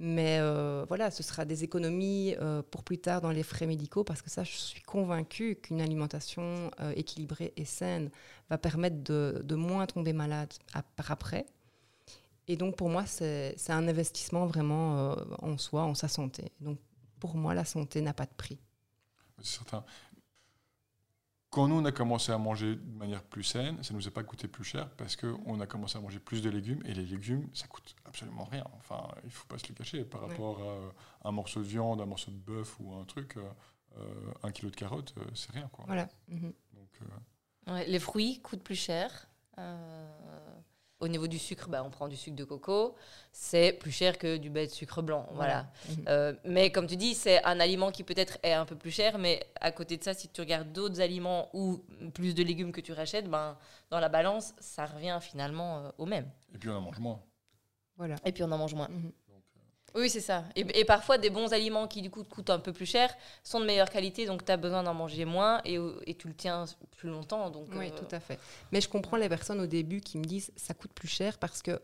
mais 0.01 0.39
euh, 0.41 0.85
voilà, 0.89 1.13
ce 1.13 1.23
sera 1.23 1.45
des 1.45 1.63
économies 1.63 2.35
euh, 2.41 2.63
pour 2.69 2.83
plus 2.83 2.99
tard 2.99 3.21
dans 3.21 3.31
les 3.31 3.45
frais 3.45 3.67
médicaux, 3.67 4.03
parce 4.03 4.23
que 4.23 4.29
ça, 4.31 4.43
je 4.43 4.51
suis 4.57 4.83
convaincue 4.83 5.55
qu'une 5.55 5.81
alimentation 5.81 6.73
euh, 6.81 6.93
équilibrée 6.97 7.53
et 7.57 7.65
saine 7.65 8.11
va 8.51 8.59
permettre 8.59 9.05
de, 9.05 9.41
de 9.45 9.55
moins 9.55 9.87
tomber 9.87 10.13
malade 10.13 10.53
à- 10.75 10.83
par 10.83 11.13
après. 11.13 11.47
Et 12.49 12.57
donc 12.57 12.75
pour 12.77 12.89
moi, 12.91 13.07
c'est 13.07 13.55
un 13.69 13.87
investissement 13.87 14.47
vraiment 14.47 15.15
en 15.43 15.59
soi, 15.59 15.83
en 15.85 15.95
sa 15.95 16.09
santé. 16.09 16.51
Donc 16.61 16.79
pour 17.21 17.37
moi, 17.37 17.55
la 17.55 17.65
santé 17.65 18.01
n'a 18.01 18.15
pas 18.15 18.25
de 18.27 18.35
prix. 18.37 18.59
C'est 19.43 19.59
certain. 19.59 19.85
Quand 21.51 21.67
nous, 21.67 21.77
on 21.77 21.85
a 21.87 21.93
commencé 21.93 22.31
à 22.31 22.37
manger 22.39 22.77
de 22.77 22.97
manière 22.99 23.23
plus 23.23 23.43
saine, 23.43 23.83
ça 23.83 23.95
ne 23.95 23.99
nous 23.99 24.07
a 24.07 24.11
pas 24.11 24.23
coûté 24.23 24.49
plus 24.49 24.65
cher 24.65 24.91
parce 24.97 25.17
qu'on 25.17 25.61
a 25.61 25.67
commencé 25.67 25.97
à 25.97 26.01
manger 26.01 26.19
plus 26.19 26.43
de 26.43 26.51
légumes 26.51 26.83
et 26.85 26.93
les 26.93 27.07
légumes, 27.07 27.49
ça 27.55 27.67
coûte 27.67 27.97
absolument 28.05 28.45
rien. 28.45 28.65
Enfin, 28.77 29.09
il 29.23 29.27
ne 29.29 29.33
faut 29.33 29.47
pas 29.47 29.57
se 29.59 29.67
le 29.69 29.75
cacher. 29.75 30.05
Par 30.05 30.23
Ouais. 30.25 30.29
rapport 30.29 30.93
à 31.25 31.29
un 31.29 31.33
morceau 31.33 31.61
de 31.61 31.67
viande, 31.67 32.01
un 32.03 32.07
morceau 32.07 32.31
de 32.31 32.37
bœuf 32.37 32.79
ou 32.81 32.93
un 32.95 33.05
truc, 33.05 33.39
euh, 33.39 33.49
euh, 33.97 34.33
un 34.43 34.53
kilo 34.53 34.71
de 34.71 34.77
carottes, 34.77 35.15
euh, 35.17 35.25
c'est 35.35 35.51
rien. 35.53 35.69
Quoi. 35.73 35.85
Voilà. 35.87 36.07
Donc, 36.29 36.91
euh, 37.03 37.73
Ouais, 37.73 37.87
les 37.87 37.99
fruits 37.99 38.41
coûtent 38.43 38.63
plus 38.63 38.75
cher. 38.79 39.27
Euh, 39.59 40.55
au 41.01 41.09
niveau 41.09 41.27
du 41.27 41.39
sucre, 41.39 41.69
bah, 41.69 41.83
on 41.85 41.91
prend 41.91 42.09
du 42.09 42.17
sucre 42.17 42.37
de 42.37 42.45
coco. 42.45 42.95
C'est 43.33 43.73
plus 43.73 43.93
cher 43.93 44.19
que 44.19 44.37
du 44.37 44.51
bête 44.51 44.71
de 44.71 44.75
sucre 44.75 45.01
blanc. 45.03 45.29
Voilà. 45.33 45.67
Mhm. 45.89 46.05
Euh, 46.09 46.33
mais 46.45 46.71
comme 46.73 46.87
tu 46.87 46.97
dis, 46.97 47.15
c'est 47.15 47.43
un 47.45 47.61
aliment 47.61 47.91
qui 47.91 48.03
peut-être 48.03 48.39
est 48.43 48.53
un 48.53 48.65
peu 48.65 48.77
plus 48.77 48.91
cher, 48.91 49.19
mais 49.19 49.47
à 49.61 49.71
côté 49.71 49.97
de 49.97 50.03
ça, 50.03 50.15
si 50.15 50.29
tu 50.29 50.41
regardes 50.41 50.73
d'autres 50.73 51.01
aliments 51.01 51.49
ou 51.53 51.85
plus 52.15 52.35
de 52.35 52.43
légumes 52.43 52.73
que 52.73 52.81
tu 52.81 52.93
rachètes, 52.93 53.29
ben, 53.29 53.57
dans 53.91 54.01
la 54.01 54.09
balance, 54.09 54.55
ça 54.59 54.87
revient 54.87 55.19
finalement 55.21 55.79
euh, 55.79 55.91
au 55.99 56.07
même. 56.07 56.29
et 56.55 56.59
puis 56.59 56.69
on 56.69 56.77
en 56.77 56.81
mange 56.81 56.99
moins. 56.99 57.21
Voilà. 57.97 58.17
Et 58.25 58.33
puis 58.33 58.43
on 58.43 58.51
en 58.51 58.59
mange 58.59 58.75
moins. 58.75 58.89
Mhm. 58.89 59.13
Oui, 59.95 60.11
c'est 60.11 60.21
ça. 60.21 60.45
Et, 60.55 60.81
et 60.81 60.85
parfois, 60.85 61.19
des 61.19 61.31
bons 61.31 61.53
aliments 61.53 61.87
qui, 61.87 62.03
du 62.03 62.11
coup, 62.11 62.23
te 62.23 62.29
coûtent 62.29 62.51
un 62.51 62.59
peu 62.59 62.73
plus 62.73 62.87
cher 62.87 63.13
sont 63.43 63.61
de 63.61 63.65
meilleure 63.65 63.91
qualité, 63.91 64.27
donc 64.27 64.45
tu 64.45 64.53
as 64.53 64.57
besoin 64.57 64.83
d'en 64.83 64.95
manger 64.95 65.25
moins 65.25 65.61
et, 65.65 65.79
et 66.07 66.15
tu 66.15 66.29
le 66.29 66.35
tiens 66.35 66.67
plus 66.97 67.09
longtemps. 67.09 67.51
Donc, 67.51 67.69
Oui, 67.75 67.89
euh, 67.89 67.99
tout 67.99 68.15
à 68.15 68.21
fait. 68.21 68.39
Mais 68.71 68.81
je 68.81 68.89
comprends 68.89 69.17
les 69.17 69.29
personnes 69.29 69.61
au 69.61 69.67
début 69.67 70.01
qui 70.01 70.19
me 70.19 70.25
disent 70.25 70.53
ça 70.57 70.75
coûte 70.75 70.93
plus 70.93 71.09
cher 71.09 71.39
parce 71.39 71.63
que 71.63 71.81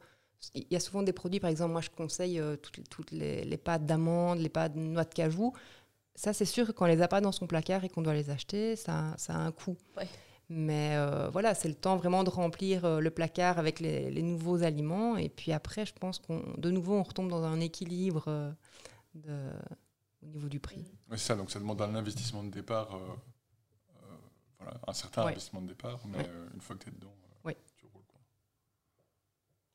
il 0.55 0.67
y 0.71 0.77
a 0.77 0.81
souvent 0.81 1.03
des 1.03 1.15
produits, 1.15 1.41
par 1.41 1.49
exemple, 1.49 1.73
moi 1.73 1.81
je 1.81 1.89
conseille 1.89 2.39
euh, 2.39 2.57
toutes, 2.57 2.87
toutes 2.91 3.11
les, 3.13 3.45
les 3.45 3.57
pâtes 3.57 3.87
d'amandes, 3.87 4.39
les 4.41 4.51
pâtes 4.51 4.75
de 4.75 4.81
noix 4.81 5.05
de 5.05 5.15
cajou. 5.15 5.55
Ça, 6.15 6.33
c'est 6.35 6.45
sûr 6.45 6.67
que 6.67 6.73
quand 6.73 6.85
on 6.85 6.89
les 6.89 7.01
a 7.01 7.09
pas 7.09 7.21
dans 7.23 7.33
son 7.33 7.47
placard 7.47 7.83
et 7.85 7.89
qu'on 7.89 8.03
doit 8.03 8.13
les 8.15 8.29
acheter, 8.31 8.77
ça, 8.77 9.15
ça 9.17 9.33
a 9.33 9.39
un 9.39 9.51
coût. 9.53 9.77
Ouais. 9.97 10.07
Mais 10.51 10.97
euh, 10.97 11.29
voilà, 11.31 11.55
c'est 11.55 11.69
le 11.69 11.75
temps 11.75 11.97
vraiment 11.97 12.23
de 12.23 12.31
remplir 12.31 12.85
euh, 12.85 13.01
le 13.01 13.11
placard 13.11 13.59
avec 13.59 13.81
les, 13.81 14.11
les 14.11 14.23
nouveaux 14.23 14.63
aliments. 14.63 15.17
Et 15.17 15.29
puis 15.29 15.53
après, 15.53 15.87
je 15.87 15.95
pense 15.95 16.19
qu'on 16.19 16.43
de 16.59 16.71
nouveau, 16.71 16.95
on 16.95 17.03
retombe 17.03 17.31
dans 17.31 17.45
un 17.45 17.61
équilibre 17.61 18.25
euh, 18.29 18.53
de, 19.15 19.51
au 20.23 20.27
niveau 20.27 20.49
du 20.49 20.61
prix. 20.61 20.87
C'est 21.11 21.19
ça, 21.19 21.35
donc 21.37 21.51
ça 21.51 21.59
demande 21.59 21.81
un 21.83 21.95
investissement 21.95 22.43
de 22.45 22.51
départ, 22.51 22.95
euh, 22.95 22.99
euh, 24.05 24.17
voilà, 24.59 24.81
un 24.87 24.93
certain 24.93 25.23
Ouais. 25.23 25.33
investissement 25.33 25.63
de 25.63 25.69
départ, 25.69 26.01
mais 26.07 26.19
Ouais. 26.19 26.25
euh, 26.27 26.49
une 26.55 26.61
fois 26.61 26.77
que 26.77 26.85
tu 26.85 26.91
es 26.91 26.93
dedans, 26.93 27.15
euh, 27.25 27.35
Ouais. 27.45 27.57
tu 27.77 27.85
roules. 27.87 28.05
Quoi. 28.09 28.21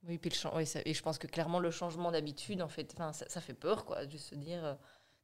Oui, 0.08 0.18
puis 0.18 0.30
le 0.30 0.56
oui, 0.56 0.66
ça- 0.66 0.80
et 0.86 0.94
je 0.94 1.02
pense 1.04 1.18
que 1.18 1.28
clairement 1.28 1.60
le 1.60 1.72
changement 1.72 2.12
d'habitude, 2.12 2.62
en 2.62 2.70
fait, 2.70 2.96
ça, 2.98 3.12
ça 3.14 3.42
fait 3.42 3.54
peur, 3.54 3.86
quoi, 3.86 4.06
de 4.06 4.18
se 4.18 4.36
dire. 4.36 4.64
euh, 4.66 4.76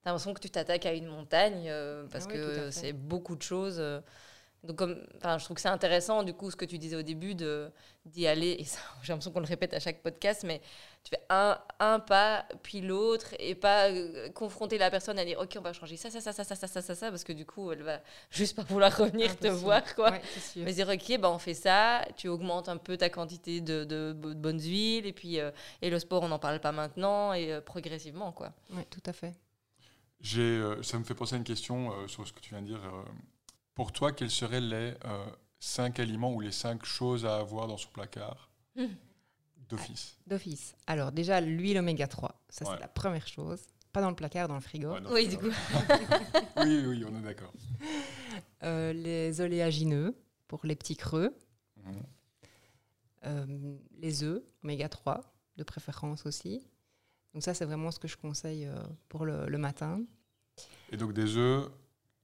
T'as 0.04 0.12
l'impression 0.12 0.34
que 0.36 0.40
tu 0.42 0.50
t'attaques 0.52 0.86
à 0.86 0.94
une 0.94 1.08
montagne 1.08 1.68
euh, 1.70 2.06
parce 2.12 2.26
Ah 2.26 2.30
oui, 2.30 2.34
que 2.36 2.70
c'est 2.72 2.94
beaucoup 2.94 3.36
de 3.36 3.42
choses. 3.42 3.80
Donc, 4.66 4.76
comme, 4.78 5.02
enfin, 5.18 5.38
je 5.38 5.46
trouve 5.46 5.56
que 5.56 5.62
c'est 5.62 5.70
intéressant, 5.70 6.24
du 6.24 6.34
coup, 6.34 6.52
ce 6.52 6.56
que 6.56 6.66
tu 6.66 6.78
disais 6.78 6.96
au 6.96 7.02
début, 7.04 7.36
de 7.36 7.72
d'y 8.06 8.28
aller. 8.28 8.56
Et 8.60 8.66
ça, 8.66 8.80
j'ai 9.04 9.14
l'impression 9.14 9.32
qu'on 9.32 9.40
le 9.40 9.46
répète 9.48 9.74
à 9.74 9.80
chaque 9.80 10.04
podcast, 10.04 10.44
mais 10.46 10.60
tu 11.04 11.10
fais 11.10 11.22
un, 11.30 11.58
un 11.80 12.00
pas, 12.00 12.46
puis 12.64 12.82
l'autre, 12.82 13.34
et 13.40 13.56
pas 13.56 13.90
euh, 13.90 14.30
confronter 14.32 14.78
la 14.78 14.92
personne 14.92 15.18
à 15.20 15.26
dire, 15.26 15.40
ok, 15.40 15.56
on 15.58 15.62
va 15.62 15.74
changer 15.74 15.98
ça, 15.98 16.10
ça, 16.12 16.20
ça, 16.22 16.32
ça, 16.34 16.44
ça, 16.44 16.56
ça, 16.56 16.68
ça, 16.68 16.82
ça, 16.82 16.96
ça, 16.96 17.10
parce 17.10 17.24
que 17.24 17.34
du 17.34 17.46
coup, 17.46 17.72
elle 17.72 17.82
va 17.84 18.00
juste 18.30 18.56
pas 18.56 18.64
vouloir 18.64 18.96
revenir 18.98 19.36
te 19.38 19.48
voir, 19.48 19.96
quoi. 19.96 20.12
Ouais. 20.12 20.22
Mais 20.58 20.74
dire, 20.74 20.90
ok, 20.90 21.18
bah 21.20 21.32
on 21.32 21.40
fait 21.40 21.54
ça, 21.54 22.06
tu 22.18 22.28
augmentes 22.28 22.70
un 22.70 22.78
peu 22.78 22.98
ta 22.98 23.10
quantité 23.10 23.62
de, 23.62 23.84
de, 23.86 24.14
bo- 24.16 24.30
de 24.30 24.40
bonnes 24.40 24.62
huiles, 24.62 25.06
et 25.08 25.14
puis 25.14 25.40
euh, 25.40 25.52
et 25.82 25.90
le 25.90 25.98
sport, 26.00 26.24
on 26.24 26.28
n'en 26.28 26.40
parle 26.40 26.60
pas 26.60 26.72
maintenant, 26.72 27.34
et 27.34 27.52
euh, 27.54 27.62
progressivement, 27.62 28.32
quoi. 28.32 28.54
Ouais, 28.74 28.86
tout 28.90 29.02
à 29.06 29.14
fait. 29.14 29.34
J'ai, 30.22 30.42
euh, 30.42 30.82
ça 30.82 30.98
me 30.98 31.04
fait 31.04 31.14
penser 31.14 31.36
à 31.36 31.38
une 31.38 31.44
question 31.44 31.92
euh, 31.92 32.08
sur 32.08 32.28
ce 32.28 32.34
que 32.34 32.40
tu 32.40 32.52
viens 32.52 32.62
de 32.62 32.68
dire. 32.68 32.82
Pour 33.76 33.92
toi, 33.92 34.12
quels 34.12 34.32
seraient 34.32 34.62
les 34.62 34.94
euh, 35.06 35.26
cinq 35.60 36.00
aliments 36.00 36.34
ou 36.34 36.40
les 36.42 36.52
cinq 36.52 36.86
choses 36.86 37.26
à 37.26 37.38
avoir 37.38 37.68
dans 37.68 37.78
son 37.78 37.90
placard 37.90 38.50
Hmm. 38.76 38.88
d'office? 39.70 40.18
D'office. 40.28 40.76
Alors 40.88 41.12
déjà, 41.12 41.40
l'huile 41.42 41.78
oméga 41.78 42.08
3, 42.08 42.42
ça 42.50 42.66
Ouais. 42.66 42.72
c'est 42.74 42.80
la 42.82 42.88
première 42.90 43.28
chose. 43.28 43.62
Pas 43.94 44.02
dans 44.02 44.10
le 44.10 44.16
placard, 44.16 44.48
dans 44.50 44.56
le 44.56 44.62
frigo. 44.62 44.92
Ouais, 44.92 45.00
Oui, 45.10 45.28
du 45.30 45.38
coup. 45.38 45.46
oui, 46.58 46.84
oui, 46.86 47.06
on 47.10 47.16
est 47.18 47.22
d'accord. 47.22 47.54
Euh, 48.64 48.92
les 48.92 49.40
oléagineux 49.40 50.14
pour 50.48 50.66
les 50.66 50.76
petits 50.76 50.98
creux. 50.98 51.34
Mhm. 51.86 52.04
Euh, 53.26 53.78
les 53.98 54.24
œufs, 54.24 54.44
oméga 54.64 54.90
3, 54.90 55.22
de 55.58 55.64
préférence 55.64 56.26
aussi. 56.26 56.62
Donc 57.34 57.42
ça, 57.44 57.54
c'est 57.54 57.66
vraiment 57.66 57.92
ce 57.92 58.00
que 58.00 58.08
je 58.08 58.18
conseille 58.18 58.66
euh, 58.66 58.76
pour 59.10 59.26
le, 59.26 59.48
le 59.48 59.58
matin. 59.58 60.02
Et 60.92 60.98
donc 60.98 61.14
des 61.14 61.38
œufs, 61.38 61.70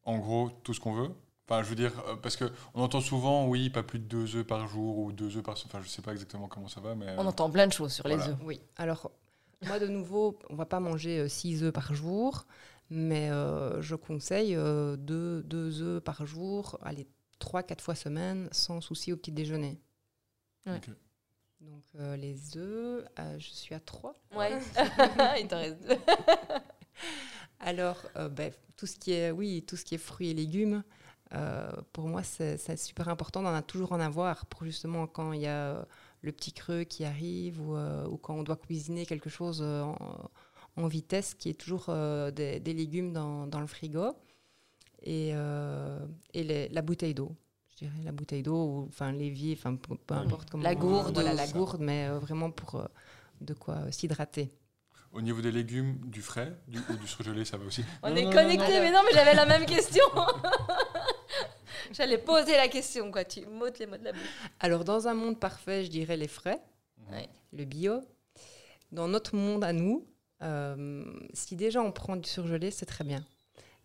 en 0.03 0.17
gros, 0.19 0.49
tout 0.63 0.73
ce 0.73 0.79
qu'on 0.81 0.93
veut? 0.93 1.11
Enfin, 1.51 1.63
je 1.63 1.69
veux 1.69 1.75
dire, 1.75 1.91
euh, 2.07 2.15
parce 2.15 2.37
qu'on 2.37 2.49
entend 2.81 3.01
souvent, 3.01 3.45
oui, 3.47 3.69
pas 3.69 3.83
plus 3.83 3.99
de 3.99 4.05
deux 4.05 4.37
œufs 4.37 4.45
par 4.47 4.67
jour 4.67 4.99
ou 4.99 5.11
deux 5.11 5.35
œufs 5.35 5.43
par 5.43 5.57
semaine. 5.57 5.71
Enfin, 5.73 5.83
je 5.83 5.89
sais 5.89 6.01
pas 6.01 6.13
exactement 6.13 6.47
comment 6.47 6.69
ça 6.69 6.79
va, 6.79 6.95
mais... 6.95 7.13
On 7.17 7.25
entend 7.25 7.49
plein 7.49 7.67
de 7.67 7.73
choses 7.73 7.91
sur 7.91 8.07
les 8.07 8.15
Voilà. 8.15 8.31
œufs. 8.31 8.37
Oui. 8.43 8.61
Alors, 8.77 9.11
moi, 9.63 9.77
de 9.77 9.87
nouveau, 9.87 10.39
on 10.49 10.55
va 10.55 10.65
pas 10.65 10.79
manger 10.79 11.27
6 11.27 11.63
œufs 11.63 11.73
par 11.73 11.93
jour, 11.93 12.45
mais 12.89 13.29
euh, 13.31 13.81
je 13.81 13.95
conseille 13.95 14.55
2 14.55 14.95
deux, 14.97 15.43
deux 15.43 15.81
œufs 15.81 16.01
par 16.01 16.25
jour, 16.25 16.77
allez, 16.81 17.07
3-4 17.41 17.81
fois 17.81 17.95
semaine, 17.95 18.47
sans 18.53 18.79
souci 18.79 19.11
au 19.11 19.17
petit 19.17 19.31
déjeuner. 19.33 19.81
Ouais. 20.65 20.79
Donc, 21.59 21.83
euh, 21.99 22.15
les 22.15 22.57
œufs, 22.57 23.05
euh, 23.19 23.39
je 23.39 23.49
suis 23.49 23.75
à 23.75 23.79
3. 23.79 24.15
Ouais. 24.35 24.57
Il 25.39 25.47
t'en 25.47 25.57
reste 25.57 25.85
deux. 25.87 25.97
Alors, 27.59 28.01
euh, 28.15 28.29
ben, 28.29 28.51
tout 28.77 28.87
ce 28.87 28.95
qui 28.97 29.11
est, 29.11 29.31
oui, 29.31 29.63
tout 29.67 29.75
ce 29.75 29.85
qui 29.85 29.93
est 29.95 29.99
fruits 29.99 30.29
et 30.29 30.33
légumes, 30.33 30.83
euh, 31.33 31.71
pour 31.93 32.07
moi, 32.07 32.23
c'est 32.23 32.77
super 32.77 33.07
important 33.09 33.41
d'en 33.41 33.53
a- 33.53 33.61
toujours 33.61 33.91
en 33.93 33.99
avoir 33.99 34.45
pour 34.47 34.63
justement 34.65 35.07
quand 35.07 35.31
il 35.33 35.41
y 35.41 35.47
a 35.47 35.75
euh, 35.75 35.83
le 36.21 36.31
petit 36.31 36.51
creux 36.53 36.83
qui 36.83 37.05
arrive 37.05 37.59
ou, 37.61 37.75
euh, 37.75 38.05
ou 38.07 38.17
quand 38.17 38.35
on 38.35 38.43
doit 38.43 38.57
cuisiner 38.57 39.05
quelque 39.05 39.29
chose 39.29 39.61
en, 39.61 39.95
en 40.77 40.87
vitesse, 40.87 41.33
qui 41.33 41.49
est 41.49 41.53
toujours 41.59 41.85
euh, 41.89 42.31
des, 42.31 42.59
des 42.59 42.73
légumes 42.73 43.13
dans, 43.13 43.47
dans 43.47 43.59
le 43.59 43.67
frigo 43.67 44.13
et, 45.03 45.31
et 45.31 46.43
les- 46.43 46.69
la 46.69 46.81
bouteille 46.81 47.13
d'eau. 47.13 47.35
Je 47.69 47.85
dirais 47.87 48.03
la 48.03 48.11
bouteille 48.11 48.43
d'eau 48.43 48.63
ou 48.65 48.85
enfin 48.87 49.11
l'évier, 49.11 49.55
enfin 49.57 49.75
peu, 49.75 49.95
peu 49.95 50.13
importe 50.13 50.49
comment. 50.51 50.63
La 50.63 50.75
gourde 50.75 51.13
voilà, 51.15 51.33
ou 51.33 51.37
la 51.37 51.47
gourde, 51.47 51.81
mais 51.81 52.07
vraiment 52.09 52.51
pour 52.51 52.83
de 53.39 53.53
quoi 53.55 53.91
s'hydrater. 53.91 54.51
Au 55.13 55.21
niveau 55.21 55.41
des 55.41 55.51
légumes, 55.51 55.97
du 56.05 56.21
frais 56.21 56.53
du, 56.67 56.79
ou 56.89 56.93
du 56.95 57.07
surgelé, 57.07 57.43
ça 57.43 57.57
va 57.57 57.65
aussi 57.65 57.83
On 58.01 58.09
Non, 58.09 58.15
est 58.15 58.23
non, 58.25 58.31
connectés, 58.31 58.75
non. 58.77 58.81
mais 58.81 58.91
non, 58.91 58.99
mais 59.05 59.11
j'avais 59.13 59.33
la 59.35 59.45
même 59.45 59.65
question. 59.65 60.03
J'allais 61.91 62.17
poser 62.17 62.55
la 62.55 62.67
question, 62.67 63.11
quoi. 63.11 63.25
Tu 63.25 63.45
m'ôtes 63.45 63.79
les 63.79 63.85
mots 63.87 63.97
de 63.97 64.03
la 64.05 64.13
bouche. 64.13 64.21
Alors, 64.59 64.85
dans 64.85 65.07
un 65.07 65.13
monde 65.13 65.39
parfait, 65.39 65.83
je 65.83 65.89
dirais 65.89 66.15
les 66.17 66.27
frais. 66.27 66.61
Ouais. 67.11 67.27
le 67.51 67.65
bio. 67.65 68.01
Dans 68.91 69.07
notre 69.09 69.35
monde 69.35 69.63
à 69.65 69.73
nous, 69.73 70.05
euh, 70.43 71.03
si 71.33 71.55
déjà 71.57 71.81
on 71.81 71.91
prend 71.91 72.15
du 72.15 72.27
surgelé, 72.29 72.71
c'est 72.71 72.85
très 72.85 73.03
bien. 73.03 73.25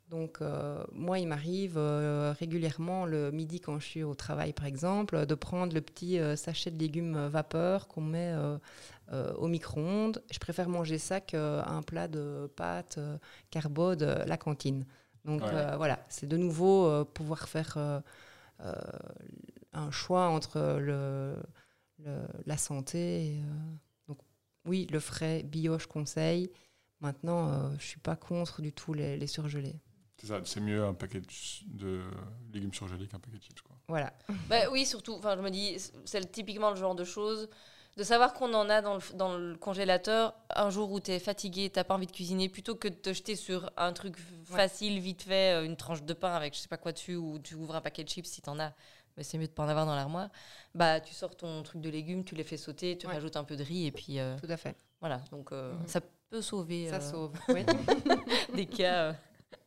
Donc, 0.09 0.39
euh, 0.41 0.85
moi, 0.93 1.19
il 1.19 1.27
m'arrive 1.27 1.75
euh, 1.77 2.33
régulièrement 2.39 3.07
le 3.07 3.33
midi 3.33 3.59
quand 3.59 3.81
je 3.81 3.87
suis 3.87 4.03
au 4.05 4.15
travail, 4.15 4.53
par 4.53 4.67
exemple, 4.67 5.27
de 5.27 5.35
prendre 5.35 5.75
le 5.75 5.81
petit 5.81 6.21
euh, 6.21 6.37
sachet 6.37 6.71
de 6.71 6.79
légumes 6.79 7.27
vapeur 7.27 7.89
qu'on 7.89 8.03
met 8.03 8.33
euh, 9.13 9.31
euh, 9.31 9.35
au 9.35 9.49
micro-ondes. 9.49 10.23
Je 10.33 10.39
préfère 10.39 10.69
manger 10.69 10.99
ça 10.99 11.21
qu'un 11.21 11.83
plat 11.83 12.09
de 12.09 12.51
pâtes 12.57 12.99
euh, 12.99 13.19
carbo 13.51 13.95
de 13.95 14.07
la 14.27 14.37
cantine. 14.37 14.85
Donc, 15.25 15.43
Ouais. 15.43 15.55
euh, 15.55 15.77
voilà, 15.77 15.99
c'est 16.09 16.27
de 16.29 16.37
nouveau 16.37 16.87
euh, 16.87 17.05
pouvoir 17.05 17.49
faire 17.49 17.75
euh, 17.77 18.01
euh, 18.61 18.75
un 19.73 19.91
choix 19.91 20.29
entre 20.29 20.79
le, 20.81 21.37
le- 21.99 22.27
la 22.47 22.57
santé. 22.57 22.99
et, 23.37 23.39
euh, 23.41 23.45
donc, 24.09 24.19
oui, 24.65 24.87
le 24.91 25.01
frais 25.01 25.43
bio, 25.43 25.79
je 25.79 25.87
conseille. 25.87 26.51
Maintenant, 27.01 27.51
euh, 27.51 27.69
je 27.71 27.75
ne 27.75 27.81
suis 27.81 28.01
pas 28.01 28.17
contre 28.17 28.63
du 28.63 28.73
tout 28.73 28.95
les, 28.95 29.17
les 29.17 29.27
surgelés. 29.27 29.81
C'est 30.19 30.29
ça, 30.29 30.41
c'est 30.45 30.61
mieux 30.61 30.85
un 30.85 30.95
paquet 30.95 31.21
de, 31.67 32.01
légumes 32.53 32.73
surgelés 32.73 33.07
qu'un 33.07 33.19
paquet 33.19 33.37
de 33.37 33.43
chips. 33.43 33.61
Quoi. 33.61 33.77
Voilà. 33.89 34.13
Bah 34.49 34.71
oui, 34.73 34.87
surtout, 34.87 35.13
enfin, 35.15 35.37
je 35.37 35.43
me 35.43 35.51
dis, 35.51 35.77
c'est 36.05 36.33
typiquement 36.33 36.71
le 36.71 36.77
genre 36.77 36.95
de 36.95 37.05
choses, 37.05 37.49
de 37.97 38.03
savoir 38.05 38.35
qu'on 38.35 38.53
en 38.55 38.69
a 38.69 38.83
dans 38.83 38.95
le, 38.97 39.01
dans 39.15 39.37
le 39.39 39.57
congélateur 39.57 40.35
un 40.55 40.69
jour 40.71 40.93
où 40.93 41.01
tu 41.01 41.11
es 41.13 41.19
fatigué, 41.19 41.71
t'as 41.71 41.85
pas 41.85 41.95
envie 41.95 42.07
de 42.07 42.13
cuisiner, 42.13 42.49
plutôt 42.49 42.75
que 42.75 42.89
de 42.89 42.95
te 42.95 43.13
jeter 43.13 43.37
sur 43.37 43.71
un 43.77 43.93
truc 43.93 44.17
facile, 44.45 44.99
vite 45.01 45.23
fait, 45.23 45.55
euh, 45.55 45.65
une 45.65 45.77
tranche 45.77 46.03
de 46.03 46.13
pain 46.13 46.35
avec 46.35 46.55
je 46.55 46.61
sais 46.61 46.69
pas 46.69 46.77
quoi 46.77 46.93
dessus, 46.93 47.17
ou 47.17 47.39
tu 47.39 47.55
ouvres 47.55 47.75
un 47.77 47.81
paquet 47.81 48.05
de 48.05 48.09
chips 48.11 48.27
si 48.29 48.43
t'en 48.43 48.59
as, 48.59 48.75
mais 49.17 49.23
c'est 49.23 49.39
mieux 49.39 49.47
de 49.47 49.53
pas 49.53 49.65
en 49.65 49.69
avoir 49.69 49.87
dans 49.87 49.95
l'armoire. 49.95 50.29
Bah, 50.75 51.01
tu 51.01 51.15
sors 51.15 51.35
ton 51.35 51.63
truc 51.63 51.81
de 51.81 51.89
légumes, 51.89 52.23
tu 52.25 52.35
les 52.35 52.45
fais 52.45 52.59
sauter, 52.59 52.99
tu 52.99 53.07
Ouais. 53.07 53.15
rajoutes 53.15 53.37
un 53.37 53.45
peu 53.45 53.57
de 53.57 53.65
riz, 53.65 53.87
et 53.87 53.93
puis 53.93 54.19
euh, 54.19 54.37
Tout 54.39 54.51
à 54.51 54.59
fait. 54.59 54.77
voilà. 55.01 55.19
Donc 55.31 55.53
euh, 55.53 55.73
Mhm. 55.73 55.87
ça 55.89 56.01
peut 56.29 56.43
sauver 56.43 56.91
Ça 56.91 56.97
euh, 56.97 57.01
sauve. 57.11 57.33
Oui, 57.49 57.65
des 58.55 58.67
cas 58.67 59.05
euh, 59.05 59.13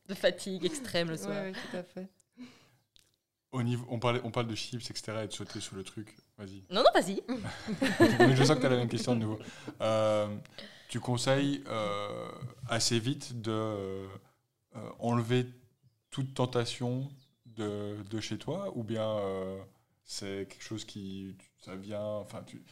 de 0.08 0.14
fatigue 0.14 0.66
extrême 0.66 1.10
le 1.10 1.18
soir. 1.18 1.36
oui, 1.46 1.54
tout 1.54 1.78
à 1.78 1.82
fait. 1.84 2.08
Au 3.52 3.64
niveau, 3.64 3.88
on, 3.90 3.98
parlait, 3.98 4.22
on 4.24 4.30
parle 4.30 4.46
de 4.46 4.54
chips, 4.54 4.88
etc. 4.92 5.24
et 5.24 5.28
de 5.28 5.34
sauter 5.34 5.60
sur 5.60 5.76
le 5.76 5.84
truc. 5.84 6.16
Vas-y. 6.40 6.64
Non, 6.72 6.82
non, 6.82 6.90
vas-y. 6.94 7.22
Je 8.36 8.44
sens 8.44 8.56
que 8.56 8.62
tu 8.62 8.66
as 8.66 8.70
la 8.70 8.78
même 8.78 8.88
question 8.88 9.14
de 9.14 9.20
nouveau. 9.20 9.40
Euh, 9.82 10.36
tu 10.88 11.00
conseilles 11.00 11.64
euh, 11.68 12.32
assez 12.68 12.98
vite 12.98 13.40
de 13.42 13.52
euh, 13.52 14.08
enlever 15.00 15.46
toute 16.10 16.34
tentation 16.34 17.08
de, 17.46 17.98
de 18.10 18.20
chez 18.20 18.38
toi 18.38 18.72
ou 18.76 18.84
bien 18.84 19.18
c'est 20.10 20.48
quelque 20.50 20.64
chose 20.64 20.86
qui 20.86 21.36
ça 21.64 21.76
vient 21.76 22.02
enfin 22.02 22.42
tu 22.46 22.64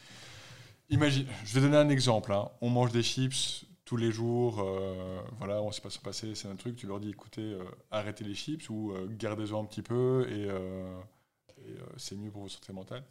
imagine 0.90 1.24
je 1.44 1.54
vais 1.54 1.60
donner 1.60 1.76
un 1.76 1.88
exemple 1.88 2.32
hein. 2.32 2.50
on 2.60 2.68
mange 2.68 2.90
des 2.90 3.02
chips 3.04 3.64
tous 3.84 3.96
les 3.96 4.10
jours 4.10 4.60
euh, 4.60 5.20
voilà 5.38 5.62
on 5.62 5.70
sait 5.70 5.80
pas 5.80 5.90
se 5.90 6.00
passer 6.00 6.34
c'est 6.34 6.48
un 6.48 6.56
truc 6.56 6.74
tu 6.74 6.86
leur 6.86 6.98
dis 6.98 7.10
écoutez 7.10 7.42
euh, 7.42 7.64
arrêtez 7.92 8.24
les 8.24 8.34
chips 8.34 8.68
ou 8.70 8.92
euh, 8.92 9.06
gardez-en 9.08 9.62
un 9.62 9.66
petit 9.66 9.82
peu 9.82 10.26
et, 10.28 10.48
et, 11.64 11.74
c'est 11.96 12.16
mieux 12.16 12.30
pour 12.30 12.42
votre 12.42 12.54
santé 12.54 12.72
mentale 12.72 13.04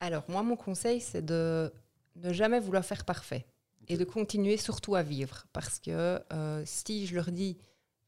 Alors, 0.00 0.24
moi, 0.28 0.42
mon 0.42 0.56
conseil, 0.56 1.00
c'est 1.00 1.24
de 1.24 1.72
ne 2.16 2.32
jamais 2.32 2.60
vouloir 2.60 2.84
faire 2.84 3.04
parfait 3.04 3.46
et 3.88 3.96
de 3.96 4.04
continuer 4.04 4.56
surtout 4.56 4.94
à 4.94 5.02
vivre. 5.02 5.46
Parce 5.52 5.78
que 5.78 6.20
euh, 6.32 6.62
si 6.64 7.06
je 7.06 7.14
leur 7.14 7.30
dis, 7.30 7.58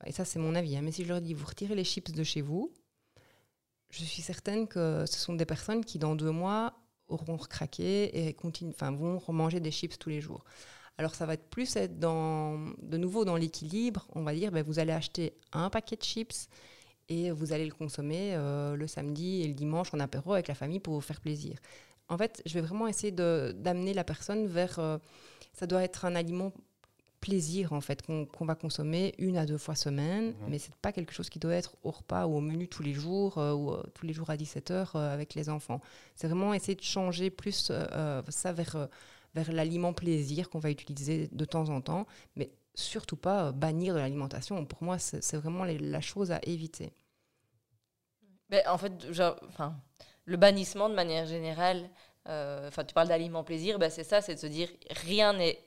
et 0.04 0.12
ça 0.12 0.24
c'est 0.24 0.38
mon 0.38 0.54
avis, 0.54 0.76
hein, 0.76 0.82
mais 0.82 0.92
si 0.92 1.04
je 1.04 1.08
leur 1.08 1.20
dis, 1.20 1.34
vous 1.34 1.46
retirez 1.46 1.74
les 1.74 1.84
chips 1.84 2.12
de 2.12 2.24
chez 2.24 2.40
vous, 2.40 2.72
je 3.90 4.04
suis 4.04 4.22
certaine 4.22 4.66
que 4.66 5.04
ce 5.06 5.18
sont 5.18 5.34
des 5.34 5.46
personnes 5.46 5.84
qui, 5.84 5.98
dans 5.98 6.14
deux 6.14 6.30
mois, 6.30 6.74
auront 7.08 7.36
recraqué 7.36 8.28
et 8.28 8.34
continuent, 8.34 8.74
vont 8.80 9.18
remanger 9.18 9.60
des 9.60 9.70
chips 9.70 9.98
tous 9.98 10.10
les 10.10 10.20
jours. 10.20 10.44
Alors, 10.98 11.14
ça 11.14 11.26
va 11.26 11.34
être 11.34 11.48
plus 11.48 11.76
être 11.76 11.98
dans, 11.98 12.58
de 12.82 12.96
nouveau 12.96 13.24
dans 13.24 13.36
l'équilibre. 13.36 14.08
On 14.14 14.22
va 14.22 14.34
dire, 14.34 14.50
ben, 14.50 14.64
vous 14.64 14.78
allez 14.78 14.92
acheter 14.92 15.34
un 15.52 15.68
paquet 15.68 15.96
de 15.96 16.02
chips 16.02 16.48
et 17.08 17.30
vous 17.30 17.52
allez 17.52 17.66
le 17.66 17.72
consommer 17.72 18.34
euh, 18.34 18.74
le 18.76 18.86
samedi 18.86 19.42
et 19.42 19.48
le 19.48 19.54
dimanche 19.54 19.92
en 19.94 20.00
apéro 20.00 20.32
avec 20.32 20.48
la 20.48 20.54
famille 20.54 20.80
pour 20.80 20.94
vous 20.94 21.00
faire 21.00 21.20
plaisir. 21.20 21.56
En 22.08 22.16
fait, 22.18 22.42
je 22.46 22.54
vais 22.54 22.60
vraiment 22.60 22.86
essayer 22.88 23.12
de- 23.12 23.54
d'amener 23.56 23.94
la 23.94 24.04
personne 24.04 24.46
vers... 24.46 24.78
euh, 24.78 24.98
ça 25.52 25.66
doit 25.66 25.82
être 25.82 26.04
un 26.04 26.14
aliment 26.14 26.52
plaisir 27.20 27.72
en 27.72 27.80
fait 27.80 28.02
qu'on 28.02 28.44
va 28.44 28.54
consommer 28.54 29.14
une 29.18 29.36
à 29.36 29.46
deux 29.46 29.58
fois 29.58 29.74
semaine, 29.74 30.26
Mhm. 30.28 30.48
mais 30.50 30.58
c'est 30.58 30.74
pas 30.76 30.92
quelque 30.92 31.12
chose 31.12 31.28
qui 31.30 31.38
doit 31.38 31.54
être 31.54 31.74
au 31.82 31.90
repas 31.90 32.26
ou 32.26 32.36
au 32.36 32.40
menu 32.40 32.68
tous 32.68 32.82
les 32.82 32.92
jours 32.92 33.38
euh, 33.38 33.52
ou 33.54 33.74
tous 33.94 34.06
les 34.06 34.12
jours 34.12 34.30
à 34.30 34.36
17h 34.36 34.96
avec 34.96 35.34
les 35.34 35.48
enfants. 35.48 35.80
C'est 36.14 36.28
vraiment 36.28 36.54
essayer 36.54 36.74
de 36.76 36.82
changer 36.82 37.30
plus 37.30 37.68
euh, 37.70 38.22
ça 38.28 38.52
vers, 38.52 38.88
vers 39.34 39.50
l'aliment 39.52 39.92
plaisir 39.92 40.50
qu'on 40.50 40.58
va 40.60 40.70
utiliser 40.70 41.28
de 41.32 41.44
temps 41.44 41.68
en 41.70 41.80
temps, 41.80 42.06
mais 42.36 42.50
surtout 42.76 43.16
pas 43.16 43.46
euh, 43.48 43.52
bannir 43.52 43.94
de 43.94 43.98
l'alimentation. 44.00 44.64
Pour 44.66 44.82
moi, 44.84 44.98
c'est 45.00 45.36
vraiment 45.36 45.64
les- 45.64 45.78
la 45.78 46.00
chose 46.00 46.30
à 46.32 46.40
éviter. 46.44 46.92
Ben, 48.48 48.62
en 48.68 48.78
fait, 48.78 48.92
enfin, 49.48 49.74
le 50.24 50.36
bannissement 50.36 50.88
de 50.88 50.94
manière 50.94 51.26
générale, 51.26 51.88
euh, 52.28 52.68
enfin, 52.68 52.84
tu 52.84 52.94
parles 52.94 53.08
d'aliments 53.08 53.44
plaisir, 53.44 53.78
ben, 53.78 53.90
c'est 53.90 54.04
ça, 54.04 54.20
c'est 54.22 54.34
de 54.34 54.40
se 54.40 54.46
dire 54.46 54.68
rien 54.90 55.32
n'est 55.32 55.58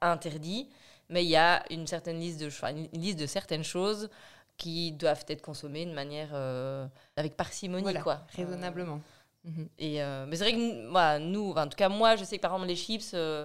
interdit, 0.00 0.68
mais 1.10 1.24
il 1.24 1.30
y 1.30 1.36
a 1.36 1.62
une 1.70 1.86
certaine 1.86 2.18
liste 2.18 2.40
de, 2.40 2.48
une 2.94 3.00
liste 3.00 3.18
de 3.18 3.26
certaines 3.26 3.64
choses 3.64 4.08
qui 4.56 4.92
doivent 4.92 5.24
être 5.28 5.42
consommées 5.42 5.84
de 5.86 5.92
manière 5.92 6.30
euh, 6.32 6.86
avec 7.16 7.36
parcimonie, 7.36 7.82
Voilà, 7.82 8.00
quoi. 8.02 8.26
Raisonnablement. 8.36 9.00
Mhm. 9.44 9.60
Euh, 9.62 9.66
et 9.78 10.02
euh, 10.02 10.24
mais 10.28 10.36
c'est 10.36 10.44
vrai 10.44 10.52
que 10.52 10.58
nous, 10.58 10.90
voilà, 10.92 11.18
nous, 11.18 11.50
enfin, 11.50 11.64
en 11.64 11.68
tout 11.68 11.76
cas 11.76 11.88
moi, 11.88 12.14
je 12.16 12.22
sais 12.24 12.36
que 12.36 12.42
par 12.42 12.52
exemple 12.52 12.68
les 12.68 12.76
chips, 12.76 13.10
euh, 13.14 13.44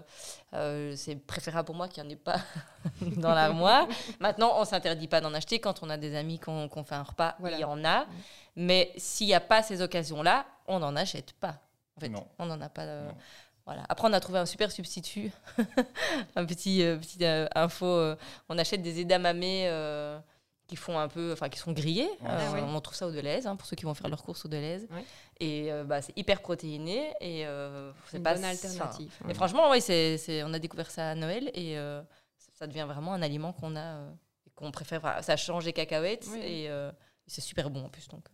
euh, 0.54 0.94
c'est 0.96 1.16
préférable 1.16 1.66
pour 1.66 1.74
moi 1.76 1.88
qu'il 1.88 2.04
n'y 2.04 2.10
en 2.10 2.12
ait 2.12 2.16
pas 2.16 2.40
dans 3.02 3.34
l'armoire. 3.34 3.88
Maintenant, 4.20 4.54
on 4.60 4.66
s'interdit 4.66 5.08
pas 5.08 5.22
d'en 5.22 5.34
acheter 5.34 5.60
quand 5.60 5.82
on 5.82 5.90
a 5.90 5.98
des 5.98 6.16
amis 6.16 6.38
qu'on 6.40 6.68
qu'on 6.70 6.84
fait 6.84 6.96
un 6.96 7.04
repas, 7.04 7.36
Voilà. 7.40 7.58
il 7.58 7.62
y 7.62 7.64
en 7.64 7.84
a. 7.84 8.06
Mais 8.56 8.92
s'il 8.98 9.28
n'y 9.28 9.34
a 9.34 9.40
pas 9.40 9.64
ces 9.64 9.82
occasions-là, 9.82 10.46
on 10.68 10.80
n'en 10.80 10.96
achète 10.96 11.34
pas. 11.34 11.60
En 11.96 12.00
fait, 12.00 12.10
Non. 12.10 12.28
on 12.38 12.46
n'en 12.46 12.62
a 12.62 12.70
pas. 12.70 12.84
euh, 12.84 13.10
voilà. 13.66 13.84
Après, 13.90 14.08
on 14.08 14.14
a 14.14 14.20
trouvé 14.20 14.38
un 14.40 14.46
super 14.46 14.72
substitut, 14.72 15.32
un 16.36 16.46
petit, 16.46 16.84
euh, 16.84 16.98
petit 16.98 17.24
euh, 17.26 17.48
info. 17.56 17.86
euh, 17.86 18.16
on 18.50 18.58
achète 18.58 18.82
des 18.82 19.00
edamame 19.02 19.42
euh, 19.44 20.20
qui 20.68 20.76
font 20.76 20.98
un 21.00 21.08
peu, 21.08 21.32
enfin 21.34 21.50
qui 21.50 21.60
sont 21.60 21.72
grillés. 21.72 22.10
Ouais. 22.22 22.30
Euh, 22.30 22.48
Ah 22.50 22.54
ouais. 22.54 22.62
On 22.62 22.80
trouve 22.82 22.96
ça 22.96 23.08
au 23.08 23.12
Deleuze, 23.12 23.46
hein, 23.48 23.56
pour 23.56 23.68
ceux 23.68 23.76
qui 23.76 23.86
vont 23.86 23.94
faire 23.94 24.10
leurs 24.10 24.24
courses 24.24 24.46
au 24.46 24.48
Deleuze. 24.48 24.88
Ouais. 24.92 25.04
Et 25.40 25.72
euh, 25.72 25.84
bah, 25.84 26.02
c'est 26.02 26.18
hyper 26.18 26.42
protéiné 26.42 27.14
et 27.22 27.46
euh, 27.46 27.92
C'est 28.08 28.18
une 28.18 28.24
pas 28.24 28.34
bonne 28.34 28.44
alternative. 28.46 29.12
Et 29.30 29.34
franchement, 29.34 29.70
ouais, 29.70 29.82
c'est, 29.82 30.18
c'est- 30.18 30.44
on 30.44 30.54
a 30.54 30.60
découvert 30.60 30.90
ça 30.90 31.12
à 31.12 31.16
Noël 31.16 31.52
et 31.54 31.78
euh, 31.78 32.02
ça 32.54 32.66
devient 32.68 32.86
vraiment 32.88 33.14
un 33.14 33.22
aliment 33.22 33.54
qu'on 33.54 33.76
a, 33.76 33.80
euh, 33.98 34.12
et 34.48 34.50
qu'on 34.56 34.72
préfère. 34.72 35.24
Ça 35.24 35.38
change 35.38 35.66
les 35.66 35.74
cacahuètes 35.74 36.28
Oui. 36.32 36.40
et 36.44 36.70
euh, 36.70 36.92
c'est 37.28 37.42
super 37.42 37.70
bon 37.70 37.86
en 37.86 37.90
plus. 37.90 38.08
Donc. 38.08 38.26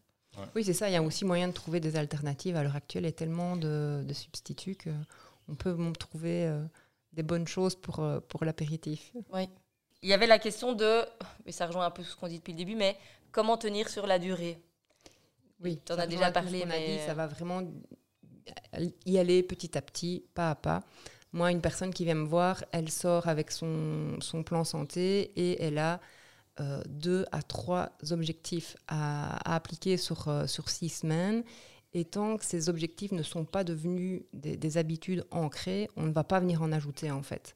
Oui, 0.55 0.63
c'est 0.63 0.73
ça. 0.73 0.89
Il 0.89 0.93
y 0.93 0.95
a 0.95 1.01
aussi 1.03 1.25
moyen 1.25 1.47
de 1.49 1.53
trouver 1.53 1.79
des 1.79 1.95
alternatives. 1.95 2.55
À 2.55 2.63
l'heure 2.63 2.75
actuelle, 2.75 3.03
il 3.03 3.07
y 3.07 3.09
a 3.09 3.13
tellement 3.13 3.55
de, 3.57 4.01
de 4.03 4.13
substituts 4.13 4.77
qu'on 4.77 5.55
peut 5.55 5.77
trouver 5.99 6.45
euh, 6.47 6.63
des 7.11 7.21
bonnes 7.23 7.47
choses 7.47 7.75
pour, 7.75 8.03
pour 8.29 8.43
l'apéritif. 8.45 9.11
Il 10.01 10.09
y 10.09 10.13
avait 10.13 10.25
la 10.27 10.39
question 10.39 10.73
de, 10.73 11.01
mais 11.45 11.51
ça 11.51 11.67
rejoint 11.67 11.85
un 11.85 11.91
peu 11.91 12.03
ce 12.03 12.15
qu'on 12.15 12.27
dit 12.27 12.37
depuis 12.39 12.53
le 12.53 12.57
début, 12.57 12.75
mais 12.75 12.97
comment 13.31 13.57
tenir 13.57 13.89
sur 13.89 14.07
la 14.07 14.17
durée? 14.19 14.59
Oui, 15.63 15.79
Tu 15.85 15.91
en 15.93 15.97
as 15.97 16.07
déjà 16.07 16.31
parlé, 16.31 16.65
mais- 16.65 16.97
dit, 16.97 17.05
ça 17.05 17.13
va 17.13 17.27
vraiment 17.27 17.61
y 19.05 19.17
aller 19.17 19.43
petit 19.43 19.77
à 19.77 19.81
petit, 19.81 20.23
pas 20.33 20.51
à 20.51 20.55
pas. 20.55 20.83
Moi, 21.31 21.51
une 21.51 21.61
personne 21.61 21.93
qui 21.93 22.05
vient 22.05 22.15
me 22.15 22.25
voir, 22.27 22.63
elle 22.71 22.89
sort 22.89 23.27
avec 23.27 23.51
son, 23.51 24.17
son 24.19 24.43
plan 24.43 24.63
santé 24.63 25.31
et 25.35 25.63
elle 25.63 25.77
a 25.77 25.99
euh, 26.59 26.81
deux 26.87 27.25
à 27.31 27.41
trois 27.41 27.91
objectifs 28.11 28.75
à, 28.87 29.37
à 29.51 29.55
appliquer 29.55 29.97
sur, 29.97 30.27
euh, 30.27 30.45
sur 30.45 30.69
six 30.69 30.89
semaines. 30.89 31.43
Et 31.95 32.05
tant 32.05 32.37
que 32.37 32.45
ces 32.45 32.69
objectifs 32.69 33.11
ne 33.11 33.21
sont 33.23 33.45
pas 33.45 33.63
devenus 33.63 34.23
des, 34.33 34.57
des 34.57 34.77
habitudes 34.77 35.25
ancrées, 35.31 35.89
on 35.95 36.03
ne 36.03 36.11
va 36.11 36.23
pas 36.23 36.39
venir 36.39 36.61
en 36.63 36.71
ajouter 36.71 37.11
en 37.11 37.21
fait. 37.21 37.55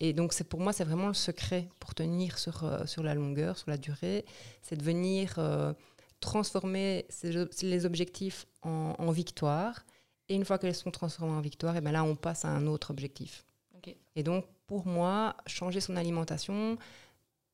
Et 0.00 0.12
donc, 0.12 0.32
c'est 0.32 0.42
pour 0.44 0.60
moi, 0.60 0.72
c'est 0.72 0.84
vraiment 0.84 1.06
le 1.08 1.14
secret 1.14 1.68
pour 1.80 1.94
tenir 1.94 2.38
sur, 2.38 2.64
euh, 2.64 2.84
sur 2.86 3.02
la 3.04 3.14
longueur, 3.14 3.56
sur 3.58 3.70
la 3.70 3.76
durée, 3.78 4.24
c'est 4.62 4.76
de 4.76 4.82
venir 4.84 5.34
euh, 5.38 5.72
transformer 6.20 7.06
ces- 7.08 7.46
les 7.62 7.86
objectifs 7.86 8.46
en, 8.62 8.94
en 8.98 9.10
victoires. 9.10 9.84
Et 10.28 10.34
une 10.34 10.44
fois 10.44 10.58
qu'elles 10.58 10.74
sont 10.74 10.90
transformées 10.90 11.34
en 11.36 11.40
victoires, 11.40 11.76
et 11.76 11.80
ben 11.80 11.92
là, 11.92 12.02
on 12.04 12.16
passe 12.16 12.44
à 12.44 12.48
un 12.48 12.66
autre 12.66 12.90
objectif. 12.90 13.44
Et 14.16 14.22
donc, 14.22 14.44
pour 14.66 14.86
moi, 14.86 15.36
changer 15.46 15.80
son 15.80 15.96
alimentation, 15.96 16.76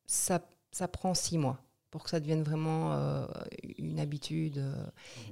ça, 0.06 0.40
ça 0.70 0.88
prend 0.88 1.12
six 1.14 1.36
mois 1.38 1.58
pour 1.90 2.04
que 2.04 2.08
ça 2.10 2.20
devienne 2.20 2.42
vraiment 2.42 2.94
euh, 2.94 3.26
une 3.76 4.00
habitude. 4.00 4.56
euh. 4.58 4.86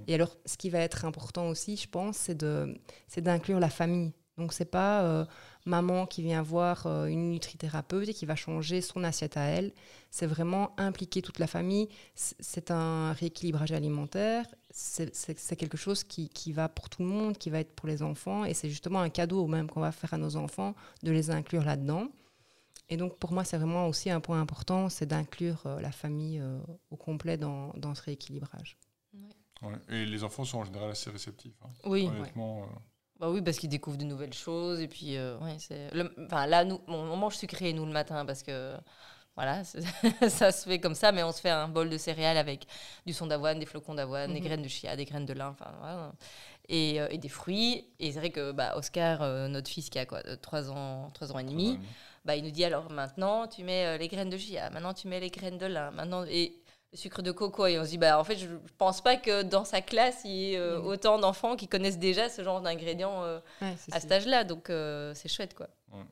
Et 0.07 0.15
alors, 0.15 0.37
ce 0.45 0.59
qui 0.59 0.69
va 0.69 0.81
être 0.81 1.07
important 1.07 1.49
aussi, 1.49 1.77
je 1.79 1.89
pense, 1.89 2.19
c'est 2.19 2.35
de, 2.35 2.79
c'est 3.09 3.23
d'inclure 3.23 3.59
la 3.61 3.71
famille. 3.71 4.13
Donc, 4.37 4.53
c'est 4.53 4.67
pas 4.71 5.03
euh, 5.05 5.25
maman 5.67 6.07
qui 6.07 6.23
vient 6.23 6.43
voir 6.43 6.87
euh, 6.87 7.07
une 7.07 7.31
nutrithérapeute 7.31 8.09
et 8.09 8.15
qui 8.15 8.27
va 8.27 8.37
changer 8.37 8.81
son 8.81 9.05
assiette 9.05 9.37
à 9.37 9.43
elle. 9.43 9.73
C'est 10.11 10.27
vraiment 10.27 10.73
impliquer 10.79 11.23
toute 11.23 11.39
la 11.39 11.47
famille. 11.47 11.89
C'est 12.15 12.71
un 12.71 13.13
rééquilibrage 13.13 13.73
alimentaire. 13.73 14.47
C'est 14.71 15.57
quelque 15.57 15.77
chose 15.77 16.05
qui, 16.05 16.29
qui 16.29 16.53
va 16.53 16.69
pour 16.69 16.89
tout 16.89 17.03
le 17.03 17.09
monde, 17.09 17.37
qui 17.39 17.51
va 17.51 17.61
être 17.61 17.73
pour 17.75 17.89
les 17.89 18.03
enfants. 18.03 18.45
Et 18.45 18.55
c'est 18.55 18.71
justement 18.71 19.01
un 19.01 19.11
cadeau 19.11 19.47
même 19.47 19.69
qu'on 19.69 19.81
va 19.81 19.93
faire 19.93 20.15
à 20.15 20.19
nos 20.19 20.37
enfants 20.37 20.75
de 21.03 21.11
les 21.13 21.31
inclure 21.31 21.65
là-dedans. 21.65 22.09
Et 22.89 22.97
donc, 22.97 23.19
pour 23.19 23.33
moi, 23.33 23.45
c'est 23.45 23.57
vraiment 23.57 23.87
aussi 23.87 24.11
un 24.11 24.21
point 24.21 24.41
important, 24.41 24.89
c'est 24.89 25.07
d'inclure 25.07 25.63
euh, 25.67 25.81
la 25.81 25.93
famille 25.93 26.41
euh, 26.41 26.59
au 26.91 26.97
complet 26.97 27.37
dans, 27.37 27.73
dans 27.77 27.95
ce 27.95 28.03
rééquilibrage. 28.03 28.77
Ouais. 29.63 29.77
Et 29.91 30.07
les 30.07 30.25
enfants 30.25 30.45
sont 30.45 30.59
en 30.59 30.65
général 30.65 30.91
assez 30.91 31.09
réceptifs. 31.09 31.55
hein. 31.63 31.69
Oui. 31.85 32.09
Honnêtement, 32.09 32.63
euh, 32.63 32.67
Bah 33.21 33.29
oui, 33.31 33.43
parce 33.43 33.59
qu'ils 33.59 33.69
découvrent 33.69 33.99
de 33.99 34.05
nouvelles 34.05 34.33
choses. 34.33 34.81
Et 34.81 34.89
puis, 34.89 35.17
euh, 35.17 35.37
ouais, 35.39 35.57
c'est. 35.59 35.91
Enfin, 36.25 36.47
là, 36.47 36.65
nous, 36.65 36.81
on, 36.89 36.95
on 36.95 37.17
mange 37.17 37.37
sucré, 37.37 37.73
nous, 37.73 37.85
le 37.87 37.93
matin, 37.93 38.25
parce 38.25 38.43
que. 38.43 38.75
Voilà, 39.37 39.63
ça 40.29 40.53
se 40.53 40.69
fait 40.69 40.81
comme 40.81 40.95
ça, 40.97 41.13
mais 41.13 41.23
on 41.23 41.33
se 41.33 41.41
fait 41.41 41.49
un 41.51 41.69
bol 41.69 41.89
de 41.89 41.97
céréales 41.97 42.37
avec 42.37 42.67
du 43.07 43.13
son 43.15 43.27
d'avoine, 43.27 43.59
des 43.59 43.65
flocons 43.65 43.95
d'avoine, 43.95 44.35
des 44.35 44.41
Mhm. 44.41 44.47
graines 44.47 44.63
de 44.63 44.69
chia, 44.69 44.97
des 44.97 45.05
graines 45.07 45.25
de 45.25 45.33
lin, 45.33 45.49
enfin 45.51 45.73
voilà. 45.79 46.13
Et, 46.69 47.01
euh, 47.01 47.07
et 47.11 47.17
des 47.17 47.29
fruits. 47.31 47.87
Et 48.01 48.13
c'est 48.13 48.19
vrai 48.19 48.31
que 48.31 48.53
bah, 48.53 48.75
Oscar, 48.77 49.23
euh, 49.23 49.49
notre 49.49 49.71
fils 49.71 49.89
qui 49.89 49.99
a 49.99 50.05
quoi, 50.05 50.21
3 50.43 50.71
ans, 50.71 51.11
3 51.15 51.33
ans 51.33 51.39
et 51.39 51.45
demi, 51.45 51.79
bah, 52.25 52.37
il 52.37 52.45
nous 52.45 52.51
dit 52.51 52.65
alors 52.65 52.91
maintenant 52.91 53.47
tu 53.47 53.65
mets 53.65 53.97
les 53.99 54.09
graines 54.09 54.29
de 54.31 54.37
chia, 54.37 54.69
maintenant 54.71 54.93
tu 54.93 55.09
mets 55.09 55.21
les 55.21 55.31
graines 55.31 55.59
de 55.59 55.67
lin, 55.67 55.91
maintenant 55.93 56.25
et 56.29 56.60
le 56.93 56.99
sucre 56.99 57.23
de 57.23 57.31
coco. 57.33 57.67
Et 57.67 57.79
on 57.79 57.85
se 57.85 57.91
dit 57.91 57.99
bah 57.99 58.19
en 58.19 58.25
fait 58.25 58.37
je 58.37 58.47
pense 58.79 59.01
pas 59.01 59.17
que 59.17 59.43
dans 59.43 59.65
sa 59.65 59.81
classe 59.81 60.23
il 60.25 60.31
y 60.31 60.55
ait 60.55 60.59
euh, 60.59 60.81
autant 60.81 61.19
d'enfants 61.19 61.57
qui 61.57 61.69
connaissent 61.69 61.99
déjà 61.99 62.29
ce 62.29 62.43
genre 62.43 62.61
d'ingrédients 62.61 63.23
euh, 63.25 63.39
Ouais, 63.63 63.75
à 63.93 64.01
cet 64.01 64.13
âge-là, 64.13 64.45
donc 64.45 64.71
euh, 64.71 65.13
c'est 65.15 65.29
chouette 65.29 65.55
quoi. 65.55 65.69
Ouais. 65.93 66.05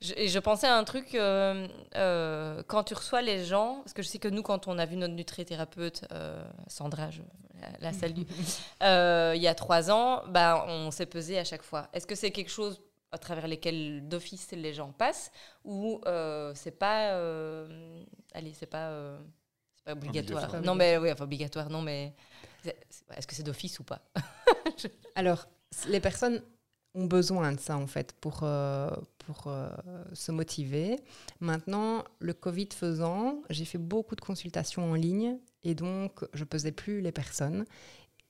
Je, 0.00 0.12
et 0.16 0.28
je 0.28 0.38
pensais 0.38 0.66
à 0.66 0.76
un 0.76 0.84
truc 0.84 1.14
euh, 1.14 1.66
euh, 1.94 2.62
quand 2.66 2.84
tu 2.84 2.94
reçois 2.94 3.22
les 3.22 3.44
gens, 3.44 3.76
parce 3.82 3.94
que 3.94 4.02
je 4.02 4.08
sais 4.08 4.18
que 4.18 4.28
nous 4.28 4.42
quand 4.42 4.68
on 4.68 4.78
a 4.78 4.84
vu 4.86 4.96
notre 4.96 5.14
nutrithérapeute 5.14 6.04
euh, 6.12 6.44
Sandra, 6.66 7.10
je 7.10 7.22
la, 7.60 7.68
la 7.80 7.92
salue, 7.94 8.22
euh, 8.82 9.32
il 9.34 9.40
y 9.40 9.48
a 9.48 9.54
trois 9.54 9.90
ans, 9.90 10.22
bah, 10.28 10.66
on 10.68 10.90
s'est 10.90 11.06
pesé 11.06 11.38
à 11.38 11.44
chaque 11.44 11.62
fois. 11.62 11.88
Est-ce 11.94 12.06
que 12.06 12.14
c'est 12.14 12.30
quelque 12.30 12.50
chose 12.50 12.82
à 13.12 13.18
travers 13.18 13.46
lesquels 13.46 14.06
d'office 14.06 14.50
les 14.52 14.74
gens 14.74 14.92
passent 14.92 15.30
ou 15.64 16.00
euh, 16.06 16.52
c'est 16.54 16.78
pas, 16.78 17.12
euh, 17.12 18.04
allez 18.34 18.52
c'est 18.52 18.66
pas, 18.66 18.88
euh, 18.88 19.18
pas 19.86 19.92
obligatoire. 19.92 20.42
Obligatoire. 20.44 20.62
Non 20.62 20.74
mais 20.74 20.98
oui, 20.98 21.10
enfin 21.10 21.24
obligatoire, 21.24 21.70
non 21.70 21.80
mais 21.80 22.12
est-ce 23.16 23.26
que 23.26 23.34
c'est 23.34 23.42
d'office 23.42 23.78
ou 23.78 23.84
pas 23.84 24.02
Alors, 25.14 25.46
les 25.88 26.00
personnes 26.00 26.42
ont 26.94 27.04
besoin 27.04 27.52
de 27.52 27.60
ça, 27.60 27.76
en 27.76 27.86
fait, 27.86 28.12
pour, 28.20 28.40
euh, 28.42 28.90
pour 29.18 29.44
euh, 29.46 29.68
se 30.12 30.32
motiver. 30.32 30.98
Maintenant, 31.40 32.04
le 32.18 32.32
Covid 32.32 32.68
faisant, 32.74 33.42
j'ai 33.50 33.64
fait 33.64 33.78
beaucoup 33.78 34.16
de 34.16 34.20
consultations 34.20 34.90
en 34.90 34.94
ligne 34.94 35.38
et 35.62 35.74
donc 35.74 36.24
je 36.32 36.44
pesais 36.44 36.72
plus 36.72 37.00
les 37.00 37.12
personnes. 37.12 37.64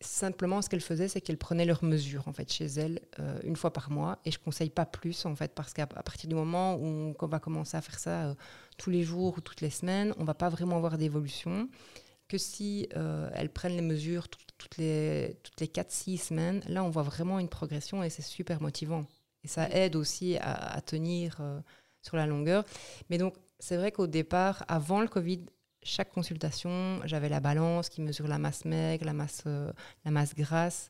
Simplement, 0.00 0.60
ce 0.60 0.68
qu'elles 0.68 0.82
faisaient, 0.82 1.08
c'est 1.08 1.22
qu'elles 1.22 1.38
prenaient 1.38 1.64
leurs 1.64 1.82
mesures, 1.82 2.28
en 2.28 2.32
fait, 2.32 2.52
chez 2.52 2.66
elles, 2.66 3.00
euh, 3.18 3.38
une 3.44 3.56
fois 3.56 3.72
par 3.72 3.90
mois. 3.90 4.18
Et 4.26 4.30
je 4.30 4.38
conseille 4.38 4.68
pas 4.68 4.84
plus, 4.84 5.24
en 5.24 5.34
fait, 5.34 5.54
parce 5.54 5.72
qu'à 5.72 5.86
partir 5.86 6.28
du 6.28 6.34
moment 6.34 6.74
où 6.74 6.84
on, 6.84 7.14
qu'on 7.14 7.28
va 7.28 7.38
commencer 7.38 7.78
à 7.78 7.80
faire 7.80 7.98
ça 7.98 8.24
euh, 8.26 8.34
tous 8.76 8.90
les 8.90 9.02
jours 9.02 9.36
ou 9.38 9.40
toutes 9.40 9.60
les 9.60 9.70
semaines, 9.70 10.14
on 10.18 10.24
va 10.24 10.34
pas 10.34 10.48
vraiment 10.48 10.76
avoir 10.76 10.98
d'évolution 10.98 11.68
que 12.28 12.38
si 12.38 12.88
euh, 12.96 13.30
elles 13.34 13.50
prennent 13.52 13.76
les 13.76 13.82
mesures 13.82 14.28
tout- 14.28 14.40
toutes 14.58 14.78
les, 14.78 15.38
toutes 15.42 15.60
les 15.60 15.68
4-6 15.68 16.18
semaines, 16.18 16.62
là, 16.68 16.82
on 16.84 16.90
voit 16.90 17.02
vraiment 17.02 17.38
une 17.38 17.48
progression 17.48 18.02
et 18.02 18.10
c'est 18.10 18.22
super 18.22 18.60
motivant. 18.62 19.06
Et 19.44 19.48
ça 19.48 19.68
aide 19.70 19.96
aussi 19.96 20.36
à, 20.38 20.54
à 20.74 20.80
tenir 20.80 21.36
euh, 21.40 21.60
sur 22.02 22.16
la 22.16 22.26
longueur. 22.26 22.64
Mais 23.10 23.18
donc, 23.18 23.34
c'est 23.60 23.76
vrai 23.76 23.92
qu'au 23.92 24.06
départ, 24.06 24.64
avant 24.68 25.00
le 25.00 25.08
Covid, 25.08 25.46
chaque 25.82 26.10
consultation, 26.12 27.00
j'avais 27.04 27.28
la 27.28 27.40
balance 27.40 27.88
qui 27.88 28.00
mesure 28.02 28.26
la 28.28 28.38
masse 28.38 28.64
maigre, 28.64 29.04
la 29.04 29.12
masse, 29.12 29.44
euh, 29.46 29.72
la 30.04 30.10
masse 30.10 30.34
grasse. 30.34 30.88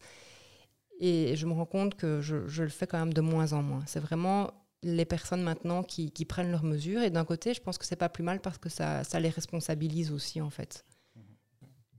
Et 0.98 1.36
je 1.36 1.46
me 1.46 1.52
rends 1.52 1.66
compte 1.66 1.94
que 1.96 2.20
je, 2.22 2.46
je 2.46 2.62
le 2.62 2.68
fais 2.70 2.86
quand 2.86 2.98
même 2.98 3.12
de 3.12 3.20
moins 3.20 3.52
en 3.52 3.62
moins. 3.62 3.82
C'est 3.86 4.00
vraiment 4.00 4.50
les 4.86 5.04
personnes 5.04 5.42
maintenant 5.42 5.82
qui, 5.82 6.10
prennent 6.24 6.50
leurs 6.50 6.64
mesures. 6.64 7.02
Et 7.02 7.10
d'un 7.10 7.24
côté, 7.24 7.54
je 7.54 7.60
pense 7.60 7.78
que 7.78 7.84
c'est 7.84 7.96
pas 7.96 8.08
plus 8.08 8.22
mal 8.22 8.40
parce 8.40 8.58
que 8.58 8.68
ça, 8.68 9.04
ça 9.04 9.20
les 9.20 9.28
responsabilise 9.28 10.12
aussi, 10.12 10.40
en 10.40 10.50
fait. 10.50 10.84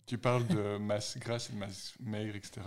Tu 0.06 0.18
parles 0.18 0.48
de 0.48 0.78
masse 0.78 1.18
grasse 1.18 1.50
et 1.50 1.54
de 1.54 1.58
masse 1.58 1.94
maigre, 2.00 2.36
etc. 2.36 2.62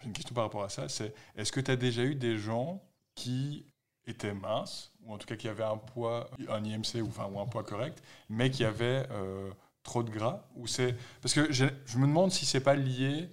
J'ai 0.00 0.06
une 0.06 0.12
question 0.12 0.34
par 0.34 0.44
rapport 0.44 0.62
à 0.62 0.68
ça. 0.68 0.88
C'est 0.88 1.14
est-ce 1.36 1.50
que 1.50 1.60
tu 1.60 1.70
as 1.70 1.76
déjà 1.76 2.04
eu 2.04 2.14
des 2.14 2.38
gens 2.38 2.82
qui 3.14 3.66
était 4.06 4.34
mince, 4.34 4.92
ou 5.04 5.14
en 5.14 5.18
tout 5.18 5.26
cas 5.26 5.36
qui 5.36 5.48
avait 5.48 5.64
un 5.64 5.78
poids, 5.78 6.30
un 6.48 6.64
IMC 6.64 7.02
ou, 7.02 7.08
enfin, 7.08 7.26
ou 7.32 7.40
un 7.40 7.46
poids 7.46 7.64
correct, 7.64 8.02
mais 8.28 8.50
qui 8.50 8.64
avait 8.64 9.06
euh, 9.10 9.50
trop 9.82 10.02
de 10.02 10.10
gras? 10.10 10.44
Ou 10.56 10.66
c'est 10.66 10.96
Parce 11.22 11.34
que 11.34 11.52
je, 11.52 11.66
je 11.86 11.98
me 11.98 12.06
demande 12.06 12.30
si 12.30 12.44
c'est 12.44 12.60
pas 12.60 12.74
lié 12.74 13.30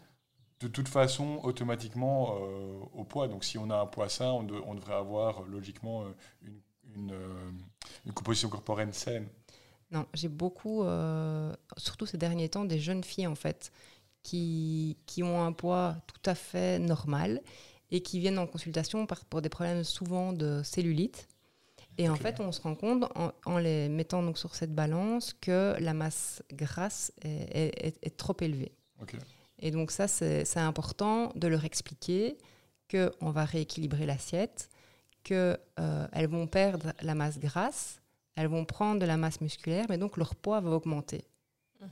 de 0.59 0.67
toute 0.67 0.87
façon 0.89 1.39
automatiquement 1.43 2.35
euh, 2.41 2.79
au 2.93 3.03
poids. 3.03 3.27
Donc 3.27 3.43
si 3.43 3.57
on 3.57 3.69
a 3.69 3.77
un 3.77 3.85
poids 3.85 4.09
sain, 4.09 4.31
on, 4.31 4.43
de- 4.43 4.61
on 4.65 4.75
devrait 4.75 4.95
avoir 4.95 5.41
euh, 5.41 5.45
logiquement 5.47 6.03
euh, 6.03 6.05
une, 6.43 6.59
une, 6.95 7.13
une 8.05 8.13
composition 8.13 8.49
corporelle 8.49 8.93
saine. 8.93 9.27
Non, 9.91 10.05
j'ai 10.13 10.27
beaucoup, 10.27 10.83
euh, 10.83 11.51
surtout 11.77 12.05
ces 12.05 12.17
derniers 12.17 12.49
temps, 12.49 12.65
des 12.65 12.79
jeunes 12.79 13.03
filles 13.03 13.27
en 13.27 13.35
fait 13.35 13.71
qui, 14.21 14.97
qui 15.05 15.23
ont 15.23 15.41
un 15.43 15.51
poids 15.53 15.95
tout 16.07 16.29
à 16.29 16.35
fait 16.35 16.77
normal 16.77 17.41
et 17.91 18.01
qui 18.03 18.19
viennent 18.19 18.37
en 18.37 18.45
consultation 18.45 19.05
par- 19.07 19.25
pour 19.25 19.41
des 19.41 19.49
problèmes 19.49 19.83
souvent 19.83 20.31
de 20.33 20.61
cellulite. 20.63 21.27
Et 21.97 22.07
en 22.07 22.15
fait, 22.15 22.39
on 22.39 22.51
se 22.51 22.61
rend 22.61 22.75
compte 22.75 23.03
en, 23.15 23.31
en 23.45 23.57
les 23.57 23.89
mettant 23.89 24.21
donc 24.23 24.37
sur 24.37 24.55
cette 24.55 24.73
balance 24.75 25.33
que 25.33 25.75
la 25.79 25.93
masse 25.93 26.43
grasse 26.53 27.11
est, 27.23 27.29
est- 27.57 27.87
est- 27.87 27.99
est 28.03 28.15
trop 28.17 28.35
élevée. 28.41 28.71
Et 29.59 29.71
donc 29.71 29.91
ça, 29.91 30.07
c'est 30.07 30.57
important 30.57 31.31
de 31.35 31.47
leur 31.47 31.65
expliquer 31.65 32.37
qu'on 32.89 33.31
va 33.31 33.45
rééquilibrer 33.45 34.05
l'assiette, 34.05 34.69
qu'elles 35.23 36.29
vont 36.29 36.47
perdre 36.47 36.93
la 37.01 37.15
masse 37.15 37.39
grasse, 37.39 37.99
elles 38.39 38.47
vont 38.47 38.63
prendre 38.63 39.01
de 39.01 39.05
la 39.05 39.17
masse 39.17 39.41
musculaire, 39.41 39.85
mais 39.89 39.97
donc 39.97 40.15
leur 40.15 40.33
poids 40.33 40.61
va 40.61 40.69
augmenter. 40.69 41.25
Mm. 41.81 41.85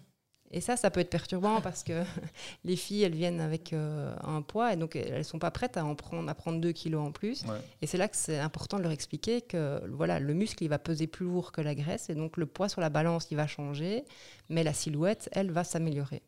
Et 0.51 0.61
ça, 0.61 0.77
ça 0.77 0.89
peut 0.89 1.01
être 1.01 1.09
perturbant 1.09 1.59
parce 1.59 1.83
que 1.83 2.03
les 2.63 2.77
filles, 2.77 3.03
elles 3.03 3.15
viennent 3.15 3.41
avec 3.41 3.73
euh, 3.73 4.15
un 4.23 4.41
poids 4.41 4.71
et 4.71 4.77
donc 4.77 4.95
elles 4.95 5.17
ne 5.17 5.23
sont 5.23 5.39
pas 5.39 5.51
prêtes 5.51 5.75
à 5.75 5.83
en 5.83 5.93
prendre, 5.93 6.29
à 6.29 6.33
prendre 6.33 6.61
2 6.61 6.71
kilos 6.71 7.05
en 7.05 7.11
plus. 7.11 7.43
Ouais. 7.43 7.59
Et 7.81 7.87
c'est 7.87 7.97
là 7.97 8.07
que 8.07 8.15
c'est 8.15 8.39
important 8.39 8.77
de 8.77 8.83
leur 8.83 8.93
expliquer 8.93 9.41
que 9.41 9.81
voilà, 9.89 10.19
le 10.19 10.33
muscle, 10.33 10.63
il 10.63 10.69
va 10.69 10.79
peser 10.79 11.05
plus 11.05 11.25
lourd 11.25 11.51
que 11.51 11.59
la 11.59 11.75
graisse 11.75 12.09
et 12.09 12.15
donc 12.15 12.37
le 12.37 12.45
poids 12.45 12.69
sur 12.69 12.79
la 12.79 12.89
balance, 12.89 13.27
il 13.29 13.35
va 13.35 13.45
changer, 13.45 14.05
mais 14.47 14.63
la 14.63 14.73
silhouette, 14.73 15.27
elle, 15.33 15.51
va 15.51 15.65
s'améliorer. 15.65 16.23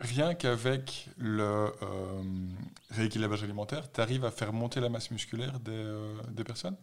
Rien 0.00 0.34
qu'avec 0.34 1.08
le 1.18 1.42
euh, 1.42 2.22
rééquilibrage 2.90 3.42
alimentaire, 3.42 3.92
tu 3.92 4.00
arrives 4.00 4.24
à 4.24 4.30
faire 4.30 4.52
monter 4.52 4.80
la 4.80 4.88
masse 4.88 5.10
musculaire 5.10 5.60
des, 5.60 5.72
euh, 5.72 6.14
des 6.30 6.42
personnes? 6.42 6.76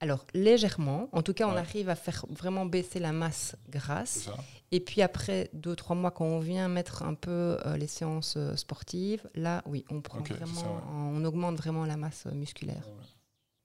Alors, 0.00 0.26
légèrement. 0.34 1.08
En 1.12 1.22
tout 1.22 1.34
cas, 1.34 1.46
on 1.46 1.56
arrive 1.56 1.88
à 1.88 1.94
faire 1.94 2.24
vraiment 2.28 2.66
baisser 2.66 3.00
la 3.00 3.12
masse 3.12 3.56
grasse. 3.68 4.30
Et 4.72 4.80
puis 4.80 5.02
après, 5.02 5.50
deux, 5.52 5.76
trois 5.76 5.96
mois, 5.96 6.10
quand 6.10 6.24
on 6.24 6.38
vient 6.38 6.68
mettre 6.68 7.02
un 7.02 7.14
peu 7.14 7.58
euh, 7.66 7.76
les 7.76 7.86
séances 7.86 8.38
sportives, 8.56 9.28
là, 9.34 9.62
oui, 9.66 9.84
on 9.90 10.00
prend 10.00 10.20
vraiment, 10.20 10.54
ça, 10.54 10.66
ouais. 10.66 10.82
on 10.90 11.24
augmente 11.24 11.56
vraiment 11.56 11.84
la 11.84 11.96
masse 11.96 12.26
musculaire. 12.26 12.86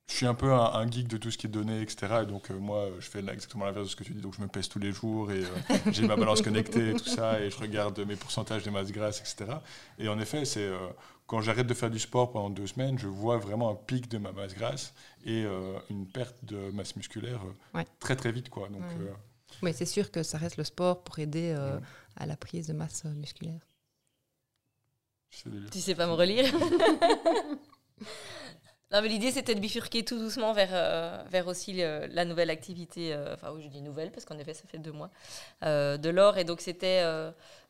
Je 0.08 0.18
suis 0.18 0.26
un 0.28 0.36
peu 0.36 0.54
un, 0.54 0.64
un 0.74 0.90
geek 0.90 1.08
de 1.08 1.18
tout 1.18 1.32
ce 1.32 1.38
qui 1.38 1.48
est 1.48 1.50
donné, 1.50 1.82
etc. 1.82 2.20
Et 2.24 2.26
donc, 2.28 2.52
euh, 2.52 2.58
moi, 2.58 2.90
je 3.00 3.10
fais 3.10 3.20
exactement 3.20 3.66
l'inverse 3.66 3.86
de 3.88 3.92
ce 3.92 3.96
que 3.96 4.04
tu 4.04 4.14
dis. 4.14 4.22
Donc, 4.22 4.36
je 4.36 4.42
me 4.42 4.48
pèse 4.48 4.70
tous 4.70 4.80
les 4.80 4.92
jours 4.92 5.32
et 5.32 5.44
euh, 5.44 5.48
j'ai 5.92 6.06
ma 6.08 6.16
balance 6.16 6.42
connectée 6.44 6.92
et 6.92 6.94
tout 6.94 7.10
ça. 7.10 7.42
Et 7.42 7.50
je 7.50 7.58
regarde 7.58 8.00
mes 8.02 8.16
pourcentages 8.16 8.64
de 8.64 8.70
masse 8.70 8.92
grasse, 8.92 9.20
etc. 9.20 9.58
Et 9.98 10.08
en 10.08 10.20
effet, 10.20 10.46
c'est 10.46 10.60
euh, 10.64 10.78
quand 11.26 11.42
j'arrête 11.42 11.66
de 11.66 11.74
faire 11.74 11.90
du 11.90 11.98
sport 12.00 12.32
pendant 12.32 12.52
deux 12.52 12.68
semaines, 12.68 13.00
je 13.00 13.08
vois 13.08 13.38
vraiment 13.38 13.72
un 13.72 13.76
pic 13.76 14.08
de 14.08 14.20
ma 14.20 14.32
masse 14.32 14.54
grasse 14.54 14.94
et 15.26 15.44
euh, 15.44 15.80
une 15.90 16.06
perte 16.08 16.46
de 16.46 16.70
masse 16.72 16.96
musculaire 16.96 17.42
euh, 17.44 17.78
Ouais. 17.80 17.88
très, 18.00 18.16
très 18.16 18.32
vite. 18.32 18.50
Quoi. 18.50 18.70
Donc, 18.70 18.82
Ouais. 18.84 19.08
euh, 19.10 19.14
Mais 19.64 19.74
c'est 19.74 19.86
sûr 19.88 20.12
que 20.12 20.22
ça 20.22 20.38
reste 20.38 20.58
le 20.58 20.64
sport 20.66 21.04
pour 21.04 21.18
aider 21.18 21.54
euh, 21.58 21.78
Ouais. 21.78 21.82
à 22.18 22.26
la 22.28 22.38
prise 22.38 22.68
de 22.68 22.74
masse 22.74 23.06
musculaire. 23.06 23.60
Tu 25.72 25.80
sais 25.82 25.96
pas 25.96 26.06
me 26.06 26.14
relire 26.14 26.46
L'idée 28.92 29.32
c'était 29.32 29.56
de 29.56 29.60
bifurquer 29.60 30.06
tout 30.06 30.18
doucement 30.18 30.54
vers, 30.54 30.70
euh, 30.72 31.22
vers 31.30 31.48
aussi 31.48 31.74
la 31.74 32.24
nouvelle 32.24 32.50
activité, 32.50 33.14
euh, 33.14 33.34
enfin 33.34 33.52
oui 33.54 33.64
je 33.64 33.68
dis 33.68 33.82
nouvelle 33.82 34.12
parce 34.12 34.26
qu'en 34.26 34.38
effet 34.38 34.54
ça 34.54 34.64
fait 34.68 34.78
deux 34.78 34.92
mois, 34.92 35.10
euh, 35.64 35.98
de 35.98 36.10
l'or. 36.10 36.38
Et 36.38 36.44
donc 36.44 36.62
c'était 36.62 37.02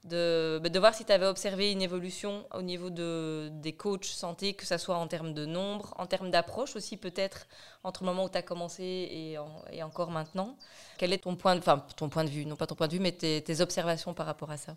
de, 0.03 0.59
bah, 0.61 0.69
de 0.69 0.79
voir 0.79 0.93
si 0.93 1.05
tu 1.05 1.11
avais 1.13 1.25
observé 1.25 1.71
une 1.71 1.81
évolution 1.81 2.45
au 2.53 2.61
niveau 2.61 2.89
de, 2.89 3.49
des 3.53 3.73
coachs 3.73 4.05
santé, 4.05 4.53
que 4.53 4.65
ce 4.65 4.77
soit 4.77 4.97
en 4.97 5.07
termes 5.07 5.33
de 5.33 5.45
nombre, 5.45 5.93
en 5.97 6.05
termes 6.05 6.31
d'approche 6.31 6.75
aussi 6.75 6.97
peut-être, 6.97 7.47
entre 7.83 8.03
le 8.03 8.07
moment 8.07 8.25
où 8.25 8.29
tu 8.29 8.37
as 8.37 8.43
commencé 8.43 8.83
et, 8.83 9.37
et 9.71 9.83
encore 9.83 10.11
maintenant. 10.11 10.57
Quel 10.97 11.13
est 11.13 11.23
ton 11.23 11.35
point, 11.35 11.55
de, 11.55 11.61
ton 11.95 12.09
point 12.09 12.25
de 12.25 12.29
vue, 12.29 12.45
non 12.45 12.57
pas 12.57 12.67
ton 12.67 12.75
point 12.75 12.87
de 12.87 12.93
vue, 12.93 12.99
mais 12.99 13.13
tes, 13.13 13.61
observations 13.61 14.13
par 14.13 14.25
rapport 14.25 14.51
à 14.51 14.57
ça? 14.57 14.75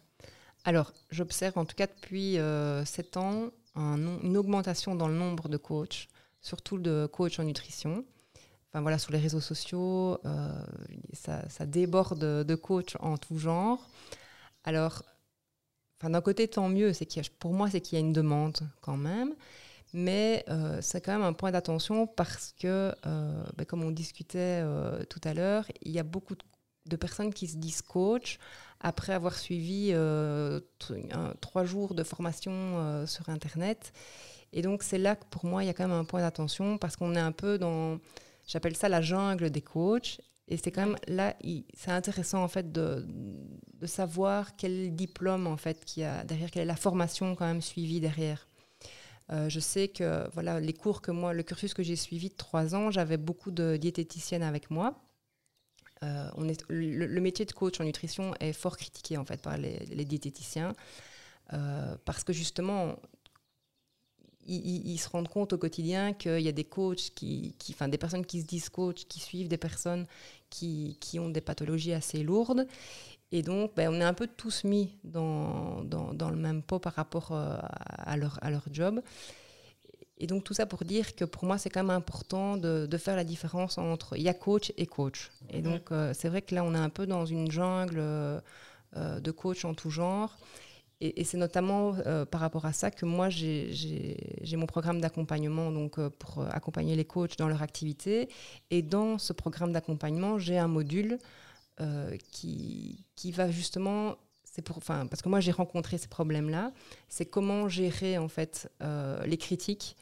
Alors, 0.64 0.92
j'observe 1.10 1.58
en 1.58 1.64
tout 1.64 1.76
cas 1.76 1.88
depuis 1.88 2.38
sept 2.86 3.16
ans 3.16 3.50
une 3.76 4.36
augmentation 4.36 4.94
dans 4.94 5.08
le 5.08 5.14
nombre 5.14 5.48
de 5.48 5.56
coachs, 5.56 6.08
surtout 6.40 6.78
de 6.78 7.06
coachs 7.06 7.38
en 7.38 7.44
nutrition. 7.44 8.04
Enfin 8.70 8.82
voilà, 8.82 8.98
sur 8.98 9.12
les 9.12 9.18
réseaux 9.18 9.40
sociaux, 9.40 10.18
euh, 10.26 10.52
ça, 11.14 11.66
déborde 11.66 12.44
de 12.44 12.54
coachs 12.54 12.96
en 13.00 13.16
tout 13.16 13.38
genre. 13.38 13.88
Alors, 14.64 15.02
d'un 16.02 16.20
côté, 16.20 16.48
tant 16.48 16.68
mieux, 16.68 16.92
c'est 16.92 17.06
qu'il 17.06 17.22
pour 17.38 17.54
moi, 17.54 17.70
c'est 17.70 17.80
qu'il 17.80 17.98
y 17.98 18.02
a 18.02 18.04
une 18.04 18.12
demande 18.12 18.58
quand 18.82 18.96
même. 18.96 19.34
Mais 19.94 20.44
euh, 20.50 20.80
c'est 20.82 21.00
quand 21.00 21.12
même 21.12 21.22
un 21.22 21.32
point 21.32 21.50
d'attention 21.50 22.06
parce 22.06 22.54
que, 22.60 22.94
euh, 23.06 23.44
ben, 23.56 23.64
comme 23.64 23.82
on 23.82 23.90
discutait 23.90 24.62
tout 25.08 25.20
à 25.24 25.32
l'heure, 25.32 25.64
il 25.82 25.92
y 25.92 25.98
a 25.98 26.02
beaucoup 26.02 26.34
de, 26.86 26.96
personnes 26.96 27.32
qui 27.32 27.48
se 27.48 27.56
disent 27.56 27.80
coach 27.82 28.38
après 28.80 29.14
avoir 29.14 29.34
suivi 29.34 29.94
trois 31.40 31.64
jours 31.64 31.94
de 31.94 32.04
formation 32.04 33.06
sur 33.06 33.30
Internet. 33.30 33.92
Et 34.52 34.62
donc, 34.62 34.82
c'est 34.82 34.98
là 34.98 35.16
que 35.16 35.24
pour 35.30 35.44
moi, 35.44 35.62
il 35.62 35.66
y 35.66 35.70
a 35.70 35.74
quand 35.74 35.86
même 35.86 35.96
un 35.96 36.04
point 36.04 36.20
d'attention 36.20 36.78
parce 36.78 36.96
qu'on 36.96 37.14
est 37.14 37.20
un 37.20 37.32
peu 37.32 37.58
dans, 37.58 37.98
j'appelle 38.46 38.76
ça 38.76 38.88
la 38.88 39.02
jungle 39.02 39.50
des 39.50 39.62
coachs. 39.62 40.20
Et 40.48 40.56
c'est 40.56 40.72
quand 40.72 40.86
même 40.86 40.96
là, 41.08 41.36
c'est 41.74 41.90
intéressant 41.90 42.42
en 42.42 42.48
fait 42.48 42.72
de, 42.72 43.06
de 43.74 43.86
savoir 43.86 44.56
quel 44.56 44.96
diplôme 44.96 45.46
en 45.46 45.58
fait 45.58 45.84
qu'il 45.84 46.02
y 46.02 46.06
a 46.06 46.24
derrière, 46.24 46.50
quelle 46.50 46.62
est 46.62 46.66
la 46.66 46.76
formation 46.76 47.34
quand 47.34 47.44
même 47.44 47.60
suivie 47.60 48.00
derrière. 48.00 48.48
Euh, 49.30 49.50
je 49.50 49.60
sais 49.60 49.88
que 49.88 50.26
voilà 50.32 50.58
les 50.58 50.72
cours 50.72 51.02
que 51.02 51.10
moi, 51.10 51.34
le 51.34 51.42
cursus 51.42 51.74
que 51.74 51.82
j'ai 51.82 51.96
suivi 51.96 52.30
de 52.30 52.34
trois 52.34 52.74
ans, 52.74 52.90
j'avais 52.90 53.18
beaucoup 53.18 53.50
de 53.50 53.76
diététiciennes 53.76 54.42
avec 54.42 54.70
moi. 54.70 54.98
Euh, 56.02 56.30
on 56.36 56.48
est, 56.48 56.64
le, 56.68 57.06
le 57.06 57.20
métier 57.20 57.44
de 57.44 57.52
coach 57.52 57.78
en 57.80 57.84
nutrition 57.84 58.32
est 58.40 58.54
fort 58.54 58.78
critiqué 58.78 59.18
en 59.18 59.26
fait 59.26 59.42
par 59.42 59.58
les, 59.58 59.80
les 59.86 60.04
diététiciens 60.06 60.72
euh, 61.52 61.96
parce 62.04 62.24
que 62.24 62.32
justement 62.32 62.96
ils, 64.48 64.98
se 64.98 65.08
rendent 65.08 65.28
compte 65.28 65.52
au 65.52 65.58
quotidien 65.58 66.12
qu'il 66.12 66.40
y 66.40 66.48
a 66.48 66.52
des 66.52 66.64
coachs 66.64 67.10
qui, 67.14 67.54
qui, 67.58 67.72
enfin 67.72 67.88
des 67.88 67.98
personnes 67.98 68.24
qui 68.24 68.40
se 68.40 68.46
disent 68.46 68.68
coach, 68.68 69.04
qui 69.06 69.20
suivent 69.20 69.48
des 69.48 69.58
personnes 69.58 70.06
qui, 70.50 70.96
qui 71.00 71.18
ont 71.18 71.28
des 71.28 71.40
pathologies 71.40 71.92
assez 71.92 72.22
lourdes 72.22 72.66
et 73.30 73.42
donc 73.42 73.74
ben, 73.76 73.90
on 73.92 74.00
est 74.00 74.04
un 74.04 74.14
peu 74.14 74.26
tous 74.26 74.64
mis 74.64 74.94
dans, 75.04 75.82
dans, 75.84 76.14
dans 76.14 76.30
le 76.30 76.36
même 76.36 76.62
pot 76.62 76.78
par 76.78 76.94
rapport 76.94 77.32
euh, 77.32 77.58
à, 77.60 78.16
leur, 78.16 78.38
à 78.42 78.50
leur 78.50 78.64
job. 78.72 79.02
Et 80.20 80.26
donc 80.26 80.44
tout 80.44 80.54
ça 80.54 80.66
pour 80.66 80.84
dire 80.84 81.14
que 81.14 81.24
pour 81.24 81.44
moi 81.44 81.58
c'est 81.58 81.70
quand 81.70 81.82
même 81.82 81.96
important 81.96 82.56
de, 82.56 82.86
de 82.86 82.98
faire 82.98 83.14
la 83.14 83.24
différence 83.24 83.78
entre 83.78 84.16
il 84.16 84.22
y 84.22 84.28
a 84.28 84.34
coach 84.34 84.72
et 84.76 84.86
coach. 84.86 85.30
Et 85.50 85.62
donc 85.62 85.92
euh, 85.92 86.12
c'est 86.14 86.28
vrai 86.28 86.42
que 86.42 86.54
là 86.54 86.64
on 86.64 86.74
est 86.74 86.78
un 86.78 86.88
peu 86.88 87.06
dans 87.06 87.24
une 87.26 87.50
jungle 87.50 87.98
euh, 87.98 88.40
de 88.94 89.30
coach 89.30 89.64
en 89.64 89.74
tout 89.74 89.90
genre. 89.90 90.36
Et, 91.00 91.22
c'est 91.24 91.36
notamment 91.36 91.94
euh, 92.06 92.24
par 92.24 92.40
rapport 92.40 92.66
à 92.66 92.72
ça 92.72 92.90
que 92.90 93.06
moi 93.06 93.28
j'ai- 93.30 93.70
mon 94.56 94.66
programme 94.66 95.00
d'accompagnement 95.00 95.70
euh, 95.98 96.10
pour 96.10 96.40
euh, 96.40 96.48
accompagner 96.50 96.96
les 96.96 97.04
coachs 97.04 97.38
dans 97.38 97.48
leur 97.48 97.62
activité. 97.62 98.28
Et 98.70 98.82
dans 98.82 99.18
ce 99.18 99.32
programme 99.32 99.72
d'accompagnement 99.72 100.38
j'ai 100.38 100.58
un 100.58 100.68
module 100.68 101.18
qui, 102.32 103.04
qui 103.14 103.30
va 103.30 103.48
justement 103.52 104.16
pour, 104.64 104.80
parce 104.80 105.22
que 105.22 105.28
moi 105.28 105.38
j'ai 105.38 105.52
rencontré 105.52 105.96
ces 105.98 106.08
problèmes-là, 106.08 106.72
c'est 107.08 107.26
comment 107.26 107.68
gérer 107.68 108.18
en 108.18 108.26
fait 108.26 108.68
les 109.24 109.36
critiques, 109.38 109.96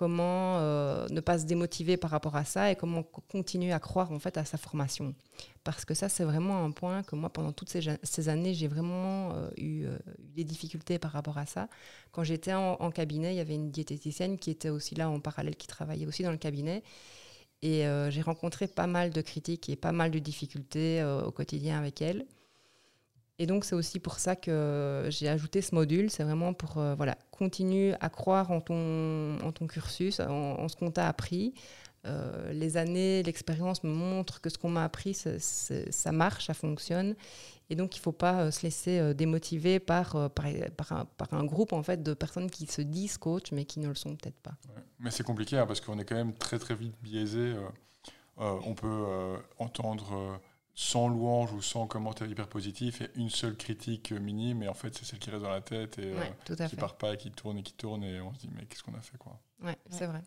comment 0.00 0.56
euh, 0.60 1.06
ne 1.10 1.20
pas 1.20 1.38
se 1.38 1.44
démotiver 1.44 1.98
par 1.98 2.10
rapport 2.10 2.34
à 2.34 2.46
ça 2.46 2.70
et 2.70 2.74
comment 2.74 3.02
co- 3.02 3.22
continuer 3.30 3.70
à 3.70 3.78
croire 3.78 4.10
en 4.12 4.18
fait 4.18 4.38
à 4.38 4.46
sa 4.46 4.56
formation. 4.56 5.14
Parce 5.62 5.84
que 5.84 5.92
ça 5.92 6.08
c'est 6.08 6.24
vraiment 6.24 6.64
un 6.64 6.70
point 6.70 7.02
que 7.02 7.16
moi 7.16 7.28
pendant 7.28 7.52
toutes 7.52 7.68
ces, 7.68 8.28
années 8.30 8.54
j'ai 8.54 8.66
vraiment 8.66 9.34
euh, 9.34 9.50
eu 9.58 9.84
euh, 9.84 9.98
eu 10.18 10.32
des 10.36 10.44
difficultés 10.44 10.98
par 10.98 11.12
rapport 11.12 11.36
à 11.36 11.44
ça. 11.44 11.68
Quand 12.12 12.24
j'étais 12.24 12.54
en, 12.54 12.90
cabinet, 12.90 13.34
il 13.34 13.36
y 13.36 13.40
avait 13.40 13.56
une 13.56 13.70
diététicienne 13.70 14.38
qui 14.38 14.50
était 14.50 14.70
aussi 14.70 14.94
là 14.94 15.10
en 15.10 15.20
parallèle, 15.20 15.56
qui 15.56 15.66
travaillait 15.66 16.06
aussi 16.06 16.22
dans 16.22 16.32
le 16.32 16.38
cabinet. 16.38 16.82
Et 17.60 17.84
j'ai 18.08 18.22
rencontré 18.22 18.68
pas 18.68 18.86
mal 18.86 19.10
de 19.10 19.20
critiques 19.20 19.68
et 19.68 19.76
pas 19.76 19.92
mal 19.92 20.10
de 20.10 20.18
difficultés 20.18 21.04
au 21.26 21.30
quotidien 21.30 21.78
avec 21.78 22.00
elle. 22.00 22.24
Et 23.40 23.46
donc, 23.46 23.64
c'est 23.64 23.74
aussi 23.74 24.00
pour 24.00 24.18
ça 24.18 24.36
que 24.36 25.06
j'ai 25.08 25.26
ajouté 25.26 25.62
ce 25.62 25.74
module. 25.74 26.10
C'est 26.10 26.24
vraiment 26.24 26.52
pour 26.52 26.76
euh, 26.76 26.94
voilà, 26.94 27.16
continuer 27.30 27.94
à 27.98 28.10
croire 28.10 28.50
en 28.50 28.60
ton, 28.60 29.38
en 29.40 29.50
ton 29.50 29.66
cursus, 29.66 30.20
en, 30.20 30.68
ce 30.68 30.76
qu'on 30.76 30.90
t'a 30.90 31.08
appris, 31.08 31.54
euh, 32.04 32.52
les 32.52 32.76
années, 32.76 33.22
l'expérience 33.22 33.82
me 33.82 33.90
montrent 33.90 34.42
que 34.42 34.50
ce 34.50 34.58
qu'on 34.58 34.68
m'a 34.68 34.84
appris, 34.84 35.14
ça, 35.14 36.12
marche, 36.12 36.48
ça 36.48 36.54
fonctionne. 36.54 37.14
Et 37.70 37.76
donc, 37.76 37.96
il 37.96 38.00
ne 38.00 38.02
faut 38.02 38.12
pas 38.12 38.42
euh, 38.42 38.50
se 38.50 38.62
laisser 38.62 38.98
euh, 38.98 39.14
démotiver 39.14 39.78
par, 39.78 40.30
par, 40.30 41.06
par 41.16 41.32
un, 41.32 41.44
groupe 41.44 41.72
en 41.72 41.82
fait, 41.82 42.02
de 42.02 42.12
personnes 42.12 42.50
qui 42.50 42.66
se 42.66 42.82
disent 42.82 43.16
coach, 43.16 43.52
mais 43.52 43.64
qui 43.64 43.80
ne 43.80 43.88
le 43.88 43.94
sont 43.94 44.16
peut-être 44.16 44.38
pas. 44.42 44.54
Mais 44.98 45.10
c'est 45.10 45.24
compliqué 45.24 45.56
hein, 45.56 45.66
parce 45.66 45.80
qu'on 45.80 45.98
est 45.98 46.04
quand 46.04 46.16
même 46.16 46.34
très 46.34 46.58
très 46.58 46.74
vite 46.74 46.94
biaisé. 47.02 47.54
on 48.36 48.74
peut 48.74 49.38
entendre 49.58 50.38
euh, 50.80 50.92
100 50.92 51.08
louanges 51.08 51.52
ou 51.52 51.62
100 51.62 51.86
commentaires 51.86 52.28
hyper 52.28 52.48
positifs 52.48 53.00
et 53.02 53.10
une 53.16 53.30
seule 53.30 53.56
critique 53.56 54.12
euh, 54.12 54.18
minime, 54.20 54.62
et 54.62 54.68
en 54.68 54.74
fait 54.74 54.96
c'est 54.96 55.04
celle 55.04 55.18
qui 55.18 55.30
reste 55.30 55.42
dans 55.42 55.50
la 55.50 55.60
tête 55.62 55.98
et 55.98 56.12
euh, 56.14 56.18
Ouais, 56.18 56.32
à 56.60 56.68
qui 56.68 56.76
part 56.76 56.96
pas 56.98 57.14
et 57.14 57.16
qui 57.16 57.30
tourne 57.32 57.58
et 57.58 57.62
qui 57.62 57.74
tourne, 57.74 58.04
et 58.04 58.20
on 58.20 58.32
se 58.34 58.38
dit 58.40 58.50
mais 58.54 58.66
qu'est-ce 58.66 58.82
qu'on 58.82 58.94
a 58.94 59.00
fait 59.00 59.18
quoi? 59.18 59.40
Ouais, 59.62 59.76
c'est 59.90 60.06
vrai. 60.06 60.22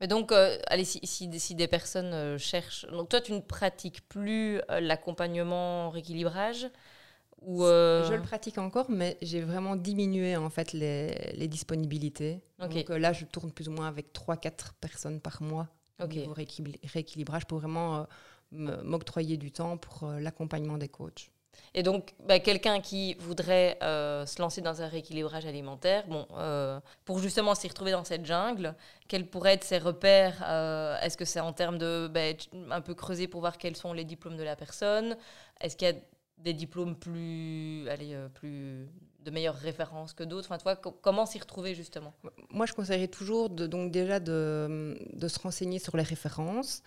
Mais 0.00 0.08
donc, 0.08 0.32
euh, 0.32 0.58
allez, 0.68 0.84
si, 0.84 1.00
si, 1.04 1.40
si 1.40 1.54
des 1.54 1.68
personnes 1.68 2.12
euh, 2.14 2.38
cherchent. 2.38 2.86
Donc, 2.90 3.08
toi, 3.10 3.20
tu 3.20 3.32
ne 3.32 3.40
pratiques 3.40 4.08
plus 4.08 4.60
euh, 4.70 4.80
l'accompagnement 4.80 5.90
rééquilibrage 5.90 6.68
ou 7.42 7.64
euh, 7.64 8.02
Je 8.04 8.14
le 8.14 8.22
pratique 8.22 8.58
encore, 8.58 8.90
mais 8.90 9.18
j'ai 9.22 9.40
vraiment 9.40 9.76
diminué 9.76 10.36
en 10.36 10.50
fait 10.50 10.72
les, 10.72 11.14
les 11.34 11.48
disponibilités. 11.48 12.40
Donc 12.60 12.90
euh, 12.90 12.98
là, 12.98 13.12
je 13.12 13.24
tourne 13.26 13.52
plus 13.52 13.68
ou 13.68 13.72
moins 13.72 13.88
avec 13.88 14.12
3-4 14.12 14.74
personnes 14.74 15.20
par 15.20 15.42
mois 15.42 15.68
au 16.00 16.04
Ok. 16.04 16.14
niveau 16.14 16.34
rééquil- 16.34 16.78
rééquilibrage 16.84 17.46
pour 17.46 17.58
vraiment 17.58 17.96
euh, 17.96 18.02
me- 18.02 18.06
m'octroyer 18.52 19.36
du 19.36 19.52
temps 19.52 19.76
pour 19.76 20.04
euh, 20.08 20.20
l'accompagnement 20.20 20.78
des 20.78 20.88
coachs. 20.88 21.30
Et 21.74 21.82
donc, 21.82 22.14
bah, 22.26 22.38
quelqu'un 22.38 22.80
qui 22.80 23.14
voudrait 23.14 23.78
euh, 23.82 24.26
se 24.26 24.40
lancer 24.40 24.60
dans 24.60 24.82
un 24.82 24.88
rééquilibrage 24.88 25.46
alimentaire, 25.46 26.04
bon, 26.08 26.26
euh, 26.36 26.80
pour 27.04 27.18
justement 27.18 27.54
s'y 27.54 27.68
retrouver 27.68 27.92
dans 27.92 28.04
cette 28.04 28.26
jungle, 28.26 28.74
quels 29.06 29.26
pourraient 29.26 29.54
être 29.54 29.64
ses 29.64 29.78
repères 29.78 30.42
euh, 30.46 30.98
Est-ce 31.00 31.16
que 31.16 31.24
c'est 31.24 31.40
en 31.40 31.52
termes 31.52 31.78
de 31.78 32.08
bah, 32.12 32.20
un 32.70 32.80
peu 32.80 32.94
creuser 32.94 33.28
pour 33.28 33.40
voir 33.40 33.58
quels 33.58 33.76
sont 33.76 33.92
les 33.92 34.04
diplômes 34.04 34.36
de 34.36 34.42
la 34.42 34.56
personne 34.56 35.16
Est-ce 35.60 35.76
qu'il 35.76 35.88
y 35.88 35.90
a 35.90 35.94
des 36.38 36.52
diplômes 36.52 36.96
plus, 36.96 37.88
allez, 37.88 38.16
plus 38.34 38.88
de 39.24 39.30
meilleures 39.30 39.56
références 39.56 40.12
que 40.12 40.22
d'autres? 40.22 40.48
Enfin, 40.50 40.58
toi, 40.58 40.76
comment 40.76 41.26
s'y 41.26 41.38
retrouver 41.38 41.74
justement? 41.74 42.14
Moi, 42.50 42.66
je 42.66 42.72
conseillerais 42.72 43.08
toujours 43.08 43.50
de, 43.50 43.66
donc 43.66 43.90
déjà 43.90 44.20
de, 44.20 44.96
de 45.12 45.28
se 45.28 45.38
renseigner 45.40 45.78
sur 45.80 45.96
les 45.96 46.04
références. 46.04 46.82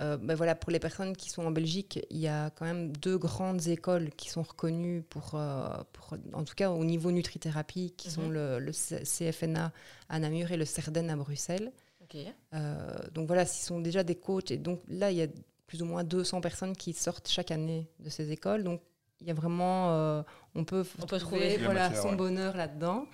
Euh, 0.00 0.18
ben 0.18 0.34
voilà, 0.34 0.54
pour 0.54 0.70
les 0.70 0.78
personnes 0.78 1.16
qui 1.16 1.30
sont 1.30 1.44
en 1.46 1.50
Belgique, 1.50 2.04
il 2.10 2.18
y 2.18 2.28
a 2.28 2.50
quand 2.50 2.66
même 2.66 2.94
deux 2.96 3.16
grandes 3.16 3.66
écoles 3.68 4.10
qui 4.10 4.28
sont 4.28 4.42
reconnues 4.42 5.02
pour, 5.02 5.30
euh, 5.34 5.68
pour 5.92 6.14
en 6.34 6.44
tout 6.44 6.54
cas 6.54 6.70
au 6.70 6.84
niveau 6.84 7.10
nutrithérapie, 7.10 7.94
qui 7.96 8.10
sont 8.10 8.28
Mhm. 8.28 8.58
le, 8.58 8.72
CFNA 8.72 9.72
à 10.10 10.18
Namur 10.18 10.52
et 10.52 10.56
le 10.58 10.64
CERDEN 10.66 11.08
à 11.10 11.16
Bruxelles. 11.16 11.72
Euh, 12.54 12.96
donc 13.12 13.26
voilà, 13.26 13.44
ce 13.46 13.66
sont 13.66 13.80
déjà 13.80 14.02
des 14.02 14.14
coachs. 14.14 14.50
Et 14.50 14.58
donc 14.58 14.80
là, 14.88 15.10
il 15.10 15.16
y 15.18 15.22
a 15.22 15.26
plus 15.66 15.82
ou 15.82 15.86
moins 15.86 16.04
200 16.04 16.40
personnes 16.40 16.76
qui 16.76 16.92
sortent 16.92 17.28
chaque 17.28 17.50
année 17.50 17.88
de 18.00 18.10
ces 18.10 18.30
écoles. 18.30 18.62
Donc 18.64 18.80
il 19.20 19.26
y 19.26 19.30
a 19.30 19.34
vraiment, 19.34 19.90
euh, 19.92 20.22
on 20.54 20.64
peut, 20.64 20.84
On 21.02 21.06
peut 21.06 21.18
trouver 21.18 21.56
voilà, 21.58 21.88
matière, 21.88 22.02
son 22.02 22.10
ouais. 22.10 22.16
bonheur 22.16 22.56
là-dedans. 22.56 23.06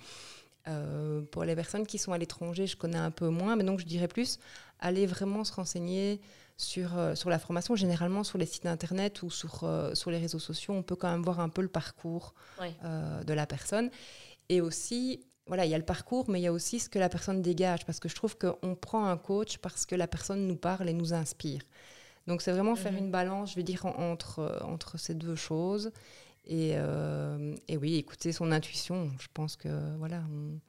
Euh, 0.67 1.21
pour 1.31 1.43
les 1.43 1.55
personnes 1.55 1.85
qui 1.85 1.97
sont 1.97 2.13
à 2.13 2.17
l'étranger, 2.17 2.67
je 2.67 2.77
connais 2.77 2.97
un 2.97 3.11
peu 3.11 3.27
moins, 3.27 3.55
mais 3.57 3.63
donc 3.65 3.79
je 3.79 3.85
dirais 3.85 4.07
plus 4.07 4.39
aller 4.79 5.05
vraiment 5.05 5.43
se 5.43 5.51
renseigner 5.53 6.21
sur, 6.57 6.97
euh, 6.97 7.15
sur 7.15 7.29
la 7.29 7.39
formation. 7.39 7.75
Généralement, 7.75 8.23
sur 8.23 8.37
les 8.37 8.45
sites 8.45 8.65
internet 8.65 9.23
ou 9.23 9.29
sur, 9.29 9.63
euh, 9.63 9.93
sur 9.95 10.11
les 10.11 10.17
réseaux 10.19 10.39
sociaux, 10.39 10.73
on 10.73 10.83
peut 10.83 10.95
quand 10.95 11.09
même 11.11 11.23
voir 11.23 11.39
un 11.39 11.49
peu 11.49 11.61
le 11.61 11.67
parcours 11.67 12.33
Oui. 12.61 12.67
euh, 12.83 13.23
de 13.23 13.33
la 13.33 13.45
personne. 13.45 13.89
Et 14.49 14.61
aussi, 14.61 15.25
voilà, 15.47 15.65
il 15.65 15.71
y 15.71 15.73
a 15.73 15.77
le 15.77 15.85
parcours, 15.85 16.29
mais 16.29 16.39
il 16.39 16.43
y 16.43 16.47
a 16.47 16.53
aussi 16.53 16.79
ce 16.79 16.89
que 16.89 16.99
la 16.99 17.09
personne 17.09 17.41
dégage, 17.41 17.85
parce 17.85 17.99
que 17.99 18.07
je 18.09 18.15
trouve 18.15 18.37
qu'on 18.37 18.75
prend 18.75 19.05
un 19.07 19.17
coach 19.17 19.57
parce 19.57 19.85
que 19.85 19.95
la 19.95 20.07
personne 20.07 20.47
nous 20.47 20.55
parle 20.57 20.89
et 20.89 20.93
nous 20.93 21.13
inspire. 21.13 21.61
Donc 22.27 22.41
c'est 22.41 22.51
vraiment 22.53 22.75
faire 22.75 22.93
Mhm. 22.93 22.97
une 22.99 23.11
balance, 23.11 23.51
je 23.51 23.55
vais 23.55 23.63
dire, 23.63 23.85
en- 23.85 24.11
entre, 24.11 24.61
entre 24.63 24.97
ces 24.97 25.13
deux 25.15 25.35
choses. 25.35 25.91
Et, 26.45 26.73
euh, 26.75 27.55
et 27.67 27.77
oui, 27.77 27.95
écouter 27.95 28.31
son 28.33 28.51
intuition. 28.51 29.09
Je 29.19 29.27
pense 29.33 29.55
que 29.55 29.69
voilà, 29.97 30.21
on, 30.31 30.59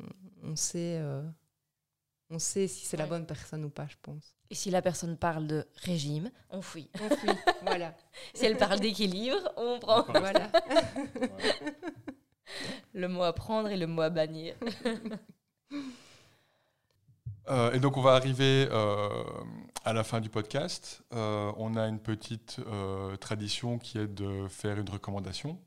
on- 0.00 0.50
on 0.52 0.56
sait, 0.56 0.98
euh, 0.98 1.22
on 2.30 2.38
sait 2.38 2.68
si 2.68 2.84
c'est 2.84 2.96
la 2.96 3.06
bonne 3.06 3.26
personne 3.26 3.64
ou 3.64 3.70
pas, 3.70 3.86
je 3.88 3.96
pense. 4.02 4.34
Et 4.50 4.54
si 4.54 4.70
la 4.70 4.82
personne 4.82 5.16
parle 5.16 5.46
de 5.46 5.66
régime, 5.76 6.30
on 6.50 6.62
fuit. 6.62 6.90
On 7.02 7.14
fuit, 7.14 7.30
voilà. 7.62 7.94
Si 8.34 8.46
elle 8.46 8.56
parle 8.56 8.80
d'équilibre, 8.80 9.52
on 9.56 9.78
prend 9.78 10.02
voilà. 10.08 10.50
Le 12.94 13.08
mot 13.08 13.22
à 13.22 13.32
prendre 13.34 13.68
et 13.68 13.76
le 13.76 13.86
mot 13.86 14.02
à 14.02 14.10
bannir. 14.10 14.54
Euh, 17.50 17.72
et 17.72 17.80
donc 17.80 17.96
on 17.96 18.02
va 18.02 18.12
arriver 18.12 18.68
euh, 18.70 19.08
à 19.84 19.94
la 19.94 20.04
fin 20.04 20.20
du 20.20 20.28
podcast. 20.28 21.02
Euh, 21.14 21.50
on 21.56 21.76
a 21.76 21.86
une 21.88 21.98
petite 21.98 22.60
euh, 22.66 23.16
tradition 23.16 23.78
qui 23.78 23.96
est 23.96 24.06
de 24.06 24.46
faire 24.48 24.78
une 24.78 24.90
recommandation, 24.90 25.58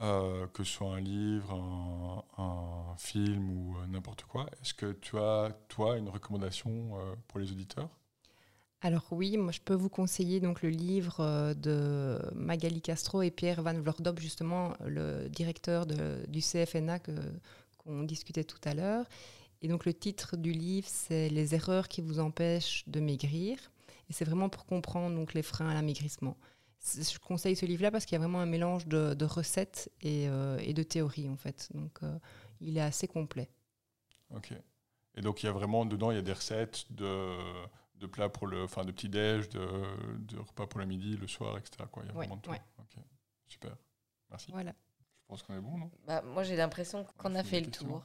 euh, 0.00 0.46
que 0.48 0.62
ce 0.62 0.72
soit 0.74 0.94
un 0.94 1.00
livre, 1.00 2.24
un, 2.36 2.94
film 2.98 3.50
ou 3.50 3.76
euh, 3.76 3.86
n'importe 3.88 4.22
quoi. 4.24 4.46
Est-ce 4.62 4.74
que 4.74 4.92
tu 4.92 5.18
as, 5.18 5.56
toi, 5.68 5.96
une 5.96 6.08
recommandation 6.08 6.98
euh, 6.98 7.14
pour 7.26 7.40
les 7.40 7.50
auditeurs? 7.50 7.88
Alors 8.80 9.06
oui, 9.10 9.36
moi 9.36 9.50
je 9.50 9.60
peux 9.60 9.74
vous 9.74 9.88
conseiller 9.88 10.38
donc 10.38 10.62
le 10.62 10.68
livre 10.68 11.52
de 11.54 12.16
Magali 12.32 12.80
Castro 12.80 13.22
et 13.22 13.32
Pierre 13.32 13.60
Van 13.60 13.74
Vlordop, 13.74 14.20
justement 14.20 14.74
le 14.86 15.28
directeur 15.28 15.84
du 15.84 16.40
CFNA 16.40 17.00
qu'on 17.78 18.04
discutait 18.04 18.44
tout 18.44 18.60
à 18.62 18.74
l'heure. 18.74 19.04
Et 19.62 19.68
donc 19.68 19.84
le 19.84 19.92
titre 19.92 20.36
du 20.36 20.52
livre, 20.52 20.86
c'est 20.88 21.28
Les 21.28 21.56
erreurs 21.56 21.88
qui 21.88 22.02
vous 22.02 22.20
empêchent 22.20 22.84
de 22.86 23.00
maigrir. 23.00 23.58
Et 24.08 24.12
c'est 24.12 24.24
vraiment 24.24 24.48
pour 24.48 24.64
comprendre 24.64 25.16
donc 25.16 25.34
les 25.34 25.42
freins 25.42 25.68
à 25.68 25.74
l'amaigrissement. 25.74 26.36
Je 26.84 27.18
conseille 27.18 27.56
ce 27.56 27.66
livre-là 27.66 27.90
parce 27.90 28.04
qu'il 28.06 28.14
y 28.14 28.16
a 28.16 28.20
vraiment 28.20 28.40
un 28.40 28.46
mélange 28.46 28.86
de, 28.86 29.14
de 29.14 29.24
recettes 29.24 29.90
et, 30.00 30.28
euh, 30.28 30.58
et 30.58 30.72
de 30.74 30.82
théories 30.82 31.28
en 31.28 31.36
fait. 31.36 31.68
Donc 31.74 31.98
euh, 32.02 32.18
il 32.60 32.78
est 32.78 32.82
assez 32.82 33.08
complet. 33.08 33.50
Ok. 34.34 34.52
Et 35.16 35.20
donc 35.20 35.42
il 35.42 35.46
y 35.46 35.48
a 35.48 35.52
vraiment 35.52 35.84
dedans, 35.84 36.10
il 36.10 36.14
y 36.14 36.18
a 36.18 36.22
des 36.22 36.32
recettes 36.32 36.86
de, 36.90 37.36
de 37.96 38.06
plats 38.06 38.28
pour 38.28 38.46
le, 38.46 38.62
enfin 38.62 38.84
de 38.84 38.92
petit 38.92 39.08
déj, 39.08 39.48
de, 39.48 39.66
de 40.18 40.38
repas 40.38 40.66
pour 40.66 40.78
le 40.80 40.86
midi, 40.86 41.16
le 41.16 41.26
soir, 41.26 41.58
etc. 41.58 41.84
Quoi. 41.90 42.04
Il 42.04 42.08
y 42.08 42.10
a 42.10 42.14
Ouais, 42.14 42.18
vraiment 42.26 42.36
de 42.36 42.42
tout. 42.42 42.50
ouais. 42.50 42.62
Ok. 42.78 43.02
Super. 43.48 43.76
Merci. 44.30 44.50
Voilà. 44.52 44.70
Je 44.70 45.26
pense 45.26 45.42
qu'on 45.42 45.54
est 45.56 45.60
bon, 45.60 45.76
non? 45.76 45.90
Bah, 46.06 46.22
moi, 46.22 46.42
j'ai 46.42 46.56
l'impression 46.56 47.04
qu'on 47.18 47.34
a 47.34 47.42
fait 47.44 47.60
le 47.60 47.70
tour. 47.70 48.02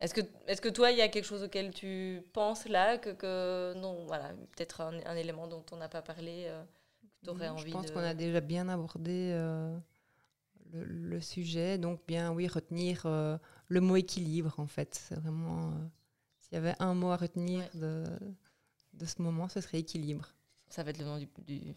Est-ce 0.00 0.14
que, 0.14 0.20
est 0.46 0.60
que 0.60 0.68
toi, 0.68 0.92
il 0.92 0.98
y 0.98 1.00
a 1.00 1.08
quelque 1.08 1.24
chose 1.24 1.42
auquel 1.42 1.72
tu 1.74 2.22
penses 2.32 2.66
là 2.66 2.98
que, 2.98 3.10
que 3.10 3.74
non, 3.76 4.04
voilà, 4.06 4.28
peut-être 4.54 4.80
un, 4.82 5.00
un 5.04 5.16
élément 5.16 5.48
dont 5.48 5.64
on 5.72 5.76
n'a 5.76 5.88
pas 5.88 6.02
parlé, 6.02 6.44
euh, 6.46 6.62
tu 7.24 7.30
aurais 7.30 7.46
Non, 7.48 7.54
envie 7.54 7.68
Je 7.70 7.72
pense 7.72 7.86
de... 7.86 7.90
qu'on 7.92 8.00
a 8.00 8.14
déjà 8.14 8.40
bien 8.40 8.68
abordé 8.68 9.30
euh, 9.32 9.76
le, 10.72 10.84
le 10.84 11.20
sujet. 11.20 11.78
Donc, 11.78 12.00
bien, 12.06 12.32
oui, 12.32 12.46
retenir 12.48 13.02
euh, 13.06 13.36
le 13.68 13.80
mot 13.80 13.96
équilibre, 13.96 14.54
en 14.58 14.66
fait. 14.66 14.94
C'est 14.94 15.14
vraiment. 15.16 15.70
euh, 15.70 15.86
S'il 16.40 16.54
y 16.54 16.56
avait 16.56 16.74
un 16.78 16.94
mot 16.94 17.10
à 17.10 17.16
retenir 17.16 17.60
Ouais. 17.74 17.80
de, 17.80 18.04
de 18.94 19.04
ce 19.06 19.20
moment, 19.22 19.48
ce 19.48 19.60
serait 19.60 19.78
équilibre. 19.80 20.34
Ça 20.68 20.82
va 20.82 20.90
être 20.90 20.98
le 20.98 21.04
nom 21.04 21.18
du, 21.18 21.28
du, 21.46 21.74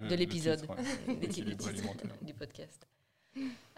Le- 0.00 0.08
de 0.08 0.14
l'épisode, 0.14 0.60
ouais. 0.68 1.16
du 2.22 2.34
podcast. 2.34 2.86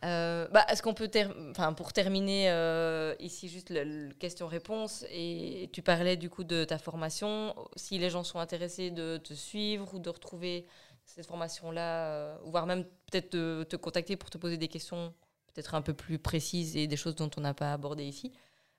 Euh, 0.05 0.47
bah, 0.53 0.65
Est-ce 0.71 0.81
qu'on 0.83 0.95
peut, 0.95 1.09
ter- 1.09 1.35
enfin, 1.51 1.73
pour 1.73 1.93
terminer 1.93 2.51
euh, 2.51 3.15
ici 3.19 3.49
juste 3.49 3.71
le 3.71 4.11
question-réponse, 4.15 5.05
et 5.11 5.69
tu 5.73 5.83
parlais 5.83 6.17
du 6.17 6.31
coup 6.31 6.45
de 6.45 6.65
ta 6.65 6.79
formation, 6.79 7.55
si 7.75 7.99
les 7.99 8.09
gens 8.09 8.23
sont 8.23 8.39
intéressés 8.39 8.93
de 8.93 9.17
te 9.17 9.35
suivre 9.35 9.93
ou 9.95 9.99
de 9.99 10.09
retrouver 10.09 10.67
cette 11.09 11.27
formation-là, 11.27 12.13
euh, 12.13 12.39
voire 12.45 12.67
même 12.67 12.85
peut-être 13.11 13.31
te, 13.31 13.63
te 13.65 13.77
contacter 13.77 14.17
pour 14.17 14.31
te 14.31 14.39
poser 14.39 14.57
des 14.57 14.69
questions 14.69 15.15
peut-être 15.53 15.75
un 15.75 15.83
peu 15.83 15.95
plus 15.95 16.19
précises 16.19 16.77
et 16.77 16.87
des 16.87 16.97
choses 16.97 17.17
dont 17.17 17.31
on 17.37 17.41
n'a 17.41 17.55
pas 17.55 17.73
abordé 17.73 18.05
ici, 18.05 18.33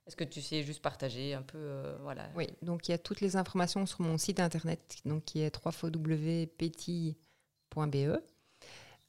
est-ce 0.05 0.15
que 0.15 0.23
tu 0.23 0.41
sais 0.41 0.63
juste 0.63 0.81
partager 0.81 1.33
un 1.33 1.41
peu, 1.41 1.57
euh, 1.57 1.97
voilà. 2.01 2.29
Oui, 2.35 2.47
donc 2.61 2.87
il 2.87 2.91
y 2.91 2.93
a 2.93 2.97
toutes 2.97 3.21
les 3.21 3.35
informations 3.35 3.85
sur 3.85 4.01
mon 4.01 4.17
site 4.17 4.39
internet, 4.39 4.97
donc 5.05 5.25
qui 5.25 5.41
est 5.41 5.55
www.petit.be. 5.63 7.15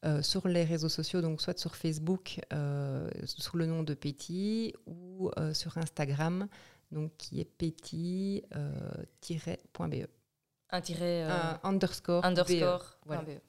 Euh, 0.07 0.23
sur 0.23 0.49
les 0.49 0.64
réseaux 0.64 0.89
sociaux, 0.89 1.21
donc 1.21 1.43
soit 1.43 1.59
sur 1.59 1.77
Facebook 1.77 2.41
euh, 2.55 3.09
sous 3.25 3.59
le 3.59 3.66
nom 3.66 3.83
de 3.83 3.93
Petit 3.93 4.75
ou 4.87 5.31
sur 5.53 5.77
Instagram, 5.79 6.49
donc 6.91 7.12
qui 7.18 7.41
est 7.41 7.45
petit-.be. 7.45 8.51
Un 10.73 10.81
tiret 10.81 11.25
euh, 11.25 11.31
Un 11.62 11.71
underscore. 11.71 12.25
Voilà. 13.05 13.23
BE. 13.23 13.41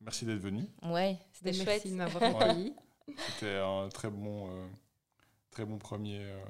Merci 0.00 0.24
d'être 0.24 0.38
venu. 0.40 0.64
Ouais, 0.82 1.18
c'était 1.32 1.50
Merci 1.52 1.64
chouette. 1.64 1.86
de 1.90 1.94
m'avoir 1.96 2.22
Ouais. 2.22 2.42
accueilli. 2.42 2.74
C'était 3.28 3.56
un 3.58 3.88
très 3.88 4.08
bon, 4.08 4.48
euh, 4.50 4.66
très 5.50 5.64
bon 5.64 5.78
premier 5.78 6.24
euh, 6.24 6.40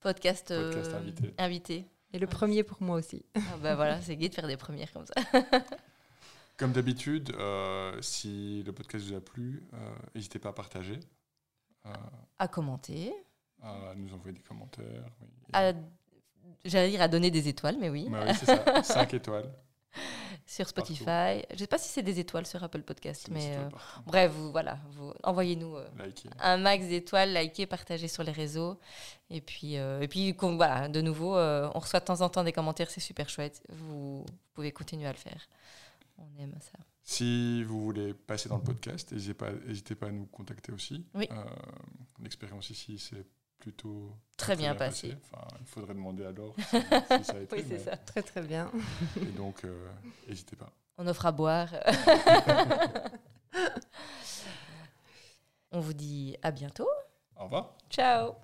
Podcast, 0.00 0.50
euh, 0.50 0.72
podcast 0.72 0.94
invité. 0.94 1.34
invité. 1.36 1.84
Et 2.12 2.18
le 2.18 2.26
premier 2.26 2.62
pour 2.64 2.80
moi 2.82 2.96
aussi. 2.96 3.24
Ah 3.36 3.40
bah 3.62 3.74
voilà, 3.76 4.00
c'est 4.00 4.16
gai 4.16 4.28
de 4.28 4.34
faire 4.34 4.46
des 4.48 4.56
premières 4.56 4.92
comme 4.92 5.04
ça. 5.06 5.14
Comme 6.56 6.72
d'habitude, 6.72 7.30
euh, 7.38 7.96
si 8.02 8.62
le 8.64 8.72
podcast 8.74 9.06
vous 9.06 9.14
a 9.14 9.20
plu, 9.20 9.62
euh, 9.72 9.94
n'hésitez 10.14 10.38
pas 10.38 10.50
à 10.50 10.52
partager, 10.52 11.00
euh, 11.86 11.92
À 12.38 12.48
commenter, 12.48 13.14
à 13.62 13.94
nous 13.96 14.12
envoyer 14.12 14.34
des 14.36 14.42
commentaires. 14.42 15.10
oui. 15.22 15.28
à 15.54 15.72
j'allais 16.64 16.90
dire 16.90 17.02
à 17.02 17.08
donner 17.08 17.30
des 17.30 17.48
étoiles, 17.48 17.76
mais 17.78 17.88
oui, 17.88 18.08
Bah 18.10 18.24
oui, 18.26 18.34
c'est 18.38 18.46
ça. 18.46 18.82
5 18.82 19.14
étoiles. 19.14 19.50
sur 20.46 20.68
Spotify. 20.68 21.42
Je 21.52 21.58
sais 21.58 21.66
pas 21.66 21.78
si 21.78 21.88
c'est 21.88 22.02
des 22.02 22.18
étoiles 22.18 22.46
sur 22.46 22.62
Apple 22.62 22.82
Podcast, 22.82 23.28
mais 23.30 23.56
euh, 23.56 23.68
bref, 24.06 24.32
vous, 24.32 24.50
voilà, 24.50 24.78
vous, 24.90 25.12
envoyez-nous 25.22 25.76
euh, 25.76 25.88
un 26.38 26.56
max 26.56 26.86
d'étoiles, 26.86 27.32
likez, 27.32 27.66
partagez 27.66 28.08
sur 28.08 28.22
les 28.22 28.32
réseaux. 28.32 28.78
Et 29.30 29.40
puis, 29.40 29.78
euh, 29.78 30.00
et 30.00 30.08
puis 30.08 30.32
voilà, 30.32 30.88
de 30.88 31.00
nouveau, 31.00 31.36
on 31.36 31.78
reçoit 31.78 32.00
de 32.00 32.04
temps 32.04 32.20
en 32.20 32.28
temps 32.28 32.44
des 32.44 32.52
commentaires, 32.52 32.90
c'est 32.90 33.00
super 33.00 33.28
chouette. 33.28 33.62
Vous, 33.68 34.24
pouvez 34.54 34.72
continuer 34.72 35.06
à 35.06 35.12
le 35.12 35.18
faire. 35.18 35.48
On 36.18 36.42
aime 36.42 36.54
ça. 36.60 36.78
Si 37.02 37.64
vous 37.64 37.80
voulez 37.80 38.12
passer 38.14 38.48
dans 38.48 38.58
le 38.58 38.62
podcast, 38.62 39.12
n'hésitez 39.12 39.94
pas, 39.94 40.06
à 40.06 40.10
nous 40.10 40.26
contacter 40.26 40.72
aussi. 40.72 41.06
Oui. 41.14 41.28
L'expérience 42.22 42.70
ici, 42.70 42.98
c'est 42.98 43.24
plutôt 43.60 44.10
Très 44.36 44.56
bien 44.56 44.74
passé. 44.74 45.14
Enfin, 45.30 45.46
il 45.60 45.66
faudrait 45.66 45.94
demander 45.94 46.24
alors 46.24 46.54
si, 46.56 46.62
si 46.64 47.24
ça 47.24 47.34
a 47.34 47.40
été. 47.40 47.56
Oui, 47.56 47.64
c'est 47.68 47.74
mais- 47.74 47.78
ça. 47.78 47.96
Très 47.96 48.22
très 48.22 48.40
bien. 48.42 48.70
Et 49.20 49.24
donc, 49.26 49.64
euh, 49.64 49.86
n'hésitez 50.28 50.56
pas. 50.56 50.70
On 50.98 51.06
offre 51.06 51.26
à 51.26 51.32
boire. 51.32 51.68
on 55.72 55.80
vous 55.80 55.92
dit 55.94 56.36
à 56.42 56.50
bientôt. 56.50 56.88
Au 57.36 57.44
revoir. 57.44 57.74
Ciao 57.90 58.34